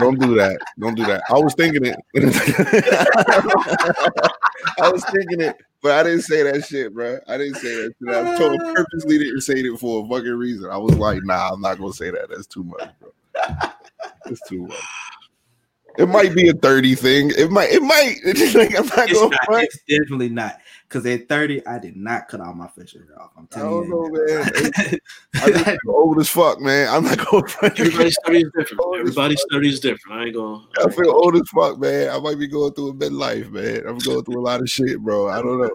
Don't 0.00 0.18
don't 0.18 0.36
that. 0.36 0.58
Don't 0.78 0.94
do 0.94 1.04
that. 1.04 1.22
I 1.28 1.34
was 1.34 1.54
thinking 1.54 1.84
it. 1.84 1.96
I 4.80 4.90
was 4.90 5.04
thinking 5.04 5.40
it, 5.40 5.56
but 5.82 5.92
I 5.92 6.02
didn't 6.02 6.22
say 6.22 6.42
that 6.44 6.64
shit, 6.64 6.94
bro. 6.94 7.18
I 7.26 7.36
didn't 7.38 7.56
say 7.56 7.74
that. 7.74 7.94
Shit. 7.98 8.14
I 8.14 8.38
told 8.38 8.60
uh. 8.60 8.74
purposely 8.74 9.18
didn't 9.18 9.40
say 9.40 9.54
it 9.54 9.78
for 9.78 10.04
a 10.04 10.08
fucking 10.08 10.34
reason. 10.34 10.70
I 10.70 10.76
was 10.76 10.96
like, 10.96 11.20
nah, 11.24 11.50
I'm 11.50 11.60
not 11.60 11.78
gonna 11.78 11.92
say 11.92 12.10
that. 12.10 12.28
That's 12.30 12.46
too 12.46 12.64
much, 12.64 12.88
bro. 13.00 13.10
It's 14.26 14.46
too 14.48 14.66
much. 14.66 14.78
It 15.98 16.08
might 16.08 16.32
be 16.32 16.48
a 16.48 16.52
30 16.52 16.94
thing. 16.94 17.32
It 17.36 17.50
might, 17.50 17.70
it 17.72 17.82
might. 17.82 18.18
It's 18.24 18.54
like, 18.54 18.78
I'm 18.78 18.86
not 18.86 19.10
it's, 19.10 19.18
gonna 19.18 19.36
not, 19.50 19.64
it's 19.64 19.80
definitely 19.88 20.28
not. 20.28 20.60
Because 20.88 21.04
at 21.04 21.28
30, 21.28 21.66
I 21.66 21.78
did 21.78 21.96
not 21.96 22.28
cut 22.28 22.40
all 22.40 22.54
my 22.54 22.66
facial 22.68 23.02
hair 23.02 23.20
off. 23.20 23.32
I'm 23.36 23.46
oh, 23.56 23.56
I 23.56 23.60
telling 23.60 23.90
don't 23.90 24.10
you. 24.10 24.22
know, 24.22 24.26
man. 24.26 25.00
I 25.34 25.50
just 25.50 25.64
feel 25.64 25.78
old 25.88 26.18
as 26.18 26.28
fuck, 26.30 26.60
man. 26.60 26.88
I'm 26.88 27.04
not 27.04 27.18
going 27.26 27.44
to 27.44 27.64
Everybody's 27.64 28.16
study 28.22 28.38
is 28.38 28.50
different. 28.56 28.98
Everybody's 28.98 29.42
study 29.42 29.68
is 29.68 29.80
different. 29.80 30.18
I 30.18 30.24
ain't 30.24 30.34
going. 30.34 30.66
I 30.82 30.90
feel 30.90 31.10
old 31.10 31.36
as 31.36 31.48
fuck, 31.50 31.78
man. 31.78 32.10
I 32.10 32.18
might 32.18 32.38
be 32.38 32.46
going 32.46 32.72
through 32.72 32.90
a 32.90 32.94
midlife, 32.94 33.50
man. 33.50 33.86
I'm 33.86 33.98
going 33.98 34.24
through 34.24 34.40
a 34.40 34.44
lot 34.44 34.62
of 34.62 34.70
shit, 34.70 34.98
bro. 35.00 35.28
I 35.28 35.42
don't 35.42 35.60
know. 35.60 35.70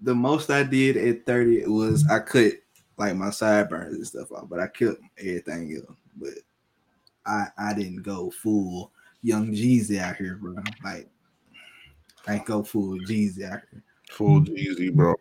the 0.00 0.14
most 0.14 0.50
I 0.50 0.64
did 0.64 0.96
at 0.96 1.26
30 1.26 1.66
was 1.66 2.06
I 2.08 2.18
cut 2.18 2.54
like 2.96 3.14
my 3.14 3.30
sideburns 3.30 3.94
and 3.94 4.06
stuff 4.06 4.32
off, 4.32 4.48
but 4.48 4.58
I 4.58 4.66
kept 4.66 4.98
everything 5.18 5.76
else. 5.76 5.96
But 6.16 6.34
I 7.24 7.46
I 7.56 7.72
didn't 7.72 8.02
go 8.02 8.30
full 8.30 8.90
young 9.22 9.52
Jeezy 9.52 10.00
out 10.00 10.16
here, 10.16 10.38
bro. 10.40 10.56
Like 10.82 11.08
I 12.26 12.34
ain't 12.34 12.46
go 12.46 12.64
full 12.64 12.98
Jeezy 12.98 13.44
out 13.44 13.60
here. 13.70 13.82
Full 14.10 14.42
Jeezy, 14.42 14.92
bro. 14.92 15.10
All 15.10 15.16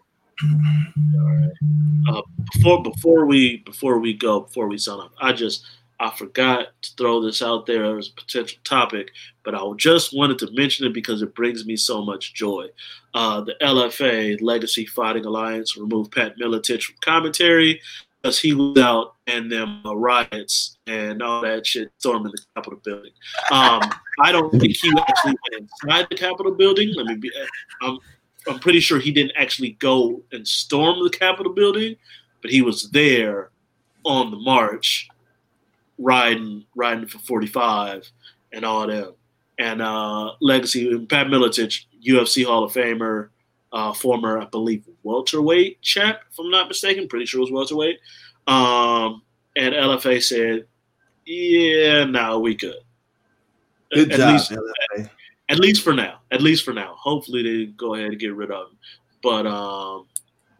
right. 1.26 2.24
Before 2.54 2.82
before 2.84 3.26
we 3.26 3.58
before 3.58 4.00
we 4.00 4.14
go 4.14 4.42
before 4.42 4.68
we 4.68 4.78
sign 4.78 5.00
up 5.00 5.12
i 5.22 5.32
just 5.32 5.66
i 6.00 6.10
forgot 6.10 6.68
to 6.82 6.90
throw 6.98 7.22
this 7.22 7.42
out 7.42 7.66
there 7.66 7.98
as 7.98 8.10
a 8.10 8.22
potential 8.22 8.60
topic 8.64 9.12
but 9.44 9.54
i 9.54 9.60
just 9.78 10.16
wanted 10.16 10.40
to 10.40 10.52
mention 10.52 10.88
it 10.88 10.94
because 10.94 11.22
it 11.22 11.36
brings 11.36 11.66
me 11.66 11.76
so 11.76 12.04
much 12.04 12.34
joy 12.34 12.66
uh, 13.14 13.42
the 13.42 13.56
lfa 13.62 14.42
legacy 14.42 14.86
fighting 14.86 15.26
alliance 15.26 15.78
removed 15.78 16.12
pat 16.12 16.38
miletich 16.40 16.84
from 16.84 16.96
commentary 17.02 17.80
because 18.22 18.40
he 18.40 18.54
was 18.54 18.78
out 18.80 19.16
and 19.28 19.52
them 19.52 19.82
uh, 19.86 19.96
riots 19.96 20.78
and 20.88 21.22
all 21.22 21.42
that 21.42 21.66
shit 21.66 21.92
storming 22.00 22.32
the 22.32 22.44
capitol 22.56 22.80
building 22.84 23.12
um, 23.52 23.82
i 24.22 24.32
don't 24.32 24.52
think 24.52 24.76
he 24.76 24.92
actually 25.08 25.36
went 25.52 25.70
inside 25.84 26.08
the 26.10 26.16
capitol 26.16 26.52
building 26.52 26.94
let 26.96 27.06
me 27.06 27.16
be 27.16 27.32
i'm 27.82 28.00
I'm 28.50 28.60
pretty 28.60 28.80
sure 28.80 29.00
he 29.00 29.12
didn't 29.12 29.34
actually 29.36 29.72
go 29.74 30.22
and 30.32 30.48
storm 30.48 31.04
the 31.04 31.10
Capitol 31.10 31.54
building, 31.54 31.96
but 32.42 32.52
he 32.52 32.62
was 32.62 32.90
there 32.92 33.52
on 34.04 34.32
the 34.32 34.38
march, 34.38 35.08
riding 35.98 36.66
riding 36.76 37.08
for 37.08 37.20
45 37.20 38.10
and 38.52 38.66
all 38.66 38.88
that. 38.88 39.14
And 39.60 39.82
uh, 39.82 40.34
legacy 40.42 41.06
Pat 41.06 41.28
Miletich, 41.28 41.86
UFC 42.06 42.46
Hall 42.46 42.64
of 42.64 42.74
Famer, 42.74 43.30
uh, 43.72 43.94
former 43.94 44.40
I 44.40 44.46
believe 44.46 44.86
welterweight 45.04 45.82
champ, 45.82 46.20
if 46.32 46.40
I'm 46.40 46.50
not 46.50 46.68
mistaken. 46.68 47.08
Pretty 47.08 47.26
sure 47.26 47.40
it 47.40 47.44
was 47.44 47.52
welterweight. 47.52 48.00
Um, 48.48 49.22
and 49.56 49.76
LFA 49.76 50.24
said, 50.24 50.66
"Yeah, 51.26 52.06
no, 52.06 52.40
we 52.40 52.56
could." 52.56 52.76
Good 53.92 54.12
at 54.14 54.18
job, 54.18 54.34
least 54.34 54.52
LFA. 54.52 55.04
at 55.04 55.10
least 55.58 55.82
for 55.82 55.94
now. 55.94 56.20
At 56.32 56.44
least 56.44 56.64
for 56.64 56.74
now. 56.74 56.94
Hopefully 56.96 57.42
they 57.42 57.72
go 57.72 57.96
ahead 57.96 58.12
and 58.12 58.20
get 58.20 58.36
rid 58.36 58.52
of 58.52 58.68
him. 58.68 58.78
But 59.24 59.48
um, 59.48 60.06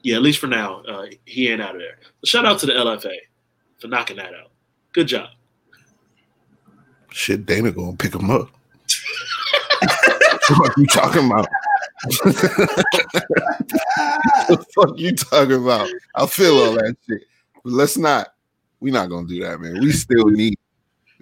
yeah, 0.02 0.16
at 0.16 0.24
least 0.24 0.40
for 0.40 0.48
now, 0.48 0.82
uh, 0.82 1.06
he 1.26 1.50
ain't 1.50 1.62
out 1.62 1.76
of 1.76 1.82
there. 1.82 2.00
So 2.24 2.30
shout 2.30 2.46
out 2.46 2.58
to 2.60 2.66
the 2.66 2.74
LFA 2.74 3.16
for 3.80 3.88
knocking 3.88 4.18
that 4.18 4.34
out. 4.34 4.52
Good 4.94 5.08
job. 5.08 5.30
Shit, 7.12 7.46
Dana 7.46 7.72
gonna 7.72 7.96
pick 7.96 8.16
him 8.16 8.32
up. 8.32 8.50
what 10.58 10.76
you 10.78 10.88
talking 10.88 11.28
about? 11.28 11.48
the 12.02 12.26
fuck 14.74 14.98
you 14.98 15.16
talking 15.16 15.64
about? 15.64 15.88
I 16.16 16.26
feel 16.26 16.58
all 16.58 16.74
that 16.74 16.96
shit. 17.08 17.22
But 17.64 17.74
let's 17.74 17.98
not. 17.98 18.30
We're 18.80 18.94
not 18.94 19.10
gonna 19.10 19.28
do 19.28 19.44
that, 19.44 19.60
man. 19.60 19.80
We 19.82 19.92
still 19.92 20.26
need 20.26 20.58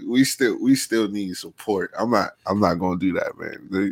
we 0.06 0.24
still 0.24 0.58
we 0.62 0.76
still 0.76 1.08
need 1.10 1.36
support. 1.36 1.92
I'm 1.98 2.12
not 2.12 2.32
I'm 2.46 2.60
not 2.60 2.76
gonna 2.76 3.00
do 3.00 3.14
that, 3.14 3.38
man. 3.38 3.68
They- 3.70 3.92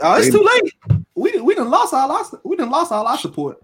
Oh, 0.00 0.16
it's 0.16 0.26
they- 0.26 0.32
too 0.32 0.42
late. 0.42 1.04
We 1.14 1.40
we 1.40 1.54
done 1.54 1.70
lost 1.70 1.94
all 1.94 2.10
our 2.10 2.24
we 2.44 2.56
done 2.56 2.70
lost 2.70 2.90
all 2.90 3.06
our 3.06 3.16
support. 3.16 3.62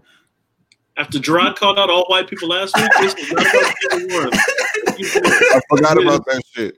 After 0.95 1.19
Gerard 1.19 1.57
called 1.57 1.77
out 1.77 1.89
all 1.89 2.05
white 2.07 2.27
people 2.29 2.47
last 2.47 2.73
week, 2.77 2.89
this 3.01 3.13
was 3.15 3.31
not 3.31 3.41
about 3.41 3.75
Jalen 3.91 4.11
Warren. 4.11 4.29
I 4.33 5.61
forgot 5.69 6.01
about 6.01 6.25
that 6.27 6.43
shit. 6.53 6.77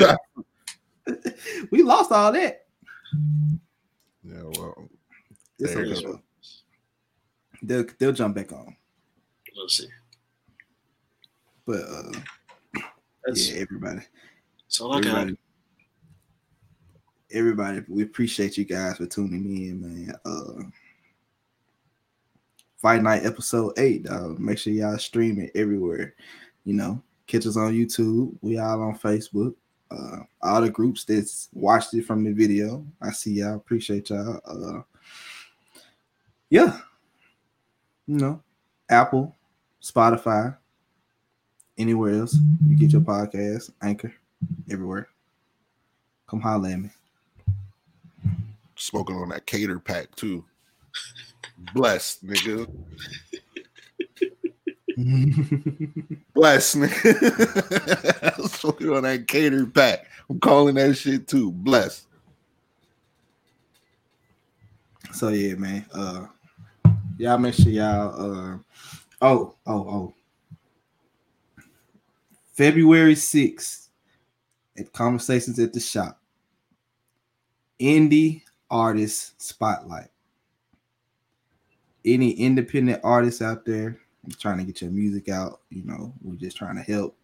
Yeah. 0.00 0.16
We 1.70 1.84
lost 1.84 2.10
all 2.10 2.32
that. 2.32 2.64
yeah, 4.24 4.42
well, 4.42 4.88
It's 5.60 5.72
There 5.72 5.84
you 5.84 5.94
okay. 5.96 6.20
They'll 7.62 7.84
they'll 7.98 8.12
jump 8.12 8.34
back 8.34 8.50
on. 8.52 8.74
Let's 9.56 9.76
see. 9.76 9.88
But 11.64 11.82
uh 11.82 12.12
That's, 13.26 13.50
yeah, 13.50 13.60
everybody. 13.60 14.00
that's 14.62 14.80
all 14.80 14.94
I 14.94 15.00
got. 15.00 15.10
Everybody, 15.10 15.36
everybody, 17.32 17.82
we 17.88 18.02
appreciate 18.04 18.56
you 18.56 18.64
guys 18.64 18.98
for 18.98 19.06
tuning 19.06 19.44
in, 19.44 19.80
man. 19.80 20.14
Uh 20.24 20.62
Fight 22.76 23.02
Night 23.02 23.24
episode 23.24 23.72
eight, 23.78 24.04
dog. 24.04 24.38
Make 24.38 24.58
sure 24.58 24.72
y'all 24.72 24.98
stream 24.98 25.40
it 25.40 25.50
everywhere. 25.54 26.14
You 26.64 26.74
know, 26.74 27.02
catch 27.26 27.46
us 27.46 27.56
on 27.56 27.72
YouTube. 27.72 28.36
We 28.42 28.58
all 28.58 28.82
on 28.82 28.98
Facebook. 28.98 29.54
Uh 29.90 30.18
all 30.42 30.60
the 30.60 30.70
groups 30.70 31.04
that's 31.04 31.48
watched 31.52 31.94
it 31.94 32.04
from 32.04 32.22
the 32.22 32.32
video. 32.32 32.86
I 33.02 33.10
see 33.10 33.32
y'all. 33.32 33.56
Appreciate 33.56 34.10
y'all. 34.10 34.40
Uh 34.44 34.82
yeah. 36.48 36.78
You 38.06 38.18
know, 38.18 38.42
Apple, 38.88 39.34
Spotify, 39.82 40.56
anywhere 41.78 42.20
else 42.20 42.38
you 42.66 42.76
get 42.76 42.92
your 42.92 43.02
podcast, 43.02 43.70
Anchor 43.82 44.12
everywhere. 44.70 45.08
Come 46.28 46.40
holler 46.40 46.70
at 46.70 46.80
me. 46.80 46.90
smoking 48.76 49.16
on 49.16 49.28
that 49.30 49.46
cater 49.46 49.78
pack 49.78 50.14
too. 50.16 50.44
Blessed, 51.74 52.26
nigga. 52.26 52.66
Blessed, 56.34 56.76
nigga. 56.76 58.48
smoking 58.48 58.90
on 58.90 59.02
that 59.04 59.28
cater 59.28 59.66
pack. 59.66 60.06
I'm 60.28 60.40
calling 60.40 60.74
that 60.76 60.94
shit 60.96 61.28
too. 61.28 61.52
Blessed. 61.52 62.06
so 65.12 65.28
yeah, 65.28 65.54
man. 65.54 65.86
Uh 65.92 66.26
y'all 67.18 67.38
make 67.38 67.54
sure 67.54 67.70
y'all 67.72 68.20
uh 68.20 68.58
oh 69.22 69.54
oh 69.66 69.88
oh 69.88 70.14
February 72.56 73.14
6th 73.14 73.88
at 74.78 74.90
Conversations 74.94 75.58
at 75.58 75.74
the 75.74 75.80
Shop. 75.80 76.18
Indie 77.78 78.42
Artist 78.70 79.40
Spotlight. 79.40 80.08
Any 82.04 82.30
independent 82.30 83.02
artists 83.04 83.42
out 83.42 83.66
there 83.66 83.98
trying 84.38 84.58
to 84.58 84.64
get 84.64 84.80
your 84.80 84.90
music 84.90 85.28
out, 85.28 85.60
you 85.68 85.84
know, 85.84 86.14
we're 86.22 86.36
just 86.36 86.56
trying 86.56 86.76
to 86.76 86.82
help. 86.82 87.14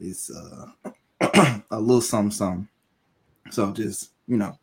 It's 0.00 0.30
uh 0.30 0.66
a 1.70 1.78
little 1.78 2.00
something, 2.00 2.30
something. 2.30 2.68
So 3.50 3.72
just, 3.72 4.10
you 4.26 4.38
know, 4.38 4.58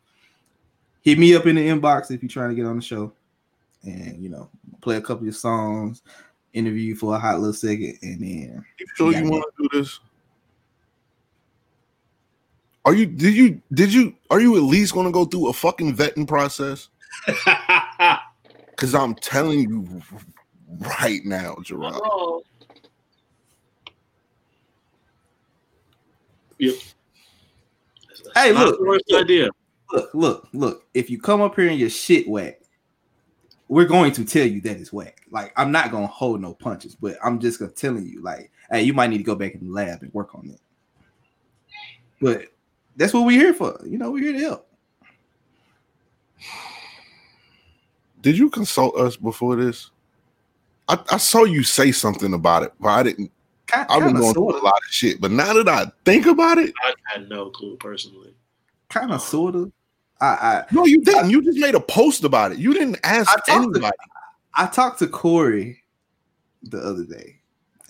hit 1.02 1.18
me 1.18 1.36
up 1.36 1.46
in 1.46 1.54
the 1.54 1.68
inbox 1.68 2.10
if 2.10 2.20
you're 2.20 2.28
trying 2.28 2.50
to 2.50 2.56
get 2.56 2.66
on 2.66 2.76
the 2.76 2.82
show 2.82 3.12
and, 3.84 4.20
you 4.22 4.28
know, 4.28 4.50
play 4.80 4.96
a 4.96 5.00
couple 5.00 5.18
of 5.18 5.24
your 5.24 5.32
songs, 5.32 6.02
interview 6.54 6.94
for 6.94 7.14
a 7.14 7.18
hot 7.18 7.38
little 7.38 7.52
second, 7.52 7.98
and 8.02 8.20
then 8.20 8.64
You 8.78 8.86
sure 8.94 9.12
you 9.12 9.30
want 9.30 9.44
to 9.56 9.62
do 9.68 9.78
this? 9.80 10.00
Are 12.86 12.94
you 12.94 13.06
did 13.06 13.34
you 13.34 13.60
did 13.72 13.92
you 13.92 14.14
are 14.30 14.40
you 14.40 14.56
at 14.56 14.62
least 14.62 14.94
gonna 14.94 15.10
go 15.10 15.24
through 15.24 15.48
a 15.48 15.52
fucking 15.52 15.96
vetting 15.96 16.28
process? 16.28 16.88
Cause 18.76 18.94
I'm 18.94 19.14
telling 19.14 19.60
you 19.60 20.02
right 20.98 21.24
now, 21.24 21.56
Gerard. 21.62 21.94
Oh. 22.02 22.42
Yep. 26.58 26.74
Hey, 28.34 28.52
Not 28.52 28.66
look, 28.66 28.78
the 28.78 28.84
worst 28.84 29.04
look. 29.08 29.22
idea. 29.24 29.48
look, 29.92 30.10
look, 30.14 30.48
look. 30.52 30.86
If 30.92 31.08
you 31.08 31.20
come 31.20 31.40
up 31.40 31.56
here 31.56 31.68
and 31.68 31.78
your 31.78 31.90
shit 31.90 32.28
whack, 32.28 32.60
we're 33.74 33.84
going 33.84 34.12
to 34.12 34.24
tell 34.24 34.46
you 34.46 34.60
that 34.60 34.76
it's 34.76 34.92
whack. 34.92 35.22
Like 35.32 35.52
I'm 35.56 35.72
not 35.72 35.90
gonna 35.90 36.06
hold 36.06 36.40
no 36.40 36.54
punches, 36.54 36.94
but 36.94 37.18
I'm 37.24 37.40
just 37.40 37.58
gonna 37.58 37.72
telling 37.72 38.06
you, 38.06 38.22
like, 38.22 38.52
hey, 38.70 38.84
you 38.84 38.94
might 38.94 39.10
need 39.10 39.18
to 39.18 39.24
go 39.24 39.34
back 39.34 39.54
in 39.54 39.66
the 39.66 39.72
lab 39.72 40.02
and 40.02 40.14
work 40.14 40.32
on 40.36 40.48
it. 40.48 40.60
But 42.20 42.52
that's 42.94 43.12
what 43.12 43.26
we're 43.26 43.40
here 43.40 43.52
for. 43.52 43.76
You 43.84 43.98
know, 43.98 44.12
we're 44.12 44.22
here 44.22 44.32
to 44.34 44.38
help. 44.38 44.68
did 48.20 48.38
you 48.38 48.48
consult 48.48 48.96
us 48.96 49.16
before 49.16 49.56
this? 49.56 49.90
I, 50.88 50.96
I 51.10 51.16
saw 51.16 51.42
you 51.42 51.64
say 51.64 51.90
something 51.90 52.32
about 52.32 52.62
it, 52.62 52.72
but 52.78 52.90
I 52.90 53.02
didn't. 53.02 53.32
Kind, 53.66 53.88
I've 53.90 54.04
been 54.04 54.12
kind 54.12 54.16
of 54.16 54.22
going 54.22 54.34
through 54.34 54.60
a 54.60 54.64
lot 54.64 54.76
of 54.76 54.90
shit, 54.90 55.20
but 55.20 55.32
now 55.32 55.52
that 55.52 55.68
I 55.68 55.86
think 56.04 56.26
about 56.26 56.58
it, 56.58 56.72
I 56.80 56.94
had 57.06 57.28
no 57.28 57.50
clue 57.50 57.76
personally. 57.78 58.36
kind 58.88 59.06
of 59.06 59.14
um, 59.14 59.18
sort 59.18 59.56
of. 59.56 59.72
I, 60.24 60.58
I 60.58 60.64
no, 60.72 60.84
you 60.86 61.00
didn't. 61.02 61.30
You 61.30 61.42
just 61.42 61.58
made 61.58 61.74
a 61.74 61.80
post 61.80 62.24
about 62.24 62.52
it. 62.52 62.58
You 62.58 62.72
didn't 62.72 62.98
ask 63.04 63.28
I 63.30 63.32
talked 63.34 63.46
to- 63.46 63.52
anybody. 63.52 63.96
I 64.56 64.66
talked 64.66 64.98
to 65.00 65.06
Corey 65.08 65.82
the 66.62 66.78
other 66.78 67.04
day, 67.04 67.36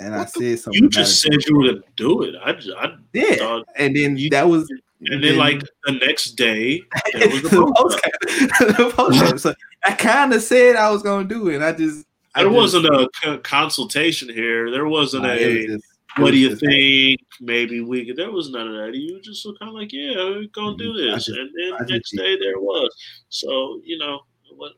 and 0.01 0.15
I 0.15 0.19
What 0.19 0.33
the- 0.35 0.41
said 0.57 0.59
something. 0.61 0.83
You 0.83 0.87
about 0.89 0.93
just 0.95 1.25
it. 1.27 1.33
said 1.33 1.49
you 1.49 1.57
were 1.59 1.65
gonna 1.67 1.81
do 1.97 2.23
it. 2.23 2.35
I, 2.45 2.53
just, 2.53 2.77
I 2.77 2.95
yeah, 3.13 3.35
thought, 3.37 3.67
and 3.77 3.95
then 3.97 4.17
You- 4.17 4.31
that 4.31 4.49
was 4.49 4.71
and 5.07 5.23
then 5.23 5.37
like 5.37 5.61
the 5.85 5.93
next 5.93 6.33
day, 6.33 6.81
there 7.13 7.29
was 7.29 7.43
the 7.43 7.63
a 7.63 7.73
post. 7.75 8.01
post. 8.03 8.79
the 8.79 8.93
post- 8.97 9.39
so 9.43 9.55
I 9.85 9.93
kind 9.93 10.33
of 10.33 10.43
said 10.43 10.77
I 10.77 10.91
was 10.91 11.03
gonna 11.03 11.29
do 11.29 11.49
it. 11.49 11.57
And 11.57 11.65
I 11.65 11.73
just 11.73 12.07
There 12.35 12.45
just- 12.45 12.55
wasn't 12.55 12.87
a 12.87 13.09
co- 13.23 13.39
consultation 13.39 14.29
here. 14.31 14.71
There 14.71 14.87
wasn't 14.89 15.25
Nah, 15.25 15.35
it 15.35 15.47
was 15.47 15.65
a. 15.65 15.67
just- 15.69 15.85
it 15.85 15.94
What 16.19 16.31
do 16.31 16.39
you 16.39 16.55
think? 16.55 17.21
Maybe 17.41 17.81
we 17.81 18.05
could. 18.07 18.17
There 18.17 18.31
was 18.31 18.51
none 18.51 18.69
of 18.69 18.75
that. 18.75 18.95
You 18.95 19.21
just 19.21 19.45
were 19.45 19.55
kind 19.55 19.71
of 19.71 19.75
like, 19.75 19.93
yeah, 19.93 20.15
we're 20.17 20.47
gonna 20.55 20.77
do 20.77 20.93
Mhm. 20.93 21.11
I 21.11 21.15
this, 21.15 21.25
just- 21.27 21.39
and 21.39 21.51
then 21.57 21.73
I 21.75 21.85
next 21.93 22.11
day 22.17 22.39
there 22.39 22.61
was. 22.61 22.95
So 23.31 23.81
you 23.85 23.99
know 23.99 24.21
what 24.57 24.73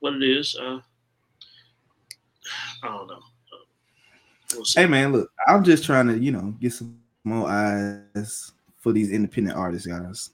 what 0.00 0.14
it 0.14 0.22
is. 0.22 0.54
Uh, 0.54 0.80
I 2.82 2.88
don't 2.88 3.08
know. 3.08 3.20
We'll. 4.54 4.64
Hey 4.74 4.86
man, 4.86 5.12
look, 5.12 5.30
I'm 5.48 5.64
just 5.64 5.84
trying 5.84 6.06
to 6.08 6.18
you 6.18 6.30
know 6.30 6.54
get 6.60 6.72
some 6.72 7.00
more 7.24 7.48
eyes 7.48 8.52
for 8.78 8.92
these 8.92 9.10
independent 9.10 9.56
artists, 9.56 9.86
guys. 9.86 10.30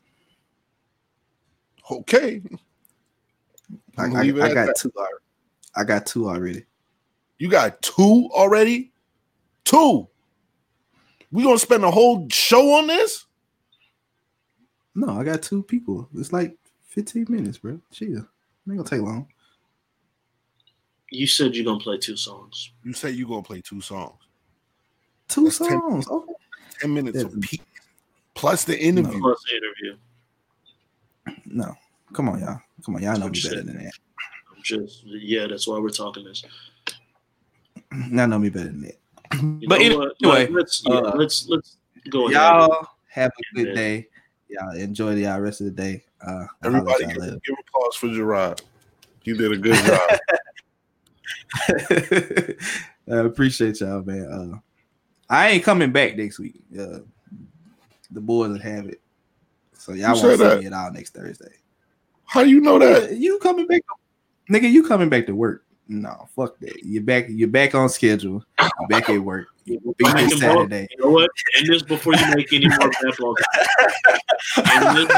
Okay, 1.90 2.42
I, 3.98 4.04
I'm 4.04 4.16
I, 4.16 4.22
leave 4.22 4.36
it 4.38 4.42
I 4.42 4.48
at 4.50 4.54
got 4.54 4.66
that. 4.66 4.76
two. 4.78 4.92
already. 4.96 5.14
I 5.76 5.84
got 5.84 6.06
two 6.06 6.28
already. 6.28 6.64
you 7.38 7.48
got 7.48 7.80
two 7.82 8.28
already. 8.32 8.92
Two. 9.64 10.06
We 11.34 11.42
gonna 11.42 11.58
spend 11.58 11.82
a 11.84 11.90
whole 11.90 12.28
show 12.30 12.74
on 12.74 12.86
this? 12.86 13.26
No, 14.94 15.18
I 15.18 15.24
got 15.24 15.42
two 15.42 15.64
people. 15.64 16.08
It's 16.14 16.32
like 16.32 16.56
15 16.90 17.26
minutes, 17.28 17.58
bro. 17.58 17.80
Chill. 17.90 18.08
Ain't 18.18 18.28
gonna 18.68 18.84
take 18.84 19.00
long. 19.00 19.26
You 21.10 21.26
said 21.26 21.56
you're 21.56 21.64
gonna 21.64 21.80
play 21.80 21.98
two 21.98 22.16
songs. 22.16 22.70
You 22.84 22.92
say 22.92 23.10
you're 23.10 23.26
gonna 23.28 23.42
play 23.42 23.60
two 23.60 23.80
songs, 23.80 24.14
Two 25.26 25.42
That's 25.46 25.58
10 25.58 25.68
songs. 25.80 26.06
Okay. 26.08 26.32
ten 26.78 26.94
minutes 26.94 27.18
Yeah. 27.18 27.24
of 27.24 27.40
peak, 27.40 27.62
plus 28.34 28.62
the 28.64 28.80
interview. 28.80 29.20
Plus 29.20 29.42
the 29.42 29.56
interview. 29.56 29.96
No, 31.46 31.74
come 32.12 32.28
on, 32.28 32.38
y'all. 32.38 32.60
Come 32.86 32.94
on, 32.94 33.02
y'all 33.02 33.14
know 33.14 33.24
me 33.24 33.30
What 33.30 33.36
you 33.42 33.50
better 33.50 33.56
said. 33.62 33.66
than 33.66 33.84
that. 33.84 33.92
I'm 34.56 34.62
just 34.62 35.02
yeah. 35.04 35.48
That's 35.48 35.66
why 35.66 35.80
we're 35.80 35.88
talking 35.88 36.22
this. 36.24 36.44
Y'all 37.92 38.28
know 38.28 38.38
me 38.38 38.50
better 38.50 38.66
than 38.66 38.82
that. 38.82 38.98
You 39.40 39.68
But 39.68 39.80
know 39.80 39.98
what? 39.98 40.14
anyway, 40.20 40.48
let's 40.50 40.82
yeah, 40.86 40.94
uh, 40.96 41.16
let's 41.16 41.48
let's 41.48 41.76
go. 42.10 42.28
Y'all 42.28 42.86
have 43.08 43.30
a 43.30 43.58
Yeah. 43.58 43.64
good 43.64 43.74
day. 43.74 44.08
Y'all 44.48 44.76
enjoy 44.76 45.14
the 45.14 45.22
y'all 45.22 45.40
rest 45.40 45.60
of 45.60 45.66
the 45.66 45.72
day. 45.72 46.04
Uh, 46.24 46.30
I'll 46.30 46.46
holler 46.70 46.90
at 46.92 47.00
Everybody 47.00 47.06
give, 47.06 47.16
later. 47.16 47.40
give 47.44 47.56
applause 47.68 47.96
for 47.96 48.08
Gerard. 48.08 48.62
You 49.24 49.36
did 49.36 49.52
a 49.52 49.56
good 49.56 49.76
job. 49.76 50.18
I 53.10 53.16
appreciate 53.26 53.80
y'all, 53.80 54.02
man. 54.02 54.26
Uh, 54.26 54.58
I 55.28 55.48
ain't 55.50 55.64
coming 55.64 55.92
back 55.92 56.16
next 56.16 56.38
week. 56.38 56.56
Uh, 56.78 57.00
the 58.10 58.20
boys 58.20 58.50
will 58.50 58.58
have 58.60 58.86
it, 58.86 59.00
so 59.76 59.92
y'all 59.92 60.14
won't 60.14 60.38
see 60.38 60.44
that? 60.44 60.60
me 60.60 60.66
at 60.66 60.72
all 60.72 60.92
next 60.92 61.14
Thursday. 61.14 61.52
How 62.26 62.44
do 62.44 62.50
you 62.50 62.60
know 62.60 62.78
that? 62.78 63.04
Uh, 63.04 63.12
You 63.12 63.38
coming 63.38 63.66
back, 63.66 63.82
nigga? 64.50 64.70
You 64.70 64.86
coming 64.86 65.08
back 65.08 65.26
to 65.26 65.34
work? 65.34 65.63
No, 65.86 66.28
fuck 66.34 66.58
that. 66.60 66.82
You're 66.82 67.02
back. 67.02 67.26
You're 67.28 67.48
back 67.48 67.74
on 67.74 67.88
schedule. 67.90 68.42
You're 68.58 68.88
back 68.88 69.10
at 69.10 69.18
work. 69.18 69.48
We'll 69.66 69.94
Be 69.98 70.12
make 70.12 70.28
here 70.28 70.38
Saturday. 70.38 70.86
You 70.90 71.04
know 71.04 71.10
what? 71.10 71.30
End 71.58 71.66
this 71.68 71.82
before 71.82 72.14
you 72.14 72.34
make 72.34 72.52
any 72.52 72.68
more 72.68 72.78
bad 72.78 73.14
blogs. 73.18 73.36
This 74.94 75.08